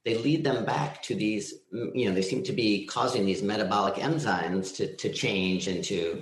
they 0.06 0.18
lead 0.18 0.44
them 0.44 0.64
back 0.66 1.02
to 1.04 1.16
these. 1.16 1.54
You 1.72 2.08
know, 2.08 2.14
they 2.14 2.22
seem 2.22 2.44
to 2.44 2.54
be 2.54 2.86
causing 2.86 3.26
these 3.26 3.44
metabolic 3.44 3.96
enzymes 3.96 4.76
to 4.78 4.96
to 4.96 5.12
change 5.12 5.68
and 5.68 5.84
to 5.86 6.22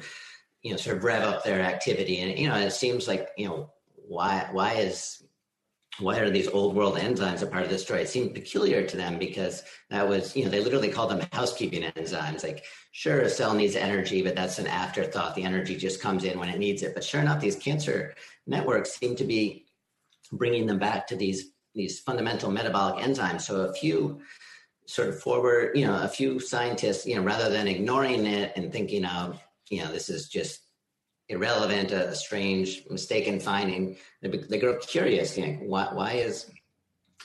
you 0.63 0.71
know 0.71 0.77
sort 0.77 0.97
of 0.97 1.03
rev 1.03 1.23
up 1.23 1.43
their 1.43 1.61
activity. 1.61 2.19
And 2.19 2.39
you 2.39 2.47
know, 2.47 2.55
it 2.55 2.71
seems 2.71 3.07
like 3.07 3.29
you 3.37 3.47
know 3.47 3.71
why 4.07 4.47
why 4.51 4.73
is 4.73 5.23
why 5.99 6.17
are 6.17 6.29
these 6.29 6.47
old 6.47 6.75
world 6.75 6.97
enzymes 6.97 7.43
a 7.43 7.45
part 7.45 7.63
of 7.63 7.69
this 7.69 7.83
story? 7.83 8.01
It 8.01 8.09
seemed 8.09 8.33
peculiar 8.33 8.85
to 8.87 8.97
them 8.97 9.19
because 9.19 9.63
that 9.91 10.07
was, 10.07 10.35
you 10.35 10.43
know, 10.43 10.49
they 10.49 10.63
literally 10.63 10.89
called 10.89 11.11
them 11.11 11.27
housekeeping 11.31 11.83
enzymes. 11.83 12.43
Like, 12.43 12.65
sure, 12.93 13.21
a 13.21 13.29
cell 13.29 13.53
needs 13.53 13.75
energy, 13.75 14.23
but 14.23 14.35
that's 14.35 14.57
an 14.57 14.65
afterthought. 14.65 15.35
The 15.35 15.43
energy 15.43 15.75
just 15.77 16.01
comes 16.01 16.23
in 16.23 16.39
when 16.39 16.49
it 16.49 16.57
needs 16.57 16.81
it. 16.81 16.95
But 16.95 17.03
sure 17.03 17.21
enough, 17.21 17.39
these 17.39 17.55
cancer 17.55 18.15
networks 18.47 18.95
seem 18.95 19.15
to 19.17 19.23
be 19.23 19.67
bringing 20.31 20.65
them 20.65 20.79
back 20.79 21.05
to 21.07 21.15
these 21.15 21.52
these 21.75 21.99
fundamental 21.99 22.51
metabolic 22.51 23.03
enzymes. 23.03 23.41
So 23.41 23.61
a 23.61 23.73
few 23.73 24.21
sort 24.85 25.09
of 25.09 25.19
forward, 25.19 25.77
you 25.77 25.85
know, 25.85 26.01
a 26.01 26.07
few 26.07 26.39
scientists, 26.39 27.05
you 27.05 27.15
know, 27.15 27.23
rather 27.23 27.49
than 27.49 27.67
ignoring 27.67 28.25
it 28.25 28.53
and 28.55 28.71
thinking 28.71 29.05
of, 29.05 29.41
you 29.69 29.81
know, 29.81 29.91
this 29.91 30.09
is 30.09 30.27
just 30.27 30.61
irrelevant, 31.29 31.91
a, 31.91 32.13
strange, 32.15 32.83
mistaken 32.89 33.39
finding. 33.39 33.97
They, 34.21 34.29
they 34.29 34.59
grow 34.59 34.77
curious. 34.77 35.37
You 35.37 35.47
know, 35.47 35.53
why, 35.63 35.89
why 35.93 36.11
is 36.13 36.51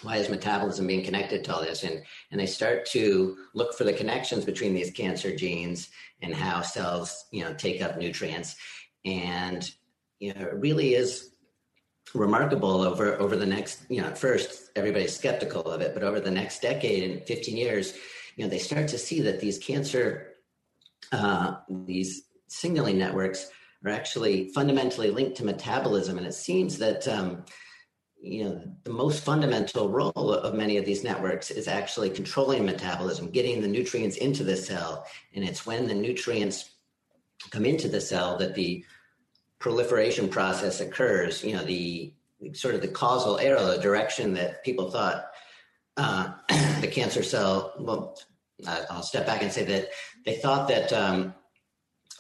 why 0.03 0.17
is 0.17 0.29
metabolism 0.29 0.87
being 0.87 1.05
connected 1.05 1.45
to 1.45 1.55
all 1.55 1.63
this? 1.63 1.83
And 1.83 2.03
and 2.31 2.41
they 2.41 2.47
start 2.47 2.87
to 2.87 3.37
look 3.55 3.75
for 3.75 3.85
the 3.85 3.93
connections 3.93 4.45
between 4.45 4.75
these 4.75 4.93
cancer 4.93 5.35
genes 5.35 5.89
and 6.23 6.35
how 6.35 6.63
cells, 6.63 7.25
you 7.33 7.43
know, 7.45 7.53
take 7.55 7.83
up 7.83 7.99
nutrients. 7.99 8.57
And 9.05 9.69
you 10.21 10.35
know, 10.35 10.43
it 10.43 10.55
really 10.55 10.95
is 10.95 11.31
remarkable 12.15 12.83
over 12.83 13.15
over 13.21 13.37
the 13.37 13.47
next, 13.47 13.83
you 13.89 14.01
know, 14.01 14.09
at 14.09 14.19
first 14.19 14.71
everybody's 14.77 15.15
skeptical 15.15 15.63
of 15.63 15.81
it, 15.81 15.95
but 15.95 16.03
over 16.03 16.21
the 16.21 16.31
next 16.31 16.63
decade 16.63 17.11
and 17.11 17.23
15 17.27 17.57
years, 17.57 17.95
you 18.37 18.45
know, 18.45 18.51
they 18.51 18.59
start 18.59 18.89
to 18.89 18.99
see 18.99 19.21
that 19.23 19.41
these 19.41 19.59
cancer, 19.59 20.35
uh, 21.13 21.57
these 21.69 22.23
signaling 22.47 22.99
networks 22.99 23.51
are 23.85 23.91
actually 23.91 24.49
fundamentally 24.51 25.11
linked 25.11 25.37
to 25.37 25.45
metabolism. 25.45 26.19
And 26.19 26.27
it 26.27 26.35
seems 26.35 26.79
that 26.79 27.07
um, 27.07 27.45
you 28.21 28.45
know 28.45 28.63
the 28.85 28.93
most 28.93 29.25
fundamental 29.25 29.89
role 29.89 30.33
of 30.33 30.55
many 30.55 30.77
of 30.77 30.85
these 30.85 31.05
networks 31.05 31.51
is 31.51 31.69
actually 31.69 32.11
controlling 32.11 32.65
metabolism, 32.65 33.31
getting 33.31 33.61
the 33.61 33.69
nutrients 33.69 34.17
into 34.17 34.45
the 34.45 34.57
cell. 34.57 35.07
And 35.35 35.45
it's 35.45 35.67
when 35.67 35.87
the 35.87 35.95
nutrients 35.95 36.71
come 37.51 37.65
into 37.65 37.89
the 37.89 38.01
cell 38.01 38.37
that 38.39 38.55
the 38.55 38.85
proliferation 39.59 40.29
process 40.29 40.81
occurs. 40.81 41.45
You 41.45 41.55
know 41.55 41.65
the 41.65 42.13
sort 42.53 42.75
of 42.75 42.81
the 42.81 42.89
causal 42.89 43.39
arrow, 43.39 43.67
the 43.67 43.83
direction 43.83 44.35
that 44.35 44.65
people 44.65 44.91
thought 44.91 45.27
uh, 45.97 46.33
the 46.81 46.89
cancer 46.89 47.23
cell. 47.23 47.75
Well, 47.79 48.19
I'll 48.67 49.03
step 49.03 49.27
back 49.27 49.43
and 49.43 49.53
say 49.53 49.65
that 49.65 49.91
they 50.25 50.37
thought 50.37 50.69
that 50.69 50.93
um, 50.93 51.35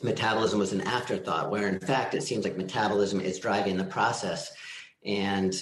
metabolism 0.03 0.59
was 0.59 0.73
an 0.73 0.83
afterthought, 0.83 1.51
where 1.51 1.69
in 1.69 1.81
fact 1.81 2.15
it 2.15 2.23
seems 2.23 2.45
like 2.45 2.57
metabolism 2.57 3.21
is 3.21 3.39
driving 3.39 3.77
the 3.77 3.85
process. 3.85 4.53
And 5.05 5.55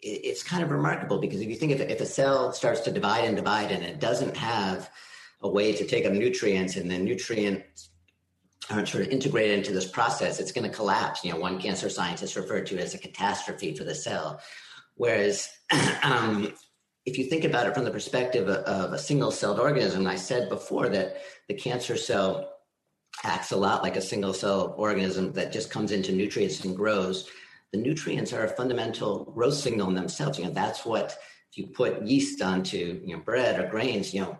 it's 0.00 0.42
kind 0.42 0.64
of 0.64 0.70
remarkable 0.70 1.18
because 1.18 1.40
if 1.40 1.48
you 1.48 1.54
think 1.54 1.72
if, 1.72 1.80
if 1.80 2.00
a 2.00 2.06
cell 2.06 2.52
starts 2.52 2.80
to 2.80 2.90
divide 2.90 3.24
and 3.24 3.36
divide 3.36 3.70
and 3.70 3.84
it 3.84 4.00
doesn't 4.00 4.36
have 4.36 4.90
a 5.42 5.48
way 5.48 5.72
to 5.72 5.86
take 5.86 6.04
up 6.04 6.12
nutrients 6.12 6.76
and 6.76 6.90
then 6.90 7.04
nutrients 7.04 7.90
aren't 8.70 8.88
sort 8.88 9.04
of 9.04 9.10
integrated 9.10 9.58
into 9.58 9.72
this 9.72 9.86
process, 9.86 10.40
it's 10.40 10.52
going 10.52 10.68
to 10.68 10.74
collapse. 10.74 11.24
You 11.24 11.32
know, 11.32 11.38
one 11.38 11.60
cancer 11.60 11.88
scientist 11.88 12.36
referred 12.36 12.66
to 12.66 12.76
it 12.76 12.80
as 12.80 12.94
a 12.94 12.98
catastrophe 12.98 13.74
for 13.74 13.84
the 13.84 13.94
cell. 13.94 14.40
Whereas 14.94 15.48
um, 16.02 16.52
if 17.04 17.18
you 17.18 17.24
think 17.24 17.44
about 17.44 17.66
it 17.66 17.74
from 17.74 17.84
the 17.84 17.90
perspective 17.90 18.48
of, 18.48 18.92
a 18.92 18.98
single 18.98 19.30
celled 19.30 19.58
organism, 19.58 20.06
I 20.06 20.16
said 20.16 20.48
before 20.48 20.88
that 20.90 21.22
the 21.48 21.54
cancer 21.54 21.96
cell 21.96 22.50
acts 23.24 23.52
a 23.52 23.56
lot 23.56 23.82
like 23.82 23.96
a 23.96 24.02
single 24.02 24.32
cell 24.32 24.74
organism 24.78 25.32
that 25.32 25.52
just 25.52 25.70
comes 25.70 25.92
into 25.92 26.12
nutrients 26.12 26.64
and 26.64 26.76
grows. 26.76 27.28
The 27.72 27.78
nutrients 27.78 28.32
are 28.32 28.44
a 28.44 28.48
fundamental 28.48 29.24
growth 29.24 29.54
signal 29.54 29.88
in 29.88 29.94
themselves. 29.94 30.38
You 30.38 30.44
know, 30.44 30.50
that's 30.52 30.84
what 30.84 31.16
if 31.50 31.58
you 31.58 31.66
put 31.66 32.02
yeast 32.02 32.40
onto 32.40 33.00
you 33.04 33.16
know 33.16 33.22
bread 33.22 33.58
or 33.58 33.68
grains, 33.68 34.14
you 34.14 34.20
know, 34.20 34.38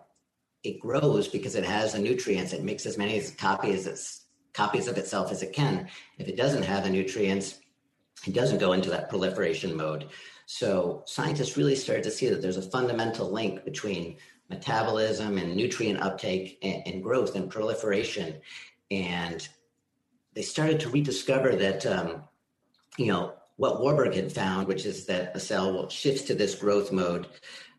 it 0.65 0.81
grows 0.81 1.29
because 1.29 1.55
it 1.55 1.65
has 1.65 1.93
the 1.93 1.99
nutrients. 1.99 2.53
It 2.53 2.63
makes 2.63 2.87
as 2.87 2.99
many 2.99 3.21
copies 3.39 3.87
as 3.87 4.21
copies 4.53 4.87
of 4.87 4.99
itself 4.99 5.33
as 5.33 5.43
it 5.43 5.53
can. 5.53 5.89
If 6.19 6.29
it 6.29 6.37
doesn't 6.37 6.63
have 6.63 6.85
the 6.85 6.91
nutrients, 6.91 7.59
it 8.27 8.35
doesn't 8.35 8.59
go 8.59 8.73
into 8.73 8.91
that 8.91 9.09
proliferation 9.09 9.75
mode. 9.77 10.09
So 10.47 11.03
scientists 11.07 11.57
really 11.57 11.75
started 11.75 12.05
to 12.05 12.11
see 12.11 12.29
that 12.29 12.43
there's 12.43 12.59
a 12.59 12.71
fundamental 12.71 13.31
link 13.31 13.65
between 13.65 14.19
metabolism 14.51 15.39
and 15.39 15.57
nutrient 15.57 16.01
uptake 16.01 16.59
and, 16.63 16.83
and 16.87 17.03
growth 17.03 17.35
and 17.35 17.51
proliferation 17.51 18.35
and 18.93 19.49
they 20.35 20.43
started 20.43 20.81
to 20.81 20.91
rediscover 20.91 21.57
that 21.57 21.85
um, 21.87 22.23
you 22.97 23.07
know 23.07 23.35
what 23.57 23.81
Warburg 23.81 24.15
had 24.15 24.33
found, 24.33 24.67
which 24.67 24.87
is 24.87 25.07
that 25.07 25.37
a 25.37 25.41
cell 25.41 25.89
shifts 25.89 26.23
to 26.23 26.35
this 26.35 26.55
growth 26.55 26.91
mode. 26.91 27.29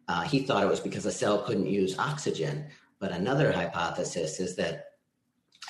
Uh, 0.08 0.22
he 0.22 0.39
thought 0.39 0.64
it 0.64 0.70
was 0.70 0.80
because 0.80 1.06
a 1.06 1.12
cell 1.12 1.43
couldn't 1.43 1.68
use 1.68 1.97
oxygen, 1.97 2.66
but 2.99 3.12
another 3.12 3.51
hypothesis 3.51 4.39
is 4.39 4.56
that 4.58 4.86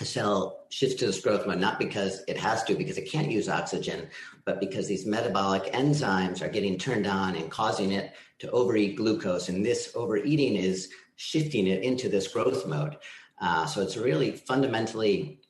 a 0.01 0.05
cell 0.05 0.65
shifts 0.69 0.95
to 0.95 1.05
this 1.05 1.21
growth 1.21 1.45
mode 1.45 1.59
not 1.59 1.77
because 1.77 2.23
it 2.27 2.37
has 2.37 2.63
to, 2.63 2.73
because 2.73 2.97
it 2.97 3.11
can't 3.11 3.29
use 3.29 3.47
oxygen, 3.47 4.07
but 4.43 4.59
because 4.59 4.87
these 4.87 5.05
metabolic 5.05 5.71
enzymes 5.73 6.41
are 6.41 6.49
getting 6.49 6.79
turned 6.79 7.05
on 7.05 7.35
and 7.35 7.51
causing 7.51 7.91
it 7.91 8.13
to 8.39 8.49
overeat 8.49 8.97
glucose, 8.97 9.49
and 9.49 9.63
this 9.63 9.91
overeating 9.93 10.55
is 10.55 10.89
shifting 11.15 11.67
it 11.67 11.83
into 11.83 12.09
this 12.09 12.27
growth 12.27 12.65
mode. 12.65 12.97
Uh, 13.39 13.65
so 13.65 13.81
it's 13.81 13.97
really 13.97 14.31
fundamentally 14.31 15.42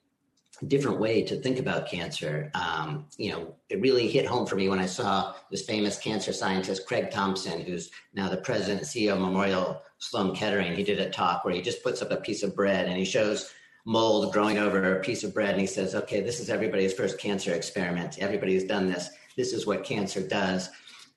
different 0.64 1.00
way 1.00 1.22
to 1.24 1.36
think 1.36 1.60
about 1.60 1.88
cancer. 1.90 2.52
Um, 2.54 3.06
you 3.18 3.32
know, 3.32 3.56
it 3.70 3.82
really 3.82 4.08
hit 4.08 4.26
home 4.26 4.46
for 4.46 4.56
me 4.56 4.70
when 4.70 4.80
I 4.80 4.86
saw 4.86 5.36
this 5.52 5.66
famous 5.66 5.98
cancer 5.98 6.34
scientist, 6.34 6.88
Craig 6.88 7.12
Thompson, 7.12 7.62
who's 7.62 7.92
now 8.14 8.30
the 8.30 8.38
president 8.38 8.82
and 8.82 8.88
CEO 8.88 9.14
of 9.14 9.20
Memorial 9.20 9.82
Sloan 10.00 10.36
Kettering. 10.36 10.76
He 10.76 10.84
did 10.84 11.00
a 11.00 11.10
talk 11.10 11.44
where 11.44 11.54
he 11.54 11.62
just 11.62 11.84
puts 11.84 12.02
up 12.02 12.12
a 12.12 12.18
piece 12.18 12.44
of 12.44 12.56
bread 12.56 12.88
and 12.88 12.98
he 12.98 13.06
shows 13.06 13.52
mold 13.86 14.32
growing 14.32 14.58
over 14.58 14.98
a 14.98 15.02
piece 15.02 15.24
of 15.24 15.34
bread 15.34 15.52
and 15.52 15.62
he 15.62 15.68
says, 15.68 15.96
okay, 15.96 16.22
this 16.22 16.40
is 16.40 16.50
everybody's 16.50 16.94
first 16.94 17.20
cancer 17.20 17.54
experiment. 17.54 18.20
Everybody's 18.20 18.64
done 18.64 18.88
this. 18.88 19.10
this 19.36 19.54
is 19.54 19.66
what 19.66 19.84
cancer 19.84 20.26
does. 20.26 20.70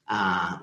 Uh, 0.09 0.59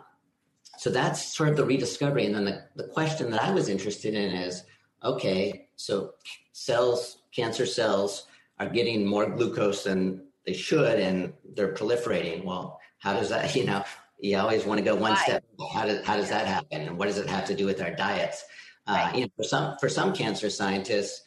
so 0.77 0.89
that's 0.89 1.35
sort 1.35 1.49
of 1.49 1.57
the 1.57 1.65
rediscovery. 1.65 2.25
And 2.25 2.35
then 2.35 2.45
the, 2.45 2.65
the 2.75 2.89
question 2.89 3.31
that 3.31 3.43
I 3.43 3.51
was 3.51 3.69
interested 3.69 4.13
in 4.13 4.31
is 4.33 4.63
okay, 5.03 5.67
so 5.75 6.13
cells, 6.51 7.19
cancer 7.33 7.65
cells, 7.65 8.27
are 8.63 8.69
getting 8.69 9.05
more 9.05 9.29
glucose 9.29 9.83
than 9.83 10.25
they 10.45 10.53
should 10.53 10.99
and 10.99 11.33
they're 11.55 11.73
proliferating. 11.73 12.43
Well, 12.43 12.79
how 12.99 13.13
does 13.13 13.29
that, 13.29 13.55
you 13.55 13.65
know, 13.65 13.83
you 14.19 14.37
always 14.37 14.65
want 14.65 14.77
to 14.77 14.85
go 14.85 14.95
one 14.95 15.17
step. 15.17 15.43
How 15.73 15.85
does, 15.85 16.05
how 16.05 16.15
does 16.15 16.29
that 16.29 16.47
happen? 16.47 16.81
And 16.81 16.97
what 16.97 17.07
does 17.07 17.17
it 17.17 17.29
have 17.29 17.45
to 17.45 17.55
do 17.55 17.65
with 17.65 17.81
our 17.81 17.91
diets? 17.91 18.45
Uh, 18.87 19.11
you 19.13 19.21
know, 19.21 19.27
for 19.35 19.43
some, 19.43 19.77
for 19.79 19.89
some 19.89 20.13
cancer 20.13 20.49
scientists, 20.49 21.21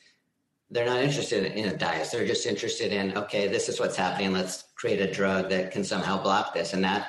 they're 0.71 0.87
not 0.87 1.03
interested 1.03 1.45
in 1.45 1.69
a 1.69 1.77
diet. 1.77 2.09
They're 2.11 2.27
just 2.27 2.47
interested 2.47 2.93
in, 2.93 3.17
okay, 3.17 3.49
this 3.49 3.69
is 3.69 3.79
what's 3.79 3.97
happening. 3.97 4.33
Let's 4.33 4.65
create 4.75 5.01
a 5.01 5.13
drug 5.13 5.51
that 5.51 5.71
can 5.71 5.85
somehow 5.85 6.23
block 6.23 6.55
this. 6.55 6.73
And 6.73 6.83
that 6.85 7.09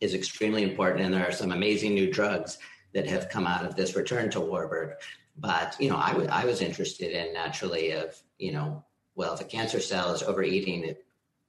is 0.00 0.14
extremely 0.14 0.62
important. 0.62 1.04
And 1.04 1.14
there 1.14 1.26
are 1.26 1.32
some 1.32 1.50
amazing 1.50 1.94
new 1.94 2.12
drugs 2.12 2.58
that 2.92 3.06
have 3.08 3.28
come 3.28 3.46
out 3.46 3.64
of 3.64 3.74
this 3.74 3.96
return 3.96 4.30
to 4.30 4.40
Warburg. 4.40 4.96
But, 5.36 5.76
you 5.80 5.88
know, 5.88 5.96
I, 5.96 6.12
w- 6.12 6.28
I 6.30 6.44
was 6.44 6.60
interested 6.60 7.12
in 7.12 7.32
naturally 7.32 7.92
of, 7.92 8.20
you 8.38 8.52
know, 8.52 8.84
well, 9.14 9.34
if 9.34 9.40
a 9.40 9.44
cancer 9.44 9.80
cell 9.80 10.12
is 10.12 10.22
overeating, 10.22 10.84
it, 10.84 11.04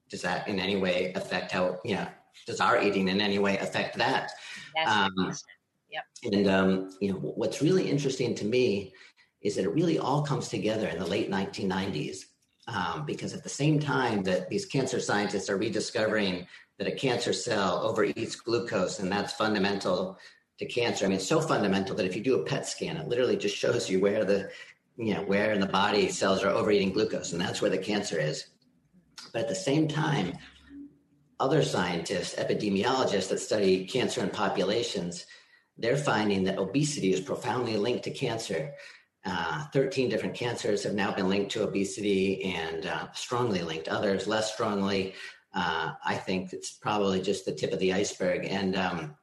does 0.10 0.22
that 0.22 0.48
in 0.48 0.60
any 0.60 0.76
way 0.76 1.14
affect 1.14 1.52
how, 1.52 1.80
you 1.86 1.96
know, 1.96 2.08
does 2.46 2.60
our 2.60 2.82
eating 2.82 3.08
in 3.08 3.22
any 3.22 3.40
way 3.40 3.58
affect 3.58 3.98
that? 3.98 4.32
Um, 4.86 5.12
yep. 5.90 6.04
And, 6.24 6.48
um, 6.48 6.98
you 7.00 7.12
know, 7.12 7.20
what's 7.20 7.62
really 7.62 7.90
interesting 7.90 8.36
to 8.36 8.46
me 8.46 8.94
is 9.42 9.56
that 9.56 9.66
it 9.66 9.74
really 9.74 10.00
all 10.00 10.22
comes 10.22 10.50
together 10.50 10.88
in 10.88 11.00
the 11.00 11.06
late 11.06 11.30
1990s. 11.30 12.26
Um, 12.68 13.06
because 13.06 13.34
at 13.34 13.44
the 13.44 13.50
same 13.50 13.80
time 13.80 14.22
that 14.24 14.48
these 14.48 14.68
cancer 14.68 15.00
scientists 15.00 15.50
are 15.50 15.58
rediscovering 15.58 16.48
that 16.78 16.88
a 16.88 16.92
cancer 16.92 17.34
cell 17.34 17.84
overeats 17.84 18.36
glucose 18.42 19.00
and 19.00 19.12
that's 19.12 19.34
fundamental 19.34 20.18
to 20.60 20.66
cancer. 20.66 21.06
I 21.06 21.08
mean, 21.08 21.18
it's 21.18 21.28
so 21.28 21.42
fundamental 21.42 21.96
that 21.96 22.06
if 22.06 22.16
you 22.16 22.24
do 22.24 22.40
a 22.40 22.46
PET 22.46 22.68
scan, 22.68 22.98
it 22.98 23.08
literally 23.08 23.36
just 23.36 23.58
shows 23.58 23.90
you 23.90 24.00
where 24.00 24.24
the, 24.24 24.50
you 24.98 25.14
know, 25.14 25.24
where 25.24 25.52
in 25.52 25.60
the 25.60 25.68
body 25.68 26.10
cells 26.10 26.44
are 26.44 26.50
overeating 26.50 26.92
glucose, 26.92 27.32
and 27.32 27.42
that's 27.42 27.62
where 27.62 27.72
the 27.72 27.78
cancer 27.78 28.20
is. 28.20 28.46
But 29.34 29.44
at 29.44 29.50
the 29.50 29.56
same 29.56 29.88
time, 29.88 30.34
other 31.40 31.64
scientists, 31.64 32.36
epidemiologists 32.36 33.30
that 33.30 33.40
study 33.40 33.86
cancer 33.86 34.22
in 34.22 34.30
populations, 34.30 35.26
they're 35.78 35.98
finding 35.98 36.44
that 36.44 36.60
obesity 36.60 37.14
is 37.14 37.20
profoundly 37.20 37.78
linked 37.78 38.04
to 38.04 38.12
cancer. 38.12 38.74
Uh, 39.26 39.66
13 39.74 40.10
different 40.10 40.36
cancers 40.36 40.84
have 40.84 40.94
now 40.94 41.14
been 41.14 41.30
linked 41.30 41.52
to 41.52 41.64
obesity 41.64 42.44
and 42.44 42.86
uh, 42.86 43.12
strongly 43.14 43.62
linked, 43.62 43.88
others 43.88 44.28
less 44.28 44.54
strongly. 44.54 45.14
Uh, 45.54 45.94
I 46.06 46.16
think 46.16 46.54
it's 46.54 46.72
probably 46.72 47.22
just 47.22 47.46
the 47.46 47.54
tip 47.54 47.74
of 47.74 47.80
the 47.80 47.94
iceberg. 47.94 48.46
And 48.46 48.76
um, 48.76 49.16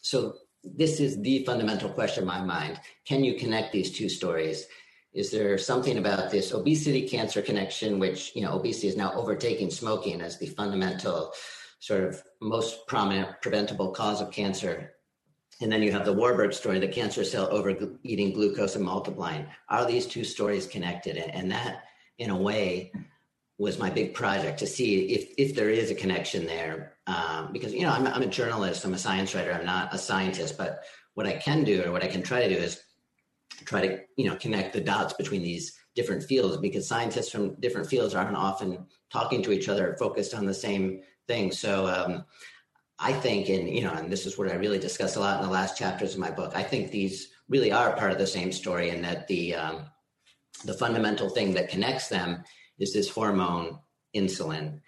so, 0.00 0.34
this 0.64 1.00
is 1.00 1.20
the 1.22 1.44
fundamental 1.44 1.88
question 1.90 2.24
in 2.24 2.28
my 2.28 2.40
mind. 2.40 2.80
Can 3.04 3.24
you 3.24 3.34
connect 3.34 3.72
these 3.72 3.96
two 3.96 4.08
stories? 4.08 4.66
Is 5.12 5.30
there 5.30 5.56
something 5.58 5.98
about 5.98 6.30
this 6.30 6.52
obesity 6.52 7.08
cancer 7.08 7.42
connection, 7.42 7.98
which, 7.98 8.34
you 8.34 8.42
know, 8.42 8.52
obesity 8.52 8.88
is 8.88 8.96
now 8.96 9.12
overtaking 9.14 9.70
smoking 9.70 10.20
as 10.20 10.38
the 10.38 10.46
fundamental, 10.46 11.32
sort 11.80 12.04
of 12.04 12.22
most 12.40 12.86
prominent 12.86 13.40
preventable 13.40 13.90
cause 13.90 14.20
of 14.20 14.30
cancer 14.30 14.92
and 15.60 15.72
then 15.72 15.82
you 15.82 15.90
have 15.92 16.04
the 16.04 16.12
Warburg 16.12 16.52
story, 16.52 16.78
the 16.78 16.88
cancer 16.88 17.24
cell 17.24 17.48
overeating 17.50 18.32
glucose 18.32 18.76
and 18.76 18.84
multiplying. 18.84 19.46
Are 19.68 19.84
these 19.84 20.06
two 20.06 20.22
stories 20.22 20.66
connected? 20.66 21.16
And 21.16 21.50
that, 21.50 21.84
in 22.18 22.30
a 22.30 22.36
way, 22.36 22.92
was 23.58 23.78
my 23.78 23.90
big 23.90 24.14
project 24.14 24.60
to 24.60 24.66
see 24.66 25.00
if 25.06 25.34
if 25.36 25.54
there 25.54 25.68
is 25.68 25.90
a 25.90 25.94
connection 25.94 26.46
there. 26.46 26.94
Um, 27.06 27.52
because 27.52 27.74
you 27.74 27.82
know, 27.82 27.90
I'm, 27.90 28.06
I'm 28.06 28.22
a 28.22 28.26
journalist, 28.26 28.84
I'm 28.84 28.94
a 28.94 28.98
science 28.98 29.34
writer, 29.34 29.52
I'm 29.52 29.66
not 29.66 29.92
a 29.92 29.98
scientist, 29.98 30.56
but 30.56 30.84
what 31.14 31.26
I 31.26 31.34
can 31.34 31.64
do 31.64 31.84
or 31.84 31.90
what 31.90 32.04
I 32.04 32.08
can 32.08 32.22
try 32.22 32.46
to 32.46 32.54
do 32.54 32.60
is 32.60 32.80
try 33.64 33.86
to 33.86 34.00
you 34.16 34.30
know 34.30 34.36
connect 34.36 34.72
the 34.72 34.80
dots 34.80 35.12
between 35.14 35.42
these 35.42 35.76
different 35.96 36.22
fields 36.22 36.56
because 36.58 36.86
scientists 36.86 37.30
from 37.30 37.56
different 37.56 37.88
fields 37.88 38.14
aren't 38.14 38.36
often 38.36 38.86
talking 39.10 39.42
to 39.42 39.52
each 39.52 39.68
other, 39.68 39.96
focused 39.98 40.34
on 40.34 40.46
the 40.46 40.54
same 40.54 41.02
thing. 41.26 41.52
So. 41.52 41.86
Um, 41.86 42.24
I 43.00 43.12
think, 43.12 43.48
and 43.48 43.68
you 43.68 43.82
know, 43.82 43.92
and 43.92 44.10
this 44.10 44.26
is 44.26 44.36
what 44.36 44.50
I 44.50 44.54
really 44.54 44.80
discuss 44.80 45.14
a 45.14 45.20
lot 45.20 45.38
in 45.38 45.46
the 45.46 45.52
last 45.52 45.78
chapters 45.78 46.14
of 46.14 46.18
my 46.18 46.32
book. 46.32 46.50
I 46.56 46.64
think 46.64 46.90
these 46.90 47.28
really 47.48 47.70
are 47.70 47.96
part 47.96 48.10
of 48.10 48.18
the 48.18 48.26
same 48.26 48.50
story, 48.50 48.90
and 48.90 49.04
that 49.04 49.28
the 49.28 49.54
um, 49.54 49.84
the 50.64 50.74
fundamental 50.74 51.28
thing 51.28 51.54
that 51.54 51.68
connects 51.68 52.08
them 52.08 52.42
is 52.78 52.92
this 52.92 53.08
hormone 53.08 53.78
insulin. 54.14 54.80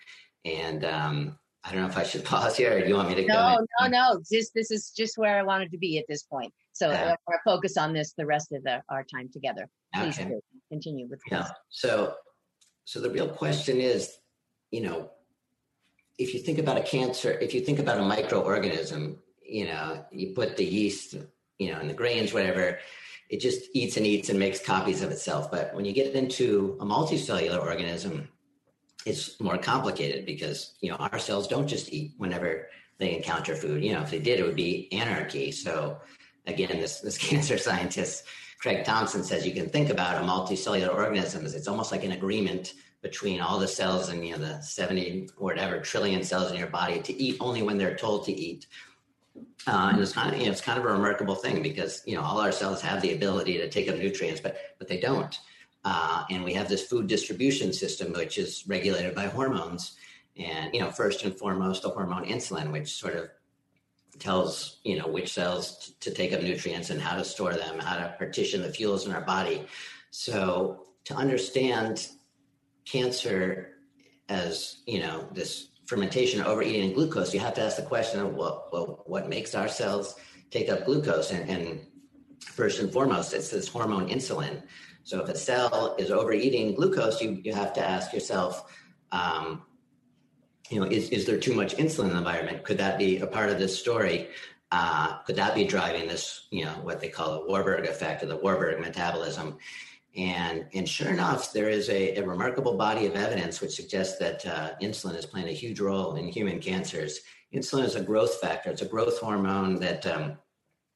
And 0.45 0.84
um, 0.84 1.38
I 1.64 1.72
don't 1.72 1.82
know 1.82 1.88
if 1.88 1.99
I 1.99 2.03
should 2.03 2.24
pause 2.32 2.57
here, 2.57 2.76
or 2.76 2.80
do 2.80 2.88
you 2.88 2.95
want 2.95 3.09
me 3.09 3.14
to 3.16 3.26
no, 3.26 3.34
go? 3.34 3.66
No, 3.80 3.86
no, 3.86 3.88
no. 3.88 4.22
Just 4.30 4.55
this 4.55 4.70
is 4.70 4.91
just 4.91 5.18
where 5.18 5.38
I 5.38 5.43
wanted 5.43 5.70
to 5.72 5.78
be 5.78 5.99
at 5.99 6.05
this 6.09 6.22
point. 6.22 6.53
So 6.72 6.91
uh, 6.91 7.14
I 7.28 7.34
focus 7.45 7.76
on 7.76 7.93
this 7.93 8.14
the 8.16 8.26
rest 8.26 8.53
of 8.53 8.62
the, 8.62 8.82
our 8.88 9.05
time 9.05 9.28
together. 9.32 9.68
Please 9.95 10.18
okay. 10.18 10.32
continue 10.70 11.07
with 11.09 11.20
this. 11.28 11.41
Yeah. 11.41 11.49
So, 11.68 12.14
so 12.84 13.01
the 13.01 13.11
real 13.11 13.28
question 13.28 13.80
is, 13.80 14.16
you 14.70 14.80
know, 14.82 15.11
if 16.18 16.32
you 16.32 16.41
think 16.41 16.59
about 16.59 16.78
a 16.78 16.82
cancer, 16.82 17.32
if 17.32 17.55
you 17.55 17.61
think 17.61 17.80
about 17.80 17.99
a 17.99 18.03
microorganism, 18.03 19.16
you 19.45 19.66
know, 19.66 20.05
you 20.12 20.32
put 20.34 20.57
the 20.57 20.64
yeast, 20.64 21.16
you 21.59 21.72
know, 21.72 21.80
in 21.80 21.88
the 21.88 21.95
grains, 21.95 22.32
whatever, 22.32 22.78
it 23.31 23.41
just 23.41 23.68
eats 23.72 23.97
and 23.97 24.05
eats 24.05 24.28
and 24.28 24.39
makes 24.39 24.61
copies 24.61 25.03
of 25.03 25.11
itself. 25.12 25.51
But 25.51 25.72
when 25.72 25.85
you 25.85 25.93
get 25.93 26.14
into 26.14 26.76
a 26.81 26.85
multicellular 26.85 27.61
organism, 27.61 28.28
it's 29.07 29.41
more 29.41 29.57
complicated 29.57 30.26
because, 30.26 30.74
you 30.81 30.91
know, 30.91 30.97
our 30.97 31.18
cells 31.18 31.47
don't 31.47 31.68
just 31.68 31.93
eat 31.93 32.12
whenever 32.18 32.66
they 32.99 33.16
encounter 33.16 33.55
food. 33.55 33.85
You 33.85 33.93
know, 33.93 34.03
if 34.03 34.11
they 34.11 34.18
did, 34.18 34.41
it 34.41 34.45
would 34.45 34.57
be 34.57 34.93
anarchy. 34.93 35.53
So 35.53 36.01
again, 36.47 36.81
this, 36.81 37.01
this 37.01 37.16
cancer 37.28 37.57
scientist, 37.57 38.24
Craig 38.61 38.85
Thompson 38.85 39.22
says 39.22 39.47
you 39.47 39.55
can 39.55 39.70
think 39.70 39.91
about 39.91 40.22
a 40.22 40.26
multicellular 40.26 40.93
organism 40.93 41.47
as 41.47 41.55
it's 41.55 41.68
almost 41.68 41.93
like 41.93 42.05
an 42.05 42.12
agreement 42.12 42.74
between 43.01 43.41
all 43.41 43.59
the 43.59 43.68
cells 43.68 44.11
and 44.11 44.26
you 44.26 44.33
know 44.33 44.39
the 44.39 44.61
70 44.61 45.31
or 45.39 45.45
whatever 45.45 45.81
trillion 45.81 46.22
cells 46.22 46.51
in 46.51 46.59
your 46.59 46.66
body 46.66 47.01
to 47.01 47.14
eat 47.14 47.39
only 47.41 47.62
when 47.62 47.78
they're 47.78 47.97
told 47.97 48.26
to 48.26 48.33
eat 48.33 48.66
uh, 49.66 49.91
and 49.93 50.01
it's 50.01 50.12
kind 50.12 50.32
of 50.32 50.38
you 50.38 50.47
know 50.47 50.53
it's 50.53 50.61
kind 50.61 50.78
of 50.78 50.84
a 50.84 50.88
remarkable 50.93 51.34
thing 51.34 51.62
because 51.62 52.03
you 52.07 52.14
know 52.14 52.22
all 52.22 52.41
our 52.41 52.53
cells 52.53 52.80
have 52.80 53.03
the 53.03 53.14
ability 53.14 53.59
to 53.59 53.68
take 53.68 53.88
up 53.88 53.97
nutrients 53.97 54.41
but 54.41 54.57
but 54.78 54.88
they 54.88 54.99
don't. 54.99 55.38
Uh, 55.84 56.24
and 56.30 56.45
we 56.45 56.53
have 56.53 56.68
this 56.68 56.86
food 56.86 57.07
distribution 57.07 57.72
system 57.72 58.12
which 58.12 58.38
is 58.38 58.64
regulated 58.66 59.14
by 59.14 59.26
hormones. 59.26 59.97
And 60.36 60.72
you 60.74 60.80
know 60.80 60.91
first 60.91 61.24
and 61.24 61.36
foremost 61.36 61.82
the 61.82 61.91
hormone 61.91 62.24
insulin 62.24 62.72
which 62.72 62.93
sort 62.93 63.16
of 63.16 63.28
tells 64.18 64.80
you 64.84 64.99
know 64.99 65.09
which 65.09 65.32
cells 65.32 65.78
t- 65.78 66.11
to 66.11 66.14
take 66.14 66.32
up 66.32 66.43
nutrients 66.43 66.91
and 66.91 67.01
how 67.01 67.16
to 67.16 67.24
store 67.24 67.55
them 67.55 67.78
how 67.78 67.97
to 67.97 68.14
partition 68.18 68.62
the 68.62 68.72
fuels 68.72 69.07
in 69.07 69.12
our 69.12 69.22
body. 69.22 69.66
So 70.11 70.86
to 71.05 71.14
understand 71.14 72.09
cancer 72.84 73.72
as 74.28 74.82
you 74.86 75.01
know 75.01 75.28
this 75.32 75.68
fermentation, 75.91 76.41
overeating, 76.41 76.84
and 76.84 76.95
glucose, 76.95 77.34
you 77.34 77.41
have 77.41 77.53
to 77.55 77.61
ask 77.61 77.76
the 77.76 77.82
question 77.82 78.20
of 78.20 78.32
well, 78.32 78.68
well 78.72 79.03
what 79.07 79.28
makes 79.28 79.57
our 79.57 79.66
cells 79.66 80.14
take 80.53 80.68
up 80.68 80.84
glucose? 80.84 81.32
And, 81.32 81.51
and 81.51 81.80
first 82.41 82.78
and 82.78 82.93
foremost, 82.93 83.34
it's 83.34 83.51
this 83.51 83.66
hormone 83.66 84.09
insulin. 84.09 84.62
So 85.03 85.20
if 85.20 85.28
a 85.28 85.36
cell 85.36 85.97
is 85.99 86.12
overeating 86.12 86.76
glucose, 86.76 87.20
you 87.20 87.41
you 87.43 87.53
have 87.53 87.72
to 87.72 87.84
ask 87.84 88.12
yourself, 88.12 88.72
um, 89.11 89.62
you 90.70 90.78
know, 90.78 90.86
is 90.86 91.09
is 91.09 91.26
there 91.26 91.38
too 91.38 91.55
much 91.55 91.74
insulin 91.76 92.05
in 92.05 92.11
the 92.11 92.18
environment? 92.18 92.62
Could 92.62 92.78
that 92.78 92.97
be 92.97 93.18
a 93.18 93.26
part 93.26 93.51
of 93.51 93.59
this 93.59 93.76
story? 93.76 94.28
Uh, 94.70 95.18
could 95.24 95.34
that 95.34 95.57
be 95.57 95.64
driving 95.64 96.07
this, 96.07 96.47
you 96.53 96.64
know, 96.64 96.76
what 96.86 97.01
they 97.01 97.09
call 97.09 97.32
the 97.32 97.47
Warburg 97.49 97.86
effect 97.86 98.22
or 98.22 98.26
the 98.26 98.36
Warburg 98.36 98.78
metabolism? 98.78 99.59
And, 100.16 100.66
and 100.74 100.88
sure 100.88 101.11
enough, 101.11 101.52
there 101.52 101.68
is 101.68 101.88
a, 101.88 102.16
a 102.16 102.26
remarkable 102.26 102.76
body 102.76 103.06
of 103.06 103.14
evidence 103.14 103.61
which 103.61 103.76
suggests 103.76 104.18
that 104.18 104.44
uh, 104.44 104.70
insulin 104.82 105.16
is 105.16 105.26
playing 105.26 105.48
a 105.48 105.52
huge 105.52 105.80
role 105.80 106.16
in 106.16 106.26
human 106.26 106.61
cancers. 106.61 107.20
Insulin 107.54 107.84
is 107.84 107.94
a 107.94 108.02
growth 108.02 108.40
factor. 108.40 108.70
It's 108.70 108.82
a 108.82 108.88
growth 108.88 109.18
hormone 109.18 109.76
that 109.80 110.06
um, 110.06 110.36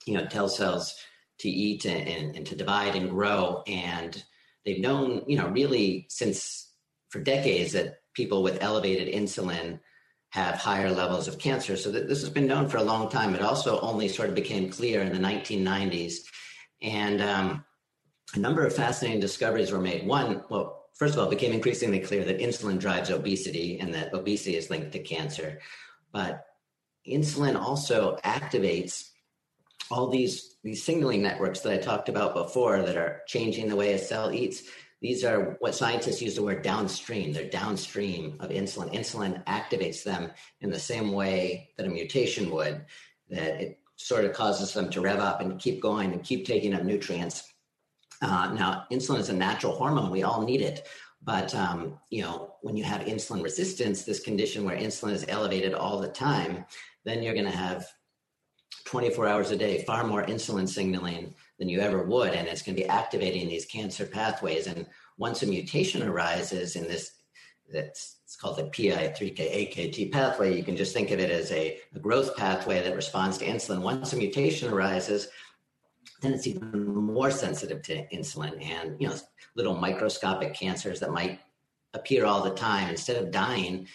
you 0.04 0.14
know 0.14 0.26
tells 0.26 0.56
cells 0.56 0.96
to 1.38 1.48
eat 1.48 1.84
and, 1.84 2.08
and, 2.08 2.36
and 2.36 2.46
to 2.46 2.56
divide 2.56 2.96
and 2.96 3.10
grow. 3.10 3.62
And 3.66 4.22
they've 4.64 4.80
known, 4.80 5.24
you 5.26 5.36
know, 5.36 5.48
really 5.48 6.06
since 6.08 6.72
for 7.08 7.20
decades 7.20 7.72
that 7.72 8.00
people 8.14 8.42
with 8.42 8.62
elevated 8.62 9.12
insulin 9.12 9.80
have 10.30 10.56
higher 10.56 10.90
levels 10.90 11.28
of 11.28 11.38
cancer. 11.38 11.76
So 11.76 11.90
this 11.90 12.20
has 12.20 12.30
been 12.30 12.46
known 12.46 12.68
for 12.68 12.78
a 12.78 12.82
long 12.82 13.08
time. 13.08 13.34
It 13.34 13.42
also 13.42 13.80
only 13.80 14.08
sort 14.08 14.28
of 14.28 14.34
became 14.34 14.70
clear 14.70 15.00
in 15.00 15.12
the 15.12 15.18
1990s. 15.18 16.14
And 16.82 17.22
um, 17.22 17.64
a 18.35 18.39
number 18.39 18.66
of 18.66 18.74
fascinating 18.74 19.20
discoveries 19.20 19.70
were 19.70 19.80
made. 19.80 20.07
One, 20.07 20.43
well, 20.51 20.87
first 20.95 21.14
of 21.14 21.20
all, 21.20 21.26
it 21.26 21.30
became 21.30 21.53
increasingly 21.53 22.01
clear 22.01 22.24
that 22.24 22.41
insulin 22.41 22.78
drives 22.78 23.11
obesity 23.11 23.78
and 23.78 23.95
that 23.95 24.12
obesity 24.12 24.57
is 24.57 24.70
linked 24.70 24.93
to 24.93 24.99
cancer. 24.99 25.61
But 26.12 26.45
insulin 27.07 27.57
also 27.57 28.16
activates 28.24 29.11
all 29.91 30.09
these, 30.09 30.57
these 30.64 30.82
signaling 30.82 31.22
networks 31.22 31.61
that 31.61 31.72
I 31.72 31.76
talked 31.76 32.09
about 32.09 32.35
before 32.35 32.82
that 32.82 32.97
are 32.97 33.22
changing 33.26 33.68
the 33.68 33.76
way 33.76 33.93
a 33.93 33.99
cell 33.99 34.32
eats. 34.32 34.62
these 35.01 35.22
are 35.22 35.57
what 35.61 35.74
scientists 35.74 36.22
use 36.22 36.35
the 36.35 36.43
word 36.43 36.62
downstream. 36.62 37.32
They're 37.32 37.51
downstream 37.51 38.37
of 38.41 38.51
insulin. 38.51 38.93
Insulin 38.95 39.45
activates 39.45 40.03
them 40.03 40.30
in 40.61 40.70
the 40.70 40.78
same 40.78 41.12
way 41.12 41.70
that 41.76 41.87
a 41.87 41.91
mutation 41.91 42.51
would, 42.51 42.87
that 43.28 43.61
it 43.61 43.78
sort 43.97 44.24
of 44.24 44.32
causes 44.32 44.72
them 44.72 44.91
to 44.91 45.01
rev 45.01 45.20
up 45.20 45.41
and 45.41 45.61
keep 45.61 45.80
going 45.80 46.12
and 46.12 46.24
keep 46.24 46.47
taking 46.47 46.74
up 46.74 46.82
nutrients. 46.82 47.53
Uh, 48.22 48.52
now, 48.54 48.86
insulin 48.90 49.18
is 49.18 49.28
a 49.28 49.34
natural 49.34 49.74
hormone. 49.74 50.10
We 50.10 50.22
all 50.22 50.42
need 50.42 50.60
it. 50.60 50.86
But 51.22 51.54
um, 51.54 51.98
you 52.10 52.22
know, 52.22 52.54
when 52.62 52.76
you 52.76 52.84
have 52.84 53.02
insulin 53.02 53.42
resistance, 53.42 54.02
this 54.02 54.20
condition 54.20 54.64
where 54.64 54.76
insulin 54.76 55.12
is 55.12 55.24
elevated 55.28 55.74
all 55.74 55.98
the 55.98 56.08
time, 56.08 56.66
then 57.04 57.22
you're 57.22 57.34
going 57.34 57.50
to 57.50 57.56
have 57.56 57.86
24 58.84 59.26
hours 59.26 59.50
a 59.50 59.56
day 59.56 59.82
far 59.84 60.04
more 60.04 60.24
insulin 60.24 60.68
signaling 60.68 61.34
than 61.58 61.68
you 61.68 61.80
ever 61.80 62.02
would, 62.02 62.34
and 62.34 62.46
it's 62.46 62.62
going 62.62 62.76
to 62.76 62.82
be 62.82 62.88
activating 62.88 63.48
these 63.48 63.64
cancer 63.64 64.04
pathways. 64.04 64.66
And 64.66 64.86
once 65.16 65.42
a 65.42 65.46
mutation 65.46 66.02
arises 66.02 66.76
in 66.76 66.84
this, 66.84 67.12
that's 67.72 68.16
it's 68.24 68.40
called 68.40 68.56
the 68.56 68.64
PI3K-AKT 68.64 70.10
pathway. 70.10 70.56
You 70.56 70.64
can 70.64 70.76
just 70.76 70.92
think 70.92 71.12
of 71.12 71.20
it 71.20 71.30
as 71.30 71.52
a, 71.52 71.78
a 71.94 72.00
growth 72.00 72.36
pathway 72.36 72.82
that 72.82 72.96
responds 72.96 73.38
to 73.38 73.46
insulin. 73.46 73.80
Once 73.80 74.12
a 74.12 74.16
mutation 74.16 74.72
arises, 74.72 75.28
then 76.20 76.32
it's 76.32 76.46
even 76.46 76.94
more 76.94 77.30
sensitive 77.30 77.82
to 77.82 78.06
insulin 78.08 78.62
and 78.64 79.00
you 79.00 79.08
know 79.08 79.16
little 79.56 79.76
microscopic 79.76 80.54
cancers 80.54 81.00
that 81.00 81.12
might 81.12 81.40
appear 81.92 82.24
all 82.24 82.42
the 82.42 82.50
time. 82.50 82.88
Instead 82.88 83.22
of 83.22 83.30
dying 83.30 83.86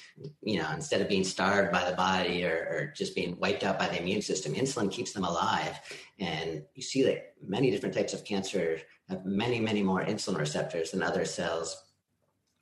you 0.42 0.60
know 0.60 0.70
instead 0.74 1.02
of 1.02 1.10
being 1.10 1.24
starved 1.24 1.72
by 1.72 1.90
the 1.90 1.96
body 1.96 2.46
or, 2.46 2.68
or, 2.72 2.94
just 2.96 3.16
being 3.16 3.38
wiped 3.40 3.64
out 3.64 3.78
by 3.78 3.88
the 3.88 4.02
immune 4.02 4.22
system 4.22 4.54
insulin 4.54 4.92
keeps 4.92 5.12
them 5.12 5.24
alive. 5.24 5.80
And 6.20 6.64
you 6.76 6.82
see 6.82 7.04
that 7.04 7.34
many 7.46 7.72
different 7.72 7.96
types 7.96 8.14
of 8.14 8.24
cancer 8.24 8.80
have 9.10 9.26
many 9.26 9.60
many 9.60 9.84
more 9.84 10.04
insulin 10.04 10.38
receptors 10.38 10.92
than 10.92 11.04
other 11.04 11.26
cells. 11.26 11.84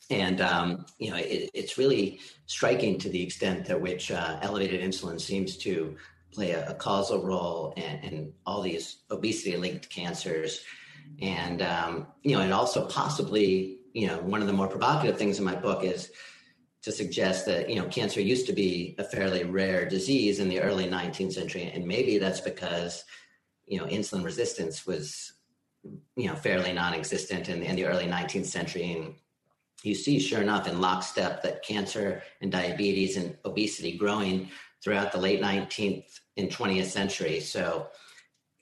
And 0.09 0.39
um, 0.41 0.85
you 0.99 1.11
know 1.11 1.17
it, 1.17 1.49
it's 1.53 1.77
really 1.77 2.19
striking 2.45 2.97
to 2.99 3.09
the 3.09 3.21
extent 3.21 3.65
to 3.67 3.77
which 3.77 4.11
uh, 4.11 4.39
elevated 4.41 4.81
insulin 4.81 5.19
seems 5.19 5.57
to 5.57 5.95
play 6.32 6.51
a, 6.51 6.69
a 6.69 6.73
causal 6.73 7.23
role 7.23 7.73
in, 7.78 7.99
in, 8.03 8.34
all 8.45 8.61
these 8.61 8.97
obesity 9.11 9.57
linked 9.57 9.89
cancers. 9.89 10.61
And, 11.21 11.61
um, 11.61 12.07
you 12.23 12.36
know, 12.36 12.41
and 12.41 12.53
also 12.53 12.86
possibly, 12.88 13.80
you 13.93 14.07
know, 14.07 14.19
one 14.19 14.41
of 14.41 14.47
the 14.47 14.53
more 14.53 14.67
provocative 14.67 15.17
things 15.17 15.39
in 15.39 15.45
my 15.45 15.55
book 15.55 15.84
is 15.84 16.11
to 16.84 16.91
suggest 16.91 17.45
that, 17.45 17.69
you 17.69 17.75
know, 17.75 17.88
cancer 17.88 18.21
used 18.21 18.47
to 18.47 18.53
be 18.53 18.95
a 18.97 19.03
fairly 19.03 19.43
rare 19.43 19.88
disease 19.88 20.39
in 20.39 20.49
the 20.49 20.61
early 20.61 20.86
19th 20.86 21.34
century. 21.34 21.71
And 21.73 21.86
maybe 21.86 22.17
that's 22.17 22.41
because, 22.41 23.03
you 23.65 23.78
know, 23.78 23.86
insulin 23.86 24.23
resistance 24.23 24.86
was, 24.86 25.34
you 26.15 26.28
know, 26.28 26.36
fairly 26.36 26.73
non 26.73 26.93
existent 26.93 27.49
in, 27.49 27.63
in 27.63 27.75
the 27.75 27.86
early 27.86 28.05
19th 28.05 28.45
century. 28.45 28.93
And 28.93 29.15
you 29.84 29.95
see, 29.95 30.19
sure 30.19 30.41
enough, 30.41 30.67
in 30.67 30.82
lockstep, 30.82 31.43
that 31.43 31.63
cancer 31.63 32.23
and 32.41 32.51
diabetes 32.51 33.17
and 33.17 33.38
obesity 33.45 33.97
growing 33.97 34.49
throughout 34.84 35.11
the 35.11 35.17
late 35.17 35.41
19th 35.41 36.05
and 36.38 36.49
20th 36.49 36.86
century. 36.86 37.39
So 37.39 37.88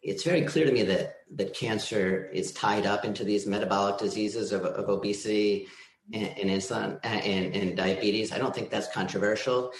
it's 0.01 0.23
very 0.23 0.43
clear 0.43 0.65
to 0.65 0.71
me 0.71 0.83
that 0.83 1.17
that 1.35 1.53
cancer 1.53 2.29
is 2.31 2.51
tied 2.53 2.85
up 2.85 3.05
into 3.05 3.23
these 3.23 3.47
metabolic 3.47 3.97
diseases 3.97 4.51
of, 4.51 4.63
of 4.63 4.87
obesity 4.87 5.67
and, 6.13 6.27
and 6.37 6.49
insulin 6.49 6.99
and, 7.03 7.55
and, 7.55 7.75
diabetes. 7.75 8.31
I 8.31 8.37
don't 8.37 8.53
think 8.53 8.69
that's 8.69 8.87
controversial, 8.93 9.71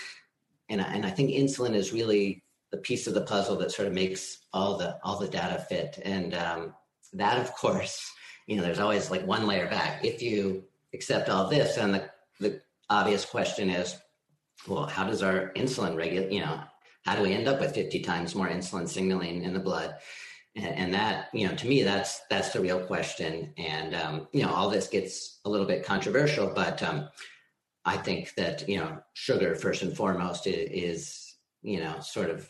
and 0.70 0.82
I, 0.82 0.86
and 0.86 1.06
I 1.06 1.12
think 1.12 1.30
insulin 1.30 1.76
is 1.76 1.94
really 1.94 2.44
the 2.72 2.78
piece 2.78 3.06
of 3.06 3.14
the 3.14 3.22
puzzle 3.22 3.56
that 3.58 3.72
sort 3.72 3.88
of 3.88 3.94
makes 3.94 4.40
all 4.52 4.78
the 4.78 4.98
all 5.04 5.20
the 5.20 5.28
data 5.28 5.64
fit. 5.70 6.00
And 6.04 6.34
um, 6.34 6.74
that, 7.14 7.40
of 7.40 7.54
course, 7.54 8.12
you 8.48 8.58
know, 8.58 8.64
there's 8.64 8.80
always 8.80 9.12
like 9.12 9.26
one 9.28 9.46
layer 9.46 9.70
back. 9.70 10.04
If 10.04 10.22
you 10.22 10.64
accept 10.94 11.30
all 11.30 11.48
this, 11.48 11.76
then 11.76 11.92
the 11.92 12.10
the 12.40 12.62
obvious 12.90 13.26
question 13.26 13.70
is, 13.70 13.96
well, 14.68 14.86
how 14.86 15.06
does 15.06 15.22
our 15.22 15.52
insulin 15.56 15.96
regulate? 15.96 16.32
You 16.32 16.42
know, 16.42 16.62
how 17.06 17.16
do 17.16 17.22
we 17.22 17.34
end 17.34 17.48
up 17.48 17.60
with 17.60 17.76
50 17.76 18.00
times 18.02 18.36
more 18.36 18.48
insulin 18.48 18.88
signaling 18.88 19.44
in 19.44 19.54
the 19.54 19.60
blood? 19.60 19.96
And, 20.56 20.76
and 20.76 20.94
that, 20.94 21.30
you 21.34 21.48
know, 21.48 21.56
to 21.56 21.68
me, 21.68 21.84
that's 21.84 22.22
that's 22.30 22.50
the 22.50 22.62
real 22.62 22.80
question. 22.80 23.54
And 23.58 23.96
um, 23.96 24.28
you 24.32 24.44
know, 24.44 24.54
all 24.54 24.70
this 24.70 24.88
gets 24.88 25.40
a 25.46 25.50
little 25.50 25.68
bit 25.68 25.86
controversial, 25.86 26.52
but 26.54 26.82
um, 26.82 27.10
I 27.86 27.98
think 27.98 28.34
that 28.36 28.68
you 28.68 28.80
know, 28.80 29.00
sugar 29.14 29.56
first 29.56 29.84
and 29.84 29.96
foremost 29.96 30.48
is, 30.48 31.22
you 31.66 31.80
know 31.80 32.00
sort 32.00 32.30
of 32.30 32.50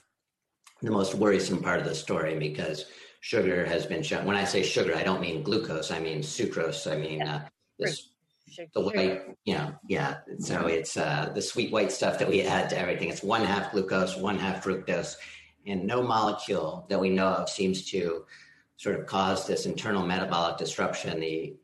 the 0.82 0.91
most 0.91 1.16
worrisome 1.16 1.63
part 1.63 1.80
of 1.80 1.86
the 1.86 1.95
story 1.95 2.38
because 2.38 2.86
sugar 3.22 3.66
has 3.66 3.86
been 3.86 4.03
shown. 4.03 4.26
When 4.26 4.36
I 4.36 4.43
say 4.43 4.61
sugar, 4.61 4.93
I 4.93 5.03
don't 5.03 5.22
mean 5.22 5.41
glucose. 5.41 5.89
I 5.89 5.99
mean 5.99 6.20
sucrose. 6.20 6.91
I 6.91 6.97
mean 6.97 7.22
uh, 7.22 7.47
this 7.80 8.09
the 8.74 8.82
white, 8.82 9.22
you 9.45 9.56
know, 9.56 9.74
yeah. 9.88 10.18
So 10.39 10.68
it's 10.68 10.97
uh, 10.97 11.32
the 11.34 11.41
sweet 11.41 11.72
white 11.72 11.91
stuff 11.91 12.20
that 12.20 12.28
we 12.30 12.41
add 12.41 12.70
to 12.70 12.78
everything. 12.78 13.10
It's 13.10 13.24
one 13.24 13.43
half 13.43 13.72
glucose, 13.72 14.16
one 14.16 14.38
half 14.38 14.64
fructose, 14.64 15.16
and 15.66 15.86
no 15.86 16.01
molecule 16.01 16.86
that 16.89 16.99
we 16.99 17.10
know 17.10 17.28
of 17.28 17.49
seems 17.49 17.89
to 17.91 18.26
sort 18.78 18.99
of 18.99 19.06
cause 19.06 19.47
this 19.47 19.66
internal 19.66 20.06
metabolic 20.06 20.58
disruption, 20.58 21.20
the 21.20 21.56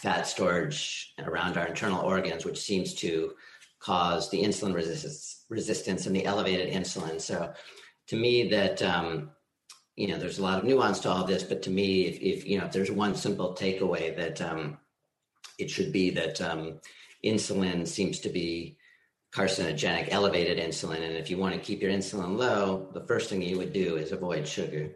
fat 0.00 0.26
storage 0.26 1.14
around 1.18 1.56
our 1.56 1.66
internal 1.66 2.00
organs, 2.00 2.44
which 2.44 2.60
seems 2.60 2.94
to 2.94 3.32
cause 3.78 4.30
the 4.30 4.42
insulin 4.42 4.74
resistance, 4.74 5.44
resistance 5.48 6.06
and 6.06 6.14
the 6.14 6.24
elevated 6.24 6.72
insulin. 6.72 7.20
So, 7.20 7.52
to 8.08 8.16
me, 8.16 8.48
that 8.48 8.82
um, 8.82 9.30
you 9.96 10.08
know, 10.08 10.18
there's 10.18 10.38
a 10.38 10.42
lot 10.42 10.58
of 10.58 10.64
nuance 10.64 11.00
to 11.00 11.10
all 11.10 11.24
this, 11.24 11.42
but 11.42 11.62
to 11.62 11.70
me, 11.70 12.06
if, 12.06 12.18
if 12.20 12.46
you 12.46 12.58
know, 12.58 12.64
if 12.64 12.72
there's 12.72 12.90
one 12.90 13.14
simple 13.14 13.54
takeaway 13.54 14.16
that 14.16 14.40
um, 14.40 14.78
it 15.58 15.70
should 15.70 15.92
be 15.92 16.10
that 16.10 16.40
um, 16.40 16.80
insulin 17.24 17.86
seems 17.86 18.20
to 18.20 18.28
be 18.28 18.76
carcinogenic, 19.32 20.08
elevated 20.10 20.58
insulin. 20.58 21.02
And 21.02 21.16
if 21.16 21.30
you 21.30 21.38
want 21.38 21.54
to 21.54 21.60
keep 21.60 21.80
your 21.80 21.90
insulin 21.90 22.36
low, 22.36 22.88
the 22.92 23.06
first 23.06 23.30
thing 23.30 23.42
you 23.42 23.58
would 23.58 23.72
do 23.72 23.96
is 23.96 24.12
avoid 24.12 24.46
sugar. 24.46 24.90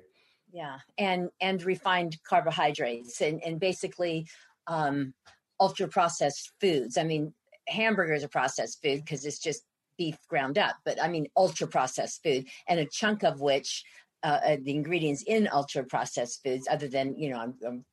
Yeah, 0.53 0.79
and 0.99 1.31
and 1.41 1.63
refined 1.63 2.17
carbohydrates 2.27 3.21
and 3.21 3.43
and 3.45 3.59
basically 3.59 4.27
um, 4.67 5.13
ultra 5.61 5.89
processed 5.89 6.53
foods. 6.61 6.97
I 6.97 7.05
mean, 7.05 7.35
hamburgers 7.69 8.25
are 8.25 8.29
processed 8.29 8.81
food 8.83 9.05
because 9.05 9.25
it's 9.25 9.39
just 9.39 9.63
beef 9.99 10.17
ground 10.29 10.59
up, 10.59 10.77
but 10.85 11.03
I 11.03 11.09
mean 11.09 11.27
ultra 11.37 11.67
processed 11.67 12.23
food, 12.23 12.47
and 12.69 12.79
a 12.79 12.87
chunk 12.87 13.25
of 13.25 13.41
which 13.41 13.85
uh, 14.23 14.41
uh, 14.45 14.57
the 14.63 14.75
ingredients 14.75 15.25
in 15.27 15.49
ultra 15.53 15.85
processed 15.85 16.43
foods, 16.45 16.67
other 16.71 16.89
than 16.89 17.19
you 17.19 17.31
know, 17.31 17.39
I'm, 17.39 17.55
I'm 17.67 17.85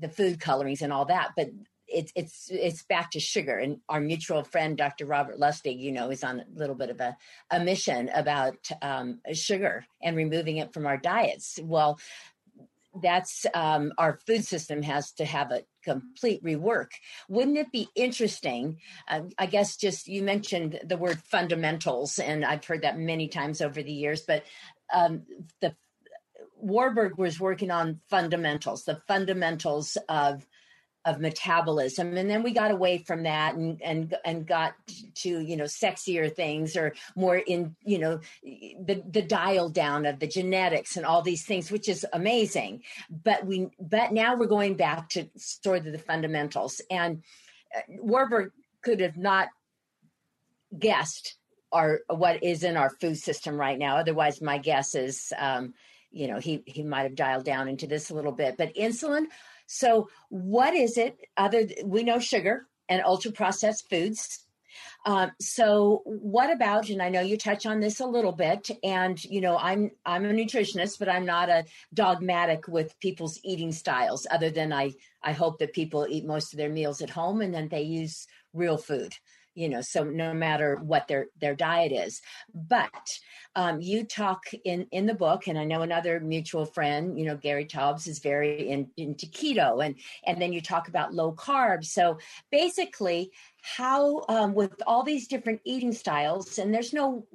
the 0.00 0.08
food 0.08 0.40
colorings 0.40 0.82
and 0.82 0.92
all 0.92 1.06
that, 1.06 1.30
but 1.36 1.48
it's 1.86 2.12
it's 2.16 2.48
it's 2.50 2.82
back 2.84 3.10
to 3.12 3.20
sugar. 3.20 3.56
And 3.56 3.78
our 3.88 4.00
mutual 4.00 4.42
friend, 4.42 4.76
Dr. 4.76 5.06
Robert 5.06 5.38
Lustig, 5.38 5.78
you 5.78 5.92
know, 5.92 6.10
is 6.10 6.24
on 6.24 6.40
a 6.40 6.46
little 6.54 6.74
bit 6.74 6.90
of 6.90 7.00
a, 7.00 7.16
a 7.50 7.60
mission 7.60 8.10
about 8.14 8.56
um, 8.82 9.20
sugar 9.32 9.86
and 10.02 10.16
removing 10.16 10.56
it 10.58 10.72
from 10.72 10.86
our 10.86 10.96
diets. 10.96 11.58
Well, 11.62 11.98
that's 13.02 13.44
um, 13.54 13.92
our 13.98 14.18
food 14.26 14.44
system 14.44 14.82
has 14.82 15.12
to 15.12 15.24
have 15.24 15.50
a 15.50 15.62
complete 15.84 16.42
rework. 16.44 16.90
Wouldn't 17.28 17.58
it 17.58 17.72
be 17.72 17.88
interesting? 17.94 18.78
Uh, 19.08 19.22
I 19.38 19.46
guess 19.46 19.76
just 19.76 20.06
you 20.06 20.22
mentioned 20.22 20.80
the 20.84 20.96
word 20.96 21.20
fundamentals, 21.24 22.18
and 22.18 22.44
I've 22.44 22.64
heard 22.64 22.82
that 22.82 22.98
many 22.98 23.28
times 23.28 23.60
over 23.60 23.82
the 23.82 23.92
years, 23.92 24.22
but 24.26 24.44
um, 24.92 25.22
the 25.60 25.74
Warburg 26.64 27.18
was 27.18 27.38
working 27.38 27.70
on 27.70 28.00
fundamentals, 28.08 28.84
the 28.84 29.00
fundamentals 29.06 29.98
of 30.08 30.46
of 31.04 31.20
metabolism. 31.20 32.16
And 32.16 32.30
then 32.30 32.42
we 32.42 32.52
got 32.52 32.70
away 32.70 32.96
from 32.98 33.24
that 33.24 33.54
and 33.54 33.80
and 33.82 34.16
and 34.24 34.46
got 34.46 34.72
to 35.16 35.28
you 35.28 35.56
know 35.56 35.64
sexier 35.64 36.34
things 36.34 36.76
or 36.76 36.94
more 37.14 37.36
in 37.36 37.76
you 37.84 37.98
know 37.98 38.20
the 38.42 39.02
the 39.06 39.20
dial 39.20 39.68
down 39.68 40.06
of 40.06 40.18
the 40.18 40.26
genetics 40.26 40.96
and 40.96 41.04
all 41.04 41.20
these 41.20 41.44
things 41.44 41.70
which 41.70 41.88
is 41.88 42.06
amazing. 42.14 42.82
But 43.10 43.44
we 43.44 43.68
but 43.78 44.12
now 44.12 44.36
we're 44.36 44.46
going 44.46 44.76
back 44.76 45.10
to 45.10 45.28
sort 45.36 45.86
of 45.86 45.92
the 45.92 45.98
fundamentals. 45.98 46.80
And 46.90 47.22
uh, 47.76 47.80
warburg 47.88 48.52
could 48.82 49.00
have 49.00 49.18
not 49.18 49.48
guessed 50.78 51.36
our 51.70 52.00
what 52.08 52.42
is 52.42 52.64
in 52.64 52.78
our 52.78 52.88
food 52.88 53.18
system 53.18 53.60
right 53.60 53.78
now. 53.78 53.98
Otherwise 53.98 54.40
my 54.40 54.56
guess 54.56 54.94
is 54.94 55.34
um, 55.36 55.74
you 56.14 56.28
know 56.28 56.38
he 56.38 56.62
he 56.66 56.82
might 56.82 57.02
have 57.02 57.14
dialed 57.14 57.44
down 57.44 57.68
into 57.68 57.86
this 57.86 58.10
a 58.10 58.14
little 58.14 58.32
bit 58.32 58.56
but 58.56 58.74
insulin 58.74 59.26
so 59.66 60.08
what 60.28 60.74
is 60.74 60.96
it 60.96 61.18
other 61.36 61.66
we 61.84 62.02
know 62.02 62.18
sugar 62.18 62.66
and 62.88 63.02
ultra 63.04 63.32
processed 63.32 63.88
foods 63.90 64.40
um, 65.06 65.30
so 65.40 66.02
what 66.04 66.50
about 66.50 66.88
and 66.88 67.02
i 67.02 67.08
know 67.08 67.20
you 67.20 67.36
touch 67.36 67.66
on 67.66 67.80
this 67.80 68.00
a 68.00 68.06
little 68.06 68.32
bit 68.32 68.70
and 68.82 69.22
you 69.24 69.40
know 69.40 69.58
i'm 69.58 69.90
i'm 70.06 70.24
a 70.24 70.28
nutritionist 70.28 70.98
but 70.98 71.08
i'm 71.08 71.26
not 71.26 71.48
a 71.48 71.64
dogmatic 71.92 72.66
with 72.68 72.98
people's 73.00 73.38
eating 73.44 73.72
styles 73.72 74.26
other 74.30 74.50
than 74.50 74.72
i 74.72 74.92
i 75.22 75.32
hope 75.32 75.58
that 75.58 75.72
people 75.72 76.06
eat 76.08 76.24
most 76.24 76.52
of 76.52 76.58
their 76.58 76.70
meals 76.70 77.00
at 77.02 77.10
home 77.10 77.40
and 77.40 77.52
then 77.52 77.68
they 77.68 77.82
use 77.82 78.26
real 78.52 78.76
food 78.76 79.14
you 79.54 79.68
know 79.68 79.80
so 79.80 80.04
no 80.04 80.34
matter 80.34 80.76
what 80.76 81.08
their 81.08 81.26
their 81.40 81.54
diet 81.54 81.92
is. 81.92 82.20
But 82.54 83.18
um, 83.56 83.80
you 83.80 84.04
talk 84.04 84.44
in 84.64 84.86
in 84.90 85.06
the 85.06 85.14
book 85.14 85.46
and 85.46 85.58
i 85.58 85.64
know 85.64 85.82
another 85.82 86.20
mutual 86.20 86.66
friend 86.66 87.18
you 87.18 87.24
know 87.24 87.36
gary 87.36 87.64
taubes 87.64 88.06
is 88.06 88.18
very 88.18 88.68
in, 88.68 88.88
into 88.96 89.26
keto 89.26 89.84
and 89.84 89.94
and 90.24 90.40
then 90.40 90.52
you 90.52 90.60
talk 90.60 90.88
about 90.88 91.14
low 91.14 91.32
carb. 91.32 91.84
So 91.84 92.18
basically 92.50 93.30
how 93.62 94.24
um, 94.28 94.54
with 94.54 94.74
all 94.86 95.02
these 95.02 95.28
different 95.28 95.60
eating 95.64 95.92
styles 95.92 96.58
and 96.58 96.72
there's 96.72 96.92
no 96.92 97.26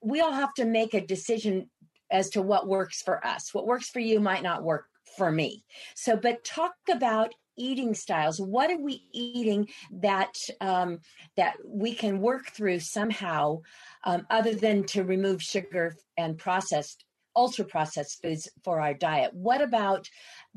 we 0.00 0.20
all 0.20 0.32
have 0.32 0.54
to 0.54 0.64
make 0.64 0.94
a 0.94 1.04
decision 1.04 1.68
as 2.10 2.30
to 2.30 2.40
what 2.40 2.68
works 2.68 3.02
for 3.02 3.24
us. 3.26 3.52
What 3.52 3.66
works 3.66 3.90
for 3.90 4.00
you 4.00 4.20
might 4.20 4.42
not 4.42 4.62
work 4.62 4.86
for 5.16 5.30
me. 5.30 5.64
So 5.94 6.16
but 6.16 6.44
talk 6.44 6.74
about 6.90 7.34
eating 7.58 7.94
styles. 7.94 8.40
What 8.40 8.70
are 8.70 8.80
we 8.80 9.02
eating 9.12 9.68
that 9.92 10.34
um, 10.60 11.00
that 11.36 11.56
we 11.64 11.94
can 11.94 12.20
work 12.20 12.50
through 12.50 12.80
somehow 12.80 13.62
um, 14.04 14.26
other 14.30 14.54
than 14.54 14.84
to 14.84 15.04
remove 15.04 15.42
sugar 15.42 15.96
and 16.16 16.38
processed 16.38 17.04
ultra 17.38 17.64
processed 17.64 18.20
foods 18.20 18.48
for 18.64 18.80
our 18.80 18.92
diet 18.92 19.32
what 19.32 19.62
about 19.62 20.10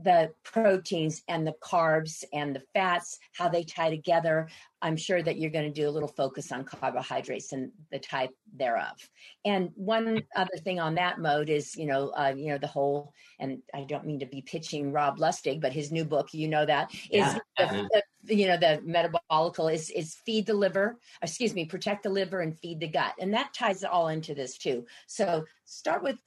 the 0.04 0.32
proteins 0.44 1.22
and 1.28 1.46
the 1.46 1.54
carbs 1.64 2.24
and 2.34 2.56
the 2.56 2.64
fats, 2.74 3.20
how 3.34 3.50
they 3.50 3.64
tie 3.64 3.90
together. 3.90 4.48
I'm 4.82 4.98
sure 4.98 5.22
that 5.22 5.38
you're 5.38 5.52
going 5.52 5.72
to 5.72 5.82
do 5.82 5.88
a 5.88 5.92
little 5.92 6.08
focus 6.08 6.52
on 6.52 6.64
carbohydrates 6.64 7.54
and 7.54 7.72
the 7.92 8.00
type 8.00 8.32
thereof. 8.56 8.98
And 9.46 9.70
one 9.76 10.24
other 10.36 10.58
thing 10.64 10.80
on 10.80 10.96
that 10.96 11.20
mode 11.20 11.50
is, 11.50 11.76
you 11.76 11.86
know, 11.86 12.10
uh, 12.18 12.34
you 12.36 12.48
know, 12.48 12.58
the 12.58 12.68
whole, 12.68 13.14
and 13.40 13.62
I 13.76 13.84
don't 13.84 14.06
mean 14.06 14.20
to 14.20 14.26
be 14.26 14.42
pitching 14.42 14.92
Rob 14.92 15.20
Lustig, 15.20 15.62
but 15.62 15.74
his 15.74 15.92
new 15.92 16.04
book, 16.04 16.34
you 16.34 16.48
know, 16.48 16.66
that 16.66 16.92
is, 17.12 17.12
yeah. 17.12 17.38
the, 17.58 18.04
the, 18.24 18.36
you 18.36 18.48
know, 18.48 18.58
the 18.58 18.82
metabolical 18.84 19.72
is 19.72 19.90
is 19.92 20.16
feed 20.26 20.48
the 20.48 20.54
liver, 20.54 20.98
excuse 21.22 21.54
me, 21.54 21.66
protect 21.66 22.04
the 22.04 22.10
liver 22.10 22.42
and 22.42 22.58
feed 22.58 22.80
the 22.80 22.88
gut, 22.88 23.14
and 23.20 23.34
that 23.34 23.54
ties 23.54 23.84
it 23.84 23.90
all 23.90 24.08
into 24.08 24.34
this 24.34 24.58
too. 24.58 24.86
So 25.06 25.46
start 25.66 26.02
with 26.02 26.18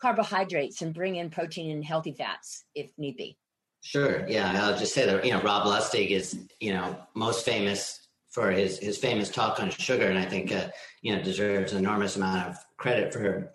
carbohydrates 0.00 0.82
and 0.82 0.94
bring 0.94 1.16
in 1.16 1.30
protein 1.30 1.70
and 1.70 1.84
healthy 1.84 2.12
fats 2.12 2.64
if 2.74 2.90
need 2.98 3.16
be. 3.16 3.36
Sure. 3.82 4.26
Yeah, 4.28 4.52
I'll 4.62 4.78
just 4.78 4.94
say 4.94 5.06
that 5.06 5.24
you 5.24 5.32
know 5.32 5.40
Rob 5.40 5.66
Lustig 5.66 6.10
is 6.10 6.38
you 6.60 6.72
know 6.74 6.96
most 7.14 7.44
famous 7.44 8.08
for 8.30 8.50
his 8.50 8.78
his 8.78 8.98
famous 8.98 9.30
talk 9.30 9.60
on 9.60 9.70
sugar, 9.70 10.06
and 10.06 10.18
I 10.18 10.24
think 10.24 10.52
uh, 10.52 10.68
you 11.02 11.16
know 11.16 11.22
deserves 11.22 11.72
an 11.72 11.78
enormous 11.78 12.16
amount 12.16 12.48
of 12.48 12.56
credit 12.76 13.12
for 13.12 13.52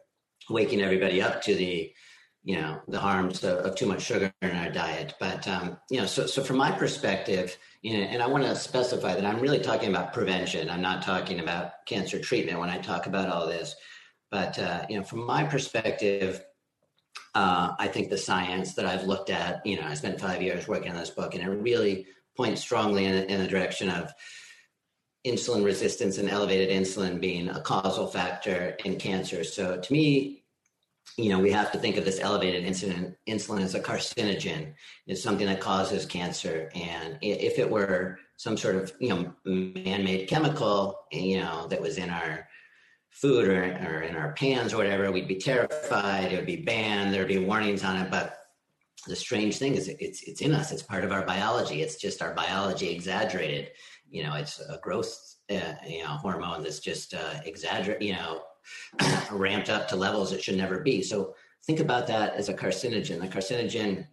waking 0.49 0.81
everybody 0.81 1.21
up 1.21 1.41
to 1.43 1.55
the 1.55 1.91
you 2.43 2.55
know 2.55 2.79
the 2.87 2.99
harms 2.99 3.43
of, 3.43 3.59
of 3.59 3.75
too 3.75 3.85
much 3.85 4.01
sugar 4.01 4.33
in 4.41 4.51
our 4.51 4.71
diet. 4.71 5.13
But 5.19 5.47
um, 5.47 5.77
you 5.89 5.99
know, 5.99 6.07
so 6.07 6.25
so 6.25 6.43
from 6.43 6.57
my 6.57 6.71
perspective, 6.71 7.57
you 7.83 7.93
know, 7.93 8.03
and 8.05 8.21
I 8.21 8.27
want 8.27 8.43
to 8.45 8.55
specify 8.55 9.13
that 9.13 9.25
I'm 9.25 9.39
really 9.39 9.59
talking 9.59 9.89
about 9.89 10.13
prevention. 10.13 10.69
I'm 10.69 10.81
not 10.81 11.03
talking 11.03 11.39
about 11.39 11.85
cancer 11.85 12.19
treatment 12.19 12.59
when 12.59 12.69
I 12.69 12.79
talk 12.79 13.05
about 13.05 13.29
all 13.29 13.47
this. 13.47 13.75
But 14.31 14.57
uh, 14.59 14.85
you 14.89 14.97
know, 14.97 15.03
from 15.03 15.25
my 15.25 15.43
perspective, 15.43 16.43
uh, 17.33 17.73
I 17.77 17.87
think 17.87 18.09
the 18.09 18.17
science 18.17 18.73
that 18.75 18.85
I've 18.85 19.05
looked 19.05 19.29
at, 19.29 19.65
you 19.65 19.79
know, 19.79 19.85
I 19.85 19.93
spent 19.93 20.21
five 20.21 20.41
years 20.41 20.67
working 20.67 20.91
on 20.91 20.97
this 20.97 21.09
book, 21.09 21.35
and 21.35 21.43
it 21.43 21.49
really 21.49 22.07
points 22.35 22.61
strongly 22.61 23.05
in, 23.05 23.15
in 23.15 23.41
the 23.41 23.47
direction 23.47 23.89
of 23.89 24.13
insulin 25.25 25.65
resistance 25.65 26.17
and 26.17 26.29
elevated 26.29 26.69
insulin 26.69 27.19
being 27.19 27.49
a 27.49 27.59
causal 27.61 28.07
factor 28.07 28.75
in 28.85 28.97
cancer. 28.97 29.43
So 29.43 29.79
to 29.79 29.93
me, 29.93 30.43
you 31.17 31.29
know, 31.29 31.39
we 31.39 31.51
have 31.51 31.71
to 31.71 31.79
think 31.79 31.97
of 31.97 32.05
this 32.05 32.19
elevated 32.19 32.65
insulin 32.65 33.15
insulin 33.27 33.61
as 33.61 33.75
a 33.75 33.79
carcinogen. 33.79 34.73
It's 35.07 35.23
something 35.23 35.47
that 35.47 35.61
causes 35.61 36.05
cancer, 36.05 36.69
and 36.75 37.17
if 37.21 37.57
it 37.59 37.69
were 37.69 38.19
some 38.37 38.57
sort 38.57 38.75
of 38.75 38.91
you 38.99 39.09
know 39.09 39.33
man-made 39.45 40.27
chemical, 40.27 40.99
you 41.11 41.39
know, 41.39 41.67
that 41.67 41.81
was 41.81 41.97
in 41.97 42.09
our 42.09 42.47
food 43.15 43.47
or, 43.47 43.63
or 43.63 44.01
in 44.01 44.15
our 44.15 44.33
pans 44.33 44.73
or 44.73 44.77
whatever, 44.77 45.11
we'd 45.11 45.27
be 45.27 45.37
terrified. 45.37 46.33
It 46.33 46.35
would 46.35 46.45
be 46.45 46.57
banned. 46.57 47.13
There'd 47.13 47.27
be 47.27 47.37
warnings 47.37 47.83
on 47.83 47.95
it. 47.97 48.11
But 48.11 48.37
the 49.07 49.15
strange 49.15 49.57
thing 49.57 49.75
is, 49.75 49.87
it's 49.87 50.23
it's 50.23 50.41
in 50.41 50.53
us. 50.53 50.71
It's 50.71 50.83
part 50.83 51.05
of 51.05 51.11
our 51.11 51.25
biology. 51.25 51.81
It's 51.81 51.95
just 51.95 52.21
our 52.21 52.33
biology 52.33 52.89
exaggerated. 52.89 53.71
You 54.09 54.23
know, 54.23 54.35
it's 54.35 54.59
a 54.59 54.79
growth 54.81 55.17
uh, 55.49 55.75
you 55.87 56.03
know 56.03 56.09
hormone 56.09 56.63
that's 56.63 56.79
just 56.79 57.13
uh. 57.13 57.39
You 58.01 58.13
know, 58.13 58.43
ramped 59.31 59.69
up 59.69 59.87
to 59.89 59.95
levels 59.95 60.33
it 60.33 60.43
should 60.43 60.57
never 60.57 60.79
be. 60.79 61.01
So 61.01 61.35
think 61.65 61.79
about 61.79 62.07
that 62.07 62.33
as 62.33 62.49
a 62.49 62.53
carcinogen. 62.53 63.21
The 63.21 63.27
carcinogen 63.27 64.07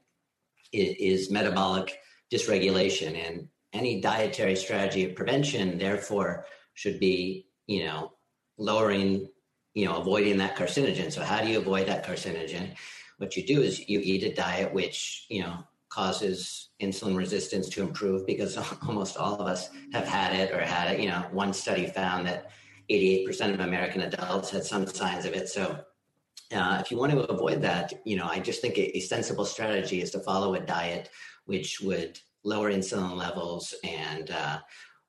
is, 0.73 1.23
is 1.25 1.31
metabolic 1.31 1.99
dysregulation, 2.33 3.17
and 3.27 3.49
any 3.73 4.01
dietary 4.01 4.55
strategy 4.55 5.05
of 5.05 5.17
prevention, 5.17 5.79
therefore, 5.79 6.47
should 6.75 7.01
be 7.01 7.47
you 7.67 7.85
know 7.85 8.13
lowering, 8.59 9.29
you 9.75 9.87
know, 9.87 9.97
avoiding 9.97 10.39
that 10.39 10.57
carcinogen. 10.57 11.13
So 11.13 11.23
how 11.23 11.41
do 11.43 11.49
you 11.49 11.59
avoid 11.59 11.87
that 11.89 12.07
carcinogen? 12.07 12.75
What 13.19 13.37
you 13.37 13.47
do 13.47 13.63
is 13.63 13.89
you 13.89 14.01
eat 14.03 14.25
a 14.25 14.35
diet 14.35 14.73
which, 14.73 15.27
you 15.29 15.43
know, 15.43 15.65
causes 15.89 16.71
insulin 16.81 17.17
resistance 17.17 17.69
to 17.69 17.83
improve 17.83 18.27
because 18.27 18.57
almost 18.87 19.17
all 19.17 19.35
of 19.35 19.47
us 19.47 19.71
have 19.93 20.09
had 20.09 20.35
it 20.35 20.53
or 20.53 20.61
had 20.61 20.93
it. 20.93 21.01
You 21.01 21.09
know, 21.09 21.25
one 21.33 21.53
study 21.53 21.87
found 21.87 22.27
that 22.27 22.51
88% 22.91 23.55
of 23.55 23.61
American 23.61 24.03
adults 24.03 24.51
had 24.51 24.65
some 24.65 24.87
signs 24.87 25.25
of 25.25 25.35
it. 25.35 25.49
So 25.49 25.79
uh, 26.53 26.79
if 26.81 26.91
you 26.91 26.97
want 26.97 27.13
to 27.13 27.21
avoid 27.25 27.63
that, 27.63 27.93
you 28.05 28.17
know, 28.17 28.27
I 28.27 28.39
just 28.41 28.61
think 28.61 28.77
a, 28.77 28.97
a, 28.97 29.01
sensible 29.01 29.45
strategy 29.45 30.03
is 30.03 30.11
to 30.11 30.21
follow 30.21 30.55
a 30.55 30.61
diet 30.61 31.09
which 31.47 31.81
would 31.81 32.19
lower 32.45 32.71
insulin 32.71 33.17
levels 33.17 33.75
and 33.85 34.31
uh, 34.31 34.59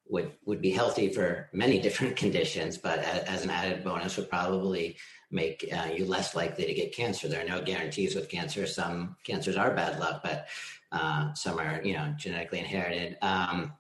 would 0.10 0.32
would 0.46 0.62
be 0.62 0.72
healthy 0.72 1.10
for 1.10 1.50
many 1.54 1.80
different 1.86 2.16
conditions, 2.16 2.78
but 2.78 3.00
as, 3.00 3.24
as 3.24 3.44
an 3.44 3.50
added 3.50 3.84
bonus 3.84 4.18
would 4.18 4.30
probably 4.30 4.98
make 5.32 5.68
uh, 5.76 5.90
you 5.94 6.06
less 6.06 6.36
likely 6.36 6.66
to 6.66 6.74
get 6.74 6.96
cancer. 6.96 7.28
There 7.28 7.44
are 7.44 7.48
no 7.48 7.62
guarantees 7.62 8.16
with 8.16 8.30
cancer. 8.30 8.68
Some 8.68 9.18
cancers 9.24 9.58
are 9.58 9.76
bad 9.76 10.00
luck, 10.00 10.22
but 10.24 10.48
uh, 10.92 11.34
some 11.34 11.60
are 11.60 11.82
you 11.84 11.94
know 11.94 12.14
genetically 12.18 12.60
inherited. 12.60 13.18
Um, 13.22 13.74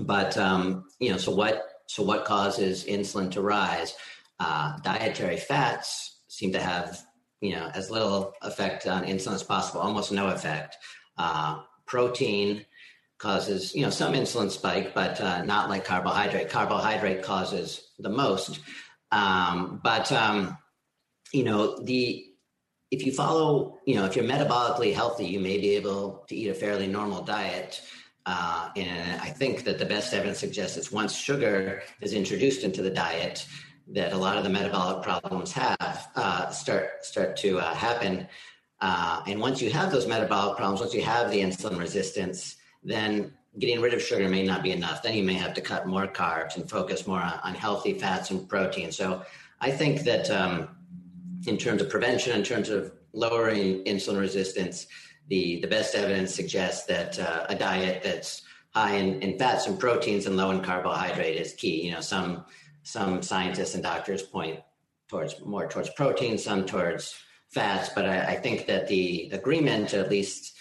but 0.00 0.36
um, 0.38 0.84
you 0.98 1.10
know, 1.10 1.18
so 1.18 1.34
what? 1.34 1.64
So 1.86 2.02
what 2.02 2.24
causes 2.24 2.84
insulin 2.84 3.30
to 3.32 3.40
rise? 3.40 3.94
Uh, 4.40 4.78
dietary 4.78 5.36
fats 5.36 6.20
seem 6.28 6.52
to 6.52 6.60
have 6.60 7.00
you 7.40 7.54
know 7.54 7.70
as 7.74 7.90
little 7.90 8.32
effect 8.42 8.86
on 8.86 9.04
insulin 9.04 9.34
as 9.34 9.42
possible, 9.42 9.80
almost 9.80 10.12
no 10.12 10.28
effect. 10.28 10.76
Uh, 11.16 11.62
protein 11.86 12.64
causes 13.18 13.74
you 13.74 13.82
know 13.82 13.90
some 13.90 14.14
insulin 14.14 14.50
spike, 14.50 14.94
but 14.94 15.20
uh, 15.20 15.42
not 15.44 15.68
like 15.68 15.84
carbohydrate. 15.84 16.48
Carbohydrate 16.48 17.22
causes 17.22 17.88
the 17.98 18.08
most. 18.08 18.60
Um, 19.10 19.80
but 19.82 20.10
um, 20.12 20.56
you 21.32 21.44
know 21.44 21.78
the 21.78 22.24
if 22.90 23.04
you 23.04 23.12
follow 23.12 23.78
you 23.86 23.96
know 23.96 24.04
if 24.04 24.16
you're 24.16 24.24
metabolically 24.24 24.94
healthy, 24.94 25.26
you 25.26 25.40
may 25.40 25.58
be 25.58 25.70
able 25.70 26.24
to 26.28 26.36
eat 26.36 26.48
a 26.48 26.54
fairly 26.54 26.86
normal 26.86 27.22
diet. 27.22 27.82
Uh, 28.24 28.68
and 28.76 29.20
I 29.22 29.30
think 29.30 29.64
that 29.64 29.78
the 29.78 29.86
best 29.86 30.12
evidence 30.12 30.38
suggests 30.38 30.76
that 30.76 30.92
once 30.94 31.14
sugar 31.16 31.82
is 32.02 32.12
introduced 32.12 32.62
into 32.62 32.82
the 32.82 32.90
diet, 32.90 33.46
that 33.92 34.12
a 34.12 34.18
lot 34.18 34.36
of 34.36 34.44
the 34.44 34.50
metabolic 34.50 35.02
problems 35.02 35.52
have 35.52 36.08
uh, 36.14 36.50
start 36.50 37.04
start 37.04 37.36
to 37.38 37.58
uh, 37.58 37.74
happen. 37.74 38.28
Uh, 38.80 39.22
and 39.26 39.40
once 39.40 39.60
you 39.60 39.70
have 39.70 39.90
those 39.90 40.06
metabolic 40.06 40.56
problems, 40.56 40.80
once 40.80 40.94
you 40.94 41.02
have 41.02 41.30
the 41.30 41.40
insulin 41.40 41.78
resistance, 41.78 42.56
then 42.82 43.32
getting 43.58 43.80
rid 43.80 43.94
of 43.94 44.02
sugar 44.02 44.28
may 44.28 44.44
not 44.44 44.62
be 44.62 44.72
enough. 44.72 45.02
Then 45.02 45.14
you 45.14 45.24
may 45.24 45.34
have 45.34 45.54
to 45.54 45.60
cut 45.60 45.86
more 45.86 46.06
carbs 46.06 46.56
and 46.56 46.68
focus 46.68 47.06
more 47.06 47.20
on, 47.20 47.40
on 47.42 47.54
healthy 47.54 47.94
fats 47.94 48.30
and 48.30 48.48
protein. 48.48 48.92
So 48.92 49.22
I 49.60 49.70
think 49.70 50.02
that 50.02 50.30
um, 50.30 50.68
in 51.46 51.56
terms 51.56 51.82
of 51.82 51.90
prevention, 51.90 52.36
in 52.36 52.44
terms 52.44 52.68
of 52.68 52.92
lowering 53.12 53.84
insulin 53.84 54.20
resistance, 54.20 54.86
the, 55.28 55.60
the 55.60 55.66
best 55.66 55.94
evidence 55.94 56.34
suggests 56.34 56.86
that 56.86 57.18
uh, 57.18 57.46
a 57.48 57.54
diet 57.54 58.02
that's 58.02 58.42
high 58.70 58.96
in, 58.96 59.20
in 59.22 59.38
fats 59.38 59.66
and 59.66 59.78
proteins 59.78 60.26
and 60.26 60.36
low 60.36 60.50
in 60.50 60.60
carbohydrate 60.62 61.36
is 61.36 61.54
key. 61.54 61.86
You 61.86 61.92
know, 61.92 62.00
some 62.00 62.44
some 62.82 63.20
scientists 63.20 63.74
and 63.74 63.82
doctors 63.82 64.22
point 64.22 64.60
towards 65.08 65.44
more 65.44 65.66
towards 65.66 65.90
protein, 65.90 66.38
some 66.38 66.64
towards 66.64 67.14
fats, 67.48 67.90
but 67.94 68.06
I, 68.06 68.20
I 68.20 68.36
think 68.36 68.66
that 68.66 68.88
the 68.88 69.30
agreement, 69.32 69.94
at 69.94 70.10
least 70.10 70.54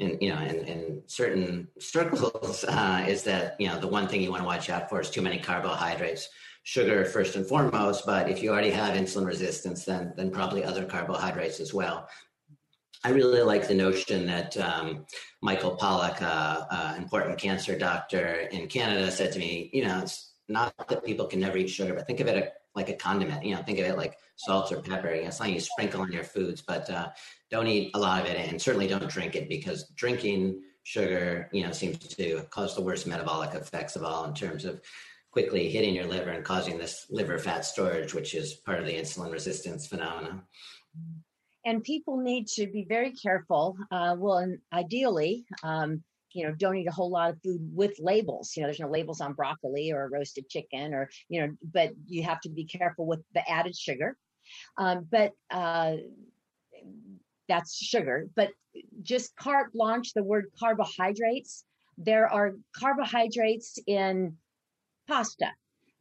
in 0.00 0.16
you 0.20 0.30
know 0.34 0.40
in, 0.40 0.56
in 0.64 1.02
certain 1.06 1.68
circles 1.78 2.64
uh, 2.64 3.04
is 3.06 3.22
that 3.22 3.54
you 3.60 3.68
know 3.68 3.78
the 3.78 3.86
one 3.86 4.08
thing 4.08 4.22
you 4.22 4.30
want 4.30 4.42
to 4.42 4.46
watch 4.46 4.70
out 4.70 4.88
for 4.88 5.00
is 5.00 5.10
too 5.10 5.22
many 5.22 5.38
carbohydrates. 5.38 6.28
Sugar 6.62 7.04
first 7.04 7.36
and 7.36 7.46
foremost 7.46 8.04
but 8.04 8.28
if 8.28 8.42
you 8.42 8.50
already 8.50 8.70
have 8.70 8.96
insulin 8.96 9.26
resistance 9.26 9.84
then 9.84 10.12
then 10.16 10.30
probably 10.30 10.64
other 10.64 10.84
carbohydrates 10.84 11.60
as 11.60 11.72
well. 11.72 12.08
I 13.02 13.10
really 13.10 13.40
like 13.40 13.66
the 13.66 13.74
notion 13.74 14.26
that 14.26 14.56
um, 14.58 15.06
michael 15.40 15.76
pollak 15.76 16.20
uh, 16.20 16.66
uh, 16.70 16.94
important 16.98 17.38
cancer 17.38 17.78
doctor 17.78 18.26
in 18.52 18.66
canada 18.68 19.10
said 19.10 19.32
to 19.32 19.38
me 19.38 19.70
you 19.72 19.84
know 19.86 20.00
it's 20.00 20.32
not 20.48 20.74
that 20.88 21.04
people 21.04 21.26
can 21.26 21.40
never 21.40 21.56
eat 21.56 21.70
sugar 21.70 21.94
but 21.94 22.06
think 22.06 22.20
of 22.20 22.26
it 22.26 22.52
like 22.74 22.90
a 22.90 22.94
condiment 22.94 23.42
you 23.42 23.54
know 23.54 23.62
think 23.62 23.78
of 23.78 23.86
it 23.86 23.96
like 23.96 24.18
salt 24.36 24.70
or 24.70 24.82
pepper 24.82 25.14
you 25.14 25.22
know, 25.22 25.28
it's 25.28 25.38
something 25.38 25.54
you 25.54 25.60
sprinkle 25.60 26.02
on 26.02 26.12
your 26.12 26.24
foods 26.24 26.60
but 26.60 26.88
uh, 26.90 27.08
don't 27.50 27.66
eat 27.66 27.90
a 27.94 27.98
lot 27.98 28.20
of 28.20 28.26
it 28.26 28.36
and 28.36 28.60
certainly 28.60 28.86
don't 28.86 29.08
drink 29.08 29.34
it 29.34 29.48
because 29.48 29.88
drinking 29.96 30.60
sugar 30.82 31.48
you 31.52 31.62
know 31.62 31.72
seems 31.72 31.98
to 31.98 32.42
cause 32.50 32.74
the 32.74 32.80
worst 32.80 33.06
metabolic 33.06 33.54
effects 33.54 33.96
of 33.96 34.02
all 34.02 34.24
in 34.24 34.34
terms 34.34 34.64
of 34.64 34.80
quickly 35.30 35.68
hitting 35.68 35.94
your 35.94 36.06
liver 36.06 36.30
and 36.30 36.44
causing 36.44 36.78
this 36.78 37.06
liver 37.10 37.38
fat 37.38 37.64
storage, 37.64 38.14
which 38.14 38.34
is 38.34 38.54
part 38.54 38.80
of 38.80 38.86
the 38.86 38.94
insulin 38.94 39.32
resistance 39.32 39.86
phenomena. 39.86 40.42
And 41.64 41.84
people 41.84 42.16
need 42.16 42.48
to 42.48 42.66
be 42.66 42.84
very 42.88 43.12
careful. 43.12 43.76
Uh, 43.90 44.16
well, 44.18 44.38
and 44.38 44.58
ideally, 44.72 45.44
um, 45.62 46.02
you 46.32 46.46
know, 46.46 46.54
don't 46.54 46.76
eat 46.76 46.88
a 46.88 46.92
whole 46.92 47.10
lot 47.10 47.30
of 47.30 47.42
food 47.42 47.60
with 47.74 47.98
labels. 47.98 48.52
You 48.56 48.62
know, 48.62 48.68
there's 48.68 48.80
no 48.80 48.88
labels 48.88 49.20
on 49.20 49.34
broccoli 49.34 49.92
or 49.92 50.08
roasted 50.08 50.48
chicken 50.48 50.94
or, 50.94 51.10
you 51.28 51.40
know, 51.40 51.54
but 51.62 51.92
you 52.06 52.22
have 52.22 52.40
to 52.42 52.48
be 52.48 52.64
careful 52.64 53.06
with 53.06 53.20
the 53.34 53.48
added 53.48 53.76
sugar. 53.76 54.16
Um, 54.78 55.06
but 55.10 55.32
uh, 55.50 55.96
that's 57.50 57.76
sugar. 57.76 58.28
But 58.36 58.50
just 59.02 59.34
carte 59.36 59.72
blanche, 59.72 60.12
the 60.14 60.22
word 60.22 60.46
carbohydrates, 60.58 61.64
there 61.98 62.28
are 62.28 62.52
carbohydrates 62.74 63.78
in 63.86 64.36
pasta. 65.08 65.48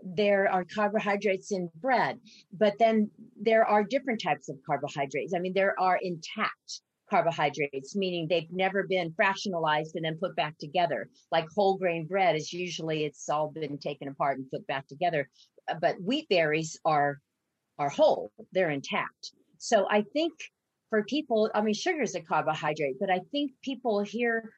There 0.01 0.49
are 0.49 0.63
carbohydrates 0.63 1.51
in 1.51 1.69
bread, 1.81 2.19
but 2.53 2.75
then 2.79 3.09
there 3.41 3.65
are 3.65 3.83
different 3.83 4.21
types 4.21 4.47
of 4.47 4.57
carbohydrates. 4.65 5.33
I 5.33 5.39
mean, 5.39 5.53
there 5.53 5.77
are 5.77 5.99
intact 6.01 6.81
carbohydrates, 7.09 7.95
meaning 7.95 8.27
they've 8.27 8.51
never 8.51 8.83
been 8.87 9.11
fractionalized 9.19 9.95
and 9.95 10.05
then 10.05 10.17
put 10.21 10.35
back 10.35 10.57
together. 10.59 11.09
Like 11.31 11.47
whole 11.53 11.77
grain 11.77 12.05
bread 12.05 12.35
is 12.35 12.53
usually 12.53 13.03
it's 13.03 13.27
all 13.27 13.49
been 13.49 13.79
taken 13.79 14.07
apart 14.07 14.37
and 14.37 14.49
put 14.51 14.65
back 14.67 14.87
together. 14.87 15.27
But 15.81 16.01
wheat 16.01 16.29
berries 16.29 16.79
are 16.85 17.19
are 17.79 17.89
whole, 17.89 18.31
they're 18.51 18.69
intact. 18.69 19.31
So 19.57 19.87
I 19.89 20.03
think 20.13 20.33
for 20.89 21.03
people, 21.03 21.49
I 21.53 21.61
mean, 21.61 21.73
sugar 21.73 22.01
is 22.01 22.15
a 22.15 22.21
carbohydrate, 22.21 22.97
but 22.99 23.09
I 23.09 23.19
think 23.31 23.51
people 23.63 24.01
hear 24.01 24.51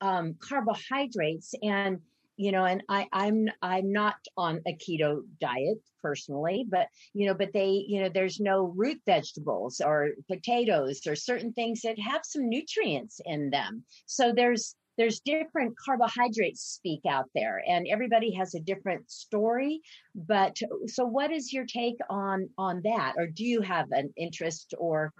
um, 0.00 0.36
carbohydrates 0.40 1.54
and 1.62 2.00
you 2.38 2.52
know 2.52 2.64
and 2.64 2.82
i 2.88 3.06
i'm 3.12 3.48
i'm 3.62 3.92
not 3.92 4.14
on 4.36 4.62
a 4.66 4.72
keto 4.74 5.22
diet 5.40 5.78
personally 6.00 6.64
but 6.68 6.86
you 7.12 7.26
know 7.26 7.34
but 7.34 7.52
they 7.52 7.84
you 7.88 8.00
know 8.00 8.08
there's 8.08 8.38
no 8.38 8.72
root 8.76 9.00
vegetables 9.04 9.80
or 9.84 10.10
potatoes 10.30 11.00
or 11.06 11.16
certain 11.16 11.52
things 11.52 11.82
that 11.82 11.98
have 11.98 12.20
some 12.24 12.48
nutrients 12.48 13.20
in 13.26 13.50
them. 13.50 13.84
So 14.06 14.32
there's 14.32 14.76
there's 14.96 15.20
different 15.20 15.74
carbohydrates 15.84 16.62
speak 16.62 17.00
out 17.08 17.26
there 17.34 17.62
and 17.68 17.86
everybody 17.88 18.32
has 18.34 18.54
a 18.54 18.60
different 18.60 19.10
story 19.10 19.80
but 20.14 20.56
so 20.86 21.04
what 21.04 21.30
is 21.30 21.52
your 21.52 21.66
take 21.66 21.98
on 22.08 22.48
on 22.56 22.82
that? 22.84 23.14
Or 23.16 23.26
do 23.26 23.44
you 23.44 23.60
have 23.62 23.86
an 23.92 24.12
interest 24.16 24.74
or 24.78 25.12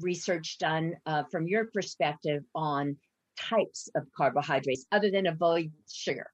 research 0.00 0.58
done 0.58 0.94
uh, 1.06 1.24
from 1.30 1.46
your 1.46 1.66
perspective 1.66 2.42
on 2.54 2.96
types 3.38 3.88
of 3.94 4.06
carbohydrates 4.16 4.84
other 4.90 5.10
than 5.10 5.26
avoid 5.26 5.70
sugar 5.90 6.26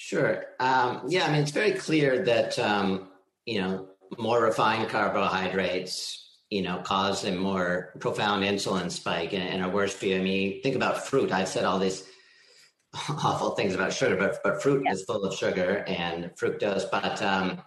Sure. 0.00 0.44
Um, 0.60 1.02
yeah, 1.08 1.26
I 1.26 1.32
mean, 1.32 1.42
it's 1.42 1.50
very 1.50 1.72
clear 1.72 2.24
that, 2.24 2.56
um, 2.60 3.08
you 3.46 3.60
know, 3.60 3.88
more 4.16 4.40
refined 4.40 4.88
carbohydrates, 4.88 6.36
you 6.50 6.62
know, 6.62 6.78
cause 6.78 7.24
a 7.24 7.32
more 7.32 7.94
profound 7.98 8.44
insulin 8.44 8.92
spike 8.92 9.32
and, 9.32 9.42
and 9.42 9.60
are 9.60 9.68
worse 9.68 9.92
for 9.92 10.06
you. 10.06 10.18
I 10.18 10.20
mean, 10.20 10.62
think 10.62 10.76
about 10.76 11.04
fruit. 11.04 11.32
I've 11.32 11.48
said 11.48 11.64
all 11.64 11.80
these 11.80 12.04
awful 13.08 13.56
things 13.56 13.74
about 13.74 13.92
sugar, 13.92 14.14
but, 14.14 14.38
but 14.44 14.62
fruit 14.62 14.84
yeah. 14.86 14.92
is 14.92 15.02
full 15.02 15.24
of 15.24 15.34
sugar 15.34 15.82
and 15.88 16.26
fructose. 16.36 16.88
But 16.88 17.20
um, 17.20 17.60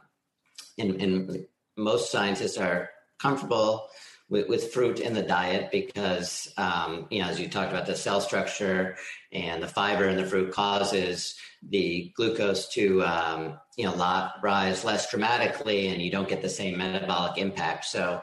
in, 0.78 1.02
in 1.02 1.46
most 1.76 2.14
scientists 2.14 2.58
are 2.58 2.92
comfortable 3.20 3.90
with, 4.32 4.48
with 4.48 4.74
fruit 4.74 5.00
in 5.00 5.14
the 5.14 5.22
diet 5.22 5.70
because, 5.72 6.52
um, 6.58 7.06
you 7.12 7.22
know, 7.22 7.28
as 7.28 7.40
you 7.40 7.50
talked 7.50 7.70
about, 7.70 7.86
the 7.86 7.96
cell 7.96 8.22
structure 8.22 8.96
and 9.32 9.62
the 9.62 9.68
fiber 9.68 10.06
in 10.06 10.16
the 10.16 10.26
fruit 10.26 10.52
causes 10.52 11.36
the 11.62 12.12
glucose 12.16 12.70
to, 12.70 13.04
um, 13.04 13.60
you 13.78 13.84
know, 13.84 13.94
lot, 13.94 14.36
rise 14.42 14.84
less 14.84 15.12
dramatically, 15.12 15.90
and 15.90 16.02
you 16.02 16.10
don't 16.10 16.30
get 16.30 16.42
the 16.42 16.50
same 16.50 16.78
metabolic 16.78 17.38
impact. 17.38 17.86
So, 17.86 18.22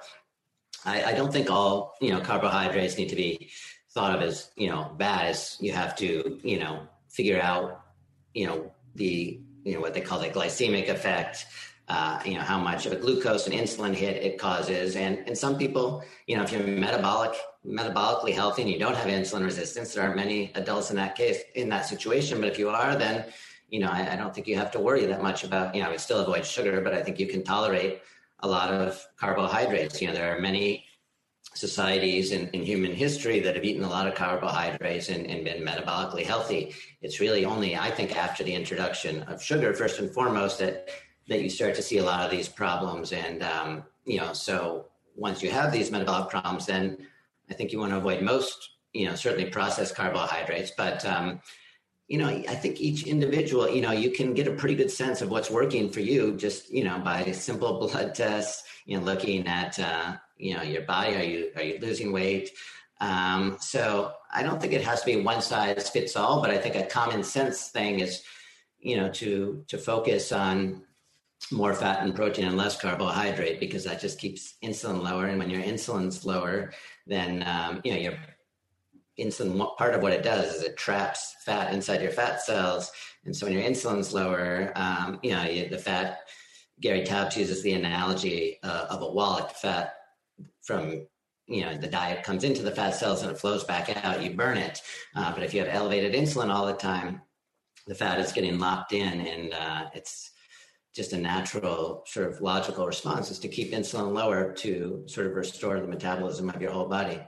I, 0.84 1.04
I 1.04 1.12
don't 1.12 1.32
think 1.32 1.50
all 1.50 1.94
you 2.00 2.11
know 2.11 2.20
carbohydrates 2.20 2.96
need 2.96 3.09
to 3.09 3.16
be 3.16 3.50
thought 3.90 4.14
of 4.14 4.22
as 4.22 4.50
you 4.56 4.68
know 4.68 4.94
bad. 4.96 5.26
As 5.26 5.56
you 5.61 5.72
have 5.72 5.96
to, 5.96 6.38
you 6.42 6.59
know, 6.59 6.86
figure 7.09 7.40
out, 7.40 7.80
you 8.32 8.46
know, 8.46 8.72
the 8.94 9.40
you 9.64 9.74
know 9.74 9.80
what 9.80 9.94
they 9.94 10.00
call 10.00 10.20
the 10.20 10.28
glycemic 10.28 10.88
effect 10.88 11.46
uh, 11.89 12.20
you 12.24 12.34
know 12.34 12.41
how 12.41 12.59
much 12.59 12.84
of 12.86 12.93
a 12.93 12.97
glucose 12.97 13.47
and 13.47 13.55
insulin 13.55 13.95
hit 13.95 14.16
it 14.16 14.39
causes. 14.39 14.97
And 14.97 15.18
and 15.26 15.36
some 15.36 15.57
people 15.57 16.05
you 16.26 16.36
know 16.36 16.43
if 16.43 16.53
you're 16.53 16.62
metabolic 16.62 17.34
metabolically 17.66 18.32
healthy 18.32 18.62
and 18.62 18.70
you 18.70 18.78
don't 18.78 18.95
have 18.95 19.07
insulin 19.07 19.45
resistance 19.45 19.95
there 19.95 20.05
aren't 20.05 20.16
many 20.16 20.53
adults 20.55 20.91
in 20.91 20.97
that 20.97 21.14
case 21.14 21.43
in 21.55 21.68
that 21.70 21.86
situation. 21.86 22.41
But 22.41 22.51
if 22.51 22.59
you 22.59 22.68
are 22.68 22.95
then 22.97 23.24
you 23.68 23.80
know 23.80 23.89
I, 23.89 24.12
I 24.12 24.16
don't 24.16 24.34
think 24.34 24.47
you 24.47 24.57
have 24.57 24.70
to 24.72 24.80
worry 24.80 25.07
that 25.07 25.22
much 25.22 25.45
about 25.45 25.74
you 25.74 25.82
know 25.82 25.91
I 25.91 25.97
still 25.97 26.20
avoid 26.20 26.45
sugar 26.45 26.80
but 26.80 26.93
I 26.93 27.03
think 27.03 27.18
you 27.18 27.26
can 27.26 27.43
tolerate 27.43 28.03
a 28.41 28.49
lot 28.49 28.70
of 28.70 29.03
carbohydrates. 29.16 30.01
You 30.01 30.09
know 30.09 30.14
there 30.14 30.36
are 30.36 30.41
many 30.41 30.84
societies 31.55 32.32
in, 32.32 32.49
in 32.49 32.62
human 32.62 32.93
history 32.93 33.41
that 33.41 33.55
have 33.57 33.64
eaten 33.64 33.82
a 33.82 33.89
lot 33.89 34.07
of 34.07 34.14
carbohydrates 34.14 35.09
and, 35.09 35.26
and 35.26 35.45
been 35.45 35.64
metabolically 35.64 36.24
healthy. 36.24 36.74
It's 37.01 37.18
really 37.18 37.45
only 37.45 37.76
I 37.76 37.91
think 37.91 38.14
after 38.16 38.45
the 38.45 38.55
introduction 38.55 39.22
of 39.22 39.43
sugar 39.43 39.72
first 39.72 39.99
and 39.99 40.12
foremost 40.12 40.59
that 40.59 40.89
that 41.28 41.42
you 41.42 41.50
start 41.50 41.74
to 41.74 41.82
see 41.82 41.98
a 41.98 42.04
lot 42.04 42.24
of 42.24 42.30
these 42.30 42.48
problems. 42.48 43.12
And, 43.12 43.42
um, 43.42 43.84
you 44.04 44.18
know, 44.18 44.32
so 44.32 44.86
once 45.14 45.42
you 45.42 45.50
have 45.50 45.72
these 45.72 45.90
metabolic 45.90 46.30
problems, 46.30 46.66
then 46.66 47.06
I 47.50 47.54
think 47.54 47.72
you 47.72 47.78
want 47.78 47.92
to 47.92 47.98
avoid 47.98 48.22
most, 48.22 48.70
you 48.92 49.06
know, 49.06 49.14
certainly 49.14 49.50
processed 49.50 49.94
carbohydrates. 49.94 50.72
But, 50.76 51.04
um, 51.04 51.40
you 52.08 52.16
know, 52.16 52.28
I 52.28 52.54
think 52.54 52.80
each 52.80 53.06
individual, 53.06 53.68
you 53.68 53.82
know, 53.82 53.92
you 53.92 54.10
can 54.10 54.32
get 54.32 54.48
a 54.48 54.52
pretty 54.52 54.74
good 54.74 54.90
sense 54.90 55.20
of 55.20 55.30
what's 55.30 55.50
working 55.50 55.90
for 55.90 56.00
you 56.00 56.36
just, 56.36 56.70
you 56.72 56.84
know, 56.84 56.98
by 56.98 57.24
simple 57.32 57.78
blood 57.78 58.14
tests, 58.14 58.64
you 58.86 58.98
know, 58.98 59.04
looking 59.04 59.46
at, 59.46 59.78
uh, 59.78 60.16
you 60.38 60.56
know, 60.56 60.62
your 60.62 60.82
body. 60.82 61.14
Are 61.14 61.22
you, 61.22 61.50
are 61.56 61.62
you 61.62 61.78
losing 61.80 62.10
weight? 62.10 62.50
Um, 63.00 63.58
so 63.60 64.12
I 64.32 64.42
don't 64.42 64.60
think 64.60 64.72
it 64.72 64.82
has 64.82 65.00
to 65.00 65.06
be 65.06 65.22
one 65.22 65.42
size 65.42 65.90
fits 65.90 66.16
all, 66.16 66.40
but 66.40 66.50
I 66.50 66.58
think 66.58 66.74
a 66.74 66.84
common 66.84 67.22
sense 67.22 67.68
thing 67.68 68.00
is, 68.00 68.22
you 68.80 68.96
know, 68.96 69.10
to, 69.10 69.64
to 69.68 69.76
focus 69.76 70.32
on 70.32 70.82
more 71.51 71.74
fat 71.74 72.03
and 72.03 72.14
protein 72.14 72.47
and 72.47 72.57
less 72.57 72.80
carbohydrate 72.80 73.61
because 73.61 73.84
that 73.84 74.01
just 74.01 74.18
keeps 74.18 74.55
insulin 74.62 75.03
lower. 75.03 75.26
And 75.26 75.39
when 75.39 75.51
your 75.51 75.62
insulin's 75.62 76.24
lower, 76.24 76.72
then 77.07 77.45
um, 77.47 77.80
you 77.84 77.93
know 77.93 77.99
your 77.99 78.14
insulin. 79.18 79.76
Part 79.76 79.95
of 79.95 80.03
what 80.03 80.12
it 80.12 80.22
does 80.22 80.55
is 80.55 80.62
it 80.62 80.76
traps 80.76 81.36
fat 81.45 81.72
inside 81.72 82.03
your 82.03 82.11
fat 82.11 82.41
cells, 82.43 82.91
and 83.24 83.34
so 83.34 83.47
when 83.47 83.55
your 83.55 83.62
insulin's 83.62 84.12
lower, 84.12 84.72
um, 84.76 85.18
you 85.22 85.30
know 85.30 85.45
you, 85.45 85.68
the 85.68 85.78
fat. 85.78 86.20
Gary 86.80 87.03
Taubes 87.03 87.36
uses 87.36 87.61
the 87.64 87.72
analogy 87.72 88.59
uh, 88.62 88.86
of 88.89 89.03
a 89.03 89.11
wallet. 89.11 89.51
Fat 89.57 89.95
from 90.62 91.07
you 91.47 91.62
know 91.62 91.76
the 91.76 91.89
diet 91.89 92.22
comes 92.22 92.45
into 92.45 92.62
the 92.62 92.70
fat 92.70 92.95
cells 92.95 93.22
and 93.22 93.32
it 93.32 93.39
flows 93.39 93.64
back 93.64 94.05
out. 94.05 94.22
You 94.22 94.30
burn 94.30 94.59
it, 94.59 94.80
uh, 95.16 95.32
but 95.32 95.43
if 95.43 95.55
you 95.55 95.61
have 95.61 95.74
elevated 95.74 96.14
insulin 96.14 96.55
all 96.55 96.66
the 96.66 96.74
time, 96.74 97.22
the 97.86 97.95
fat 97.95 98.20
is 98.20 98.32
getting 98.32 98.59
locked 98.59 98.93
in, 98.93 99.20
and 99.20 99.55
uh, 99.55 99.86
it's 99.95 100.32
just 100.99 101.12
a 101.12 101.16
natural 101.16 102.03
sort 102.09 102.28
of 102.28 102.40
logical 102.40 102.84
response 102.84 103.30
is 103.30 103.38
to 103.38 103.46
keep 103.46 103.70
insulin 103.70 104.12
lower 104.12 104.53
to 104.53 105.05
sort 105.07 105.28
of 105.28 105.34
restore 105.34 105.78
the 105.78 105.86
metabolism 105.86 106.51
of 106.51 106.61
your 106.61 106.72
whole 106.72 106.88
body. 106.88 107.20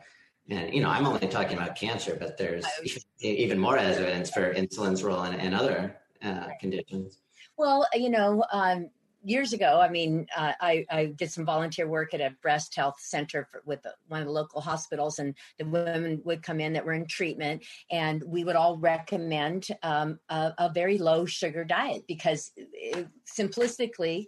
And 0.49 0.75
you 0.75 0.83
know, 0.83 0.89
I'm 0.89 1.07
only 1.07 1.29
talking 1.29 1.57
about 1.57 1.77
cancer, 1.77 2.17
but 2.19 2.37
there's 2.37 2.67
even 3.21 3.61
more 3.61 3.79
evidence 3.79 4.29
for 4.29 4.53
insulin's 4.53 5.05
role 5.05 5.23
in, 5.23 5.35
in 5.39 5.55
other 5.55 5.97
uh, 6.21 6.49
conditions. 6.61 7.21
Well, 7.57 7.87
you 7.95 8.11
know, 8.11 8.45
um, 8.53 8.91
years 9.23 9.53
ago, 9.53 9.81
I 9.81 9.89
mean, 9.89 10.27
uh, 10.37 10.53
I, 10.61 10.85
I, 10.91 11.07
did 11.07 11.31
some 11.31 11.45
volunteer 11.45 11.87
work 11.87 12.15
at 12.15 12.21
a 12.21 12.35
breast 12.43 12.75
health 12.75 12.97
center 12.99 13.47
for, 13.51 13.63
with 13.65 13.81
one 14.09 14.21
of 14.21 14.27
the 14.27 14.33
local 14.33 14.61
hospitals, 14.61 15.19
and 15.19 15.35
the 15.59 15.67
women 15.67 16.21
would 16.25 16.43
come 16.43 16.61
in 16.61 16.73
that 16.73 16.85
were 16.85 16.93
in 16.93 17.07
treatment, 17.07 17.65
and 17.91 18.23
we 18.25 18.45
would 18.45 18.57
all 18.57 18.79
recommend 18.79 19.69
um, 19.83 20.19
a, 20.29 20.53
a, 20.59 20.71
very 20.73 20.99
low 20.99 21.25
sugar 21.25 21.65
diet 21.65 22.05
because 22.07 22.51
it, 22.57 23.09
simplistically 23.27 24.27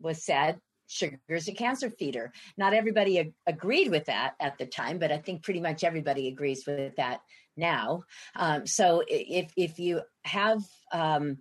was 0.00 0.24
said 0.24 0.60
sugar 0.86 1.18
is 1.28 1.48
a 1.48 1.52
cancer 1.52 1.90
feeder. 1.90 2.32
Not 2.56 2.74
everybody 2.74 3.18
ag- 3.18 3.34
agreed 3.46 3.90
with 3.90 4.06
that 4.06 4.34
at 4.40 4.58
the 4.58 4.66
time, 4.66 4.98
but 4.98 5.12
I 5.12 5.18
think 5.18 5.42
pretty 5.42 5.60
much 5.60 5.84
everybody 5.84 6.28
agrees 6.28 6.64
with 6.66 6.96
that 6.96 7.20
now. 7.56 8.04
Um, 8.34 8.66
so 8.66 9.02
if 9.08 9.52
if 9.56 9.78
you 9.78 10.02
have 10.24 10.62
um, 10.92 11.38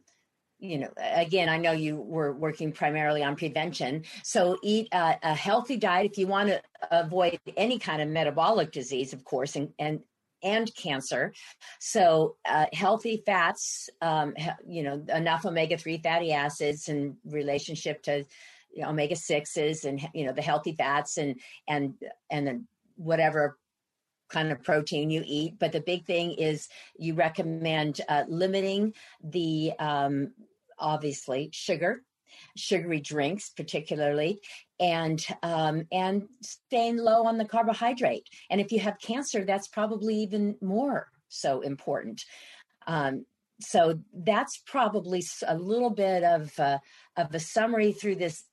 you 0.59 0.77
know 0.77 0.89
again 0.97 1.49
i 1.49 1.57
know 1.57 1.71
you 1.71 1.97
were 1.97 2.33
working 2.33 2.71
primarily 2.71 3.23
on 3.23 3.35
prevention. 3.35 4.03
So 4.23 4.57
eat 4.63 4.87
a, 4.91 5.17
a 5.23 5.33
healthy 5.33 5.77
diet 5.77 6.11
if 6.11 6.17
you 6.17 6.27
want 6.27 6.49
to 6.49 6.61
avoid 6.91 7.39
any 7.57 7.79
kind 7.79 8.01
of 8.01 8.07
metabolic 8.09 8.71
disease 8.71 9.13
of 9.13 9.23
course 9.23 9.55
and 9.55 9.69
and 9.79 10.01
and 10.43 10.73
cancer. 10.75 11.33
So 11.79 12.35
uh, 12.47 12.67
healthy 12.71 13.23
fats 13.25 13.89
um, 14.01 14.35
you 14.67 14.83
know 14.83 15.03
enough 15.13 15.45
omega-3 15.45 16.03
fatty 16.03 16.31
acids 16.33 16.87
in 16.87 17.17
relationship 17.25 18.03
to 18.03 18.25
you 18.73 18.81
know, 18.81 18.89
omega-6s 18.89 19.85
and 19.85 20.07
you 20.13 20.25
know 20.25 20.33
the 20.33 20.41
healthy 20.41 20.73
fats 20.73 21.17
and 21.17 21.39
and 21.67 21.95
and 22.29 22.65
whatever 22.95 23.57
kind 24.29 24.51
of 24.51 24.63
protein 24.63 25.09
you 25.09 25.23
eat. 25.25 25.59
But 25.59 25.71
the 25.71 25.81
big 25.81 26.05
thing 26.05 26.33
is 26.33 26.67
you 26.97 27.13
recommend 27.13 28.01
uh, 28.09 28.23
limiting 28.27 28.93
the 29.23 29.73
um, 29.79 30.33
obviously 30.79 31.49
sugar, 31.53 32.03
sugary 32.57 33.01
drinks, 33.01 33.49
particularly, 33.49 34.39
and 34.79 35.25
um, 35.43 35.87
and 35.91 36.27
staying 36.41 36.97
low 36.97 37.25
on 37.25 37.37
the 37.37 37.45
carbohydrate. 37.45 38.27
And 38.49 38.59
if 38.59 38.71
you 38.71 38.79
have 38.79 38.99
cancer, 38.99 39.45
that's 39.45 39.67
probably 39.67 40.15
even 40.15 40.55
more 40.61 41.07
so 41.29 41.61
important. 41.61 42.23
Um, 42.87 43.25
so 43.61 43.99
that's 44.13 44.61
probably 44.65 45.23
a 45.47 45.57
little 45.57 45.89
bit 45.89 46.23
of 46.23 46.57
uh, 46.59 46.79
of 47.15 47.33
a 47.33 47.39
summary 47.39 47.93
through 47.93 48.15
this 48.15 48.43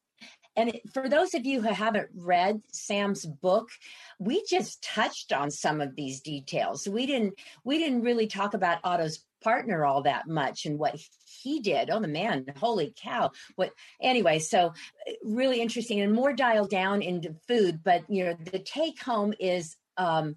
and 0.56 0.78
for 0.92 1.08
those 1.08 1.34
of 1.34 1.46
you 1.46 1.62
who 1.62 1.72
haven't 1.72 2.10
read 2.14 2.60
Sam's 2.72 3.24
book, 3.24 3.70
we 4.18 4.44
just 4.48 4.82
touched 4.82 5.32
on 5.32 5.50
some 5.50 5.80
of 5.80 5.96
these 5.96 6.20
details. 6.20 6.86
We 6.86 7.06
didn't 7.06 7.34
we 7.64 7.78
didn't 7.78 8.02
really 8.02 8.26
talk 8.26 8.54
about 8.54 8.78
Otto's 8.84 9.24
partner 9.42 9.84
all 9.84 10.02
that 10.02 10.28
much 10.28 10.66
and 10.66 10.78
what 10.78 11.00
he 11.42 11.60
did. 11.60 11.90
Oh, 11.90 12.00
the 12.00 12.08
man, 12.08 12.46
holy 12.56 12.94
cow. 12.96 13.30
What 13.56 13.72
anyway, 14.00 14.38
so 14.38 14.74
really 15.22 15.60
interesting 15.60 16.00
and 16.00 16.12
more 16.12 16.32
dialed 16.32 16.70
down 16.70 17.02
into 17.02 17.34
food, 17.48 17.80
but 17.82 18.08
you 18.08 18.24
know, 18.24 18.34
the 18.34 18.58
take 18.58 19.02
home 19.02 19.32
is 19.40 19.76
um 19.96 20.36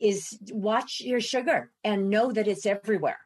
is 0.00 0.38
watch 0.50 1.00
your 1.00 1.20
sugar 1.20 1.70
and 1.82 2.10
know 2.10 2.30
that 2.30 2.48
it's 2.48 2.66
everywhere 2.66 3.23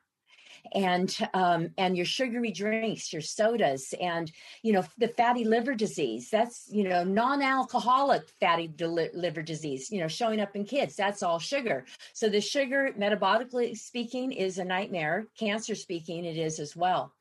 and 0.73 1.17
um, 1.35 1.71
and 1.79 1.97
your 1.97 2.07
sugary 2.07 2.53
drinks, 2.53 3.13
your 3.13 3.23
sodas, 3.23 3.95
and 4.01 4.31
you 4.63 4.73
know 4.73 4.85
the 4.99 5.09
fatty 5.09 5.45
liver 5.45 5.75
disease. 5.75 6.31
That's 6.31 6.69
you 6.71 6.89
know 6.89 7.05
non-alcoholic 7.05 8.29
fatty 8.41 8.71
liver 9.15 9.43
disease. 9.43 9.91
You 9.91 10.01
know 10.01 10.09
showing 10.09 10.41
up 10.41 10.57
in 10.57 10.65
kids. 10.65 10.97
That's 10.97 11.23
all 11.23 11.39
sugar. 11.39 11.85
So 12.13 12.29
the 12.29 12.41
sugar, 12.41 12.93
metabolically 12.99 13.77
speaking, 13.77 14.33
is 14.33 14.59
a 14.59 14.65
nightmare. 14.65 15.27
Cancer 15.39 15.75
speaking, 15.75 16.25
it 16.25 16.37
is 16.37 16.61
as 16.61 16.77
well. 16.77 17.13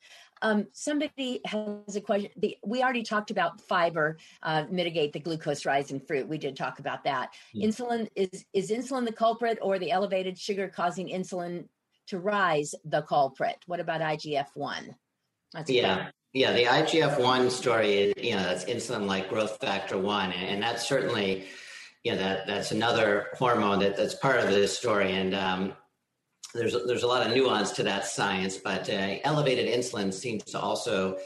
Um, 0.41 0.67
somebody 0.71 1.41
has 1.45 1.95
a 1.95 2.01
question. 2.01 2.29
The, 2.37 2.57
we 2.63 2.83
already 2.83 3.03
talked 3.03 3.31
about 3.31 3.61
fiber 3.61 4.17
uh, 4.43 4.65
mitigate 4.69 5.13
the 5.13 5.19
glucose 5.19 5.65
rise 5.65 5.91
in 5.91 5.99
fruit. 5.99 6.27
We 6.27 6.37
did 6.37 6.55
talk 6.55 6.79
about 6.79 7.03
that. 7.05 7.33
Yeah. 7.53 7.67
Insulin 7.67 8.07
is 8.15 8.45
is 8.53 8.71
insulin 8.71 9.05
the 9.05 9.13
culprit, 9.13 9.59
or 9.61 9.79
the 9.79 9.91
elevated 9.91 10.37
sugar 10.37 10.67
causing 10.67 11.09
insulin 11.09 11.67
to 12.07 12.19
rise 12.19 12.73
the 12.85 13.01
culprit. 13.03 13.57
What 13.67 13.79
about 13.79 14.01
IGF 14.01 14.47
1? 14.55 14.95
Yeah. 15.67 16.09
Yeah, 16.33 16.53
the 16.53 16.65
IGF 16.65 17.19
1 17.19 17.49
story 17.49 17.93
is, 17.93 18.13
you 18.23 18.35
know, 18.35 18.43
that's 18.43 18.65
insulin 18.65 19.07
like 19.07 19.29
growth 19.29 19.57
factor 19.59 19.97
1. 19.97 20.33
And 20.33 20.61
that's 20.61 20.87
certainly, 20.87 21.45
you 22.03 22.11
know, 22.11 22.17
that, 22.19 22.45
that's 22.45 22.71
another 22.71 23.27
hormone 23.33 23.79
that, 23.79 23.97
that's 23.97 24.13
part 24.15 24.39
of 24.39 24.49
this 24.49 24.77
story. 24.77 25.13
And 25.13 25.33
um, 25.33 25.73
there's, 26.53 26.75
there's 26.85 27.03
a 27.03 27.07
lot 27.07 27.25
of 27.25 27.33
nuance 27.33 27.71
to 27.71 27.83
that 27.83 28.05
science, 28.05 28.57
but 28.57 28.89
uh, 28.89 29.15
elevated 29.23 29.67
insulin 29.67 30.13
seems 30.13 30.43
to 30.43 30.59
also 30.59 31.17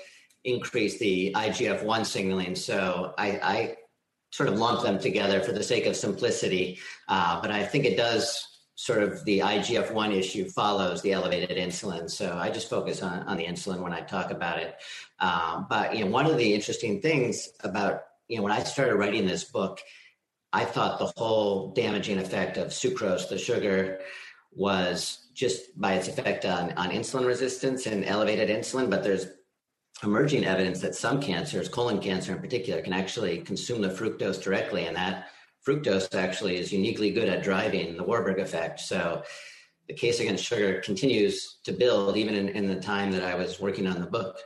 increase 0.45 0.97
the 0.99 1.34
IGF 1.36 1.84
1 1.84 2.05
signaling. 2.05 2.55
So 2.55 3.13
I, 3.17 3.27
I 3.43 3.75
sort 4.32 4.49
of 4.49 4.57
lump 4.57 4.84
them 4.84 4.97
together 4.97 5.41
for 5.41 5.51
the 5.51 5.63
sake 5.63 5.88
of 5.88 5.95
simplicity. 5.95 6.79
Uh, 7.09 7.41
but 7.41 7.51
I 7.51 7.65
think 7.65 7.86
it 7.86 7.97
does 7.97 8.50
sort 8.76 9.03
of 9.03 9.24
the 9.26 9.39
IGF 9.39 9.91
1 9.91 10.11
issue 10.11 10.49
follows 10.49 11.01
the 11.01 11.11
elevated 11.11 11.57
insulin. 11.57 12.09
So 12.09 12.36
I 12.38 12.49
just 12.49 12.69
focus 12.69 13.03
on, 13.03 13.24
on 13.24 13.38
the 13.38 13.45
insulin 13.45 13.82
when 13.82 13.93
I 13.93 14.01
talk 14.01 14.32
about 14.32 14.59
it. 14.59 14.76
Um, 15.19 15.67
but, 15.69 15.95
you 15.95 16.05
know, 16.05 16.11
one 16.11 16.26
of 16.26 16.38
the 16.38 16.53
interesting 16.53 17.01
things 17.01 17.49
about, 17.63 18.01
you 18.28 18.38
know, 18.38 18.43
when 18.43 18.51
I 18.51 18.63
started 18.63 18.95
writing 18.95 19.26
this 19.26 19.43
book, 19.43 19.82
I 20.53 20.65
thought 20.65 20.99
the 20.99 21.11
whole 21.15 21.72
damaging 21.74 22.17
effect 22.17 22.57
of 22.57 22.69
sucrose, 22.69 23.30
the 23.30 23.38
sugar, 23.38 23.99
was 24.53 25.30
just 25.34 25.80
by 25.80 25.93
its 25.93 26.07
effect 26.07 26.45
on, 26.45 26.72
on 26.74 26.89
insulin 26.89 27.26
resistance 27.26 27.86
and 27.86 28.03
elevated 28.03 28.49
insulin. 28.49 28.89
But 28.89 29.03
there's 29.03 29.28
emerging 30.03 30.45
evidence 30.45 30.82
that 30.82 30.95
some 30.95 31.22
cancers, 31.22 31.69
colon 31.69 31.99
cancer 31.99 32.34
in 32.34 32.39
particular, 32.41 32.82
can 32.82 32.93
actually 32.93 33.39
consume 33.39 33.82
the 33.82 33.89
fructose 33.89 34.41
directly, 34.41 34.86
and 34.86 34.95
that 34.95 35.28
fructose 35.68 36.14
actually 36.16 36.57
is 36.57 36.72
uniquely 36.72 37.12
good 37.12 37.30
at 37.30 37.43
driving 37.43 37.97
the 37.97 38.03
Warburg 38.03 38.39
effect. 38.39 38.80
So 38.80 39.24
the 39.88 39.93
case 39.93 40.20
against 40.20 40.43
sugar 40.43 40.82
continues 40.82 41.59
to 41.64 41.72
build 41.72 42.18
even 42.18 42.36
in, 42.36 42.49
in 42.49 42.68
the 42.68 42.80
time 42.80 43.12
that 43.12 43.24
I 43.24 43.36
was 43.36 43.59
working 43.59 43.88
on 43.88 43.99
the 43.99 44.07
book. 44.07 44.38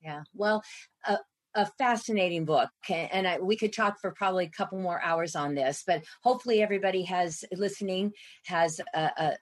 Yeah. 0.00 0.22
Well, 0.34 0.62
uh, 1.06 1.16
a 1.56 1.66
fascinating 1.78 2.44
book 2.44 2.68
and 2.90 3.26
I, 3.26 3.38
we 3.40 3.56
could 3.56 3.72
talk 3.72 3.98
for 3.98 4.12
probably 4.12 4.44
a 4.44 4.50
couple 4.50 4.78
more 4.78 5.00
hours 5.02 5.34
on 5.34 5.54
this 5.54 5.82
but 5.86 6.04
hopefully 6.22 6.62
everybody 6.62 7.02
has 7.04 7.44
listening 7.50 8.12
has 8.44 8.78
a, 8.94 9.00
a, 9.00 9.36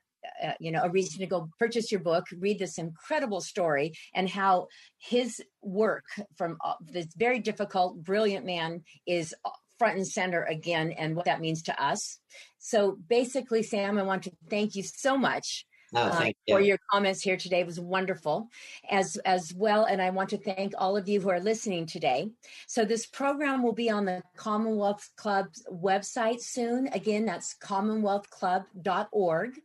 a, 0.44 0.54
you 0.60 0.70
know 0.70 0.82
a 0.84 0.90
reason 0.90 1.18
to 1.18 1.26
go 1.26 1.48
purchase 1.58 1.90
your 1.90 2.00
book 2.00 2.24
read 2.38 2.60
this 2.60 2.78
incredible 2.78 3.40
story 3.40 3.94
and 4.14 4.30
how 4.30 4.68
his 4.98 5.42
work 5.60 6.04
from 6.36 6.56
uh, 6.64 6.74
this 6.80 7.08
very 7.16 7.40
difficult 7.40 8.00
brilliant 8.02 8.46
man 8.46 8.84
is 9.06 9.34
front 9.78 9.96
and 9.96 10.06
center 10.06 10.42
again 10.42 10.92
and 10.92 11.16
what 11.16 11.26
that 11.26 11.40
means 11.40 11.62
to 11.62 11.82
us. 11.82 12.18
So 12.58 12.98
basically, 13.08 13.62
Sam, 13.62 13.98
I 13.98 14.02
want 14.02 14.24
to 14.24 14.32
thank 14.48 14.74
you 14.74 14.82
so 14.82 15.16
much. 15.16 15.66
Oh, 15.94 16.02
uh, 16.02 16.30
for 16.48 16.60
your 16.60 16.78
comments 16.90 17.22
here 17.22 17.36
today 17.36 17.60
it 17.60 17.66
was 17.66 17.80
wonderful. 17.80 18.48
As 18.90 19.16
as 19.24 19.52
well 19.54 19.84
and 19.84 20.00
i 20.00 20.10
want 20.10 20.30
to 20.30 20.38
thank 20.38 20.74
all 20.78 20.96
of 20.96 21.08
you 21.08 21.20
who 21.20 21.30
are 21.30 21.40
listening 21.40 21.86
today. 21.86 22.30
So 22.66 22.84
this 22.84 23.06
program 23.06 23.62
will 23.62 23.72
be 23.72 23.90
on 23.90 24.04
the 24.04 24.22
commonwealth 24.36 25.10
club's 25.16 25.64
website 25.70 26.40
soon. 26.40 26.88
Again 26.88 27.24
that's 27.24 27.54
commonwealthclub.org 27.62 29.60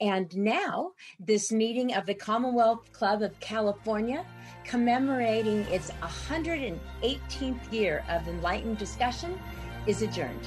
and 0.00 0.36
now 0.36 0.90
this 1.20 1.52
meeting 1.52 1.94
of 1.94 2.06
the 2.06 2.14
commonwealth 2.14 2.90
club 2.92 3.22
of 3.22 3.38
california 3.38 4.24
commemorating 4.64 5.60
its 5.70 5.90
118th 6.02 7.72
year 7.72 8.04
of 8.08 8.26
enlightened 8.26 8.78
discussion 8.78 9.38
is 9.86 10.02
adjourned. 10.02 10.46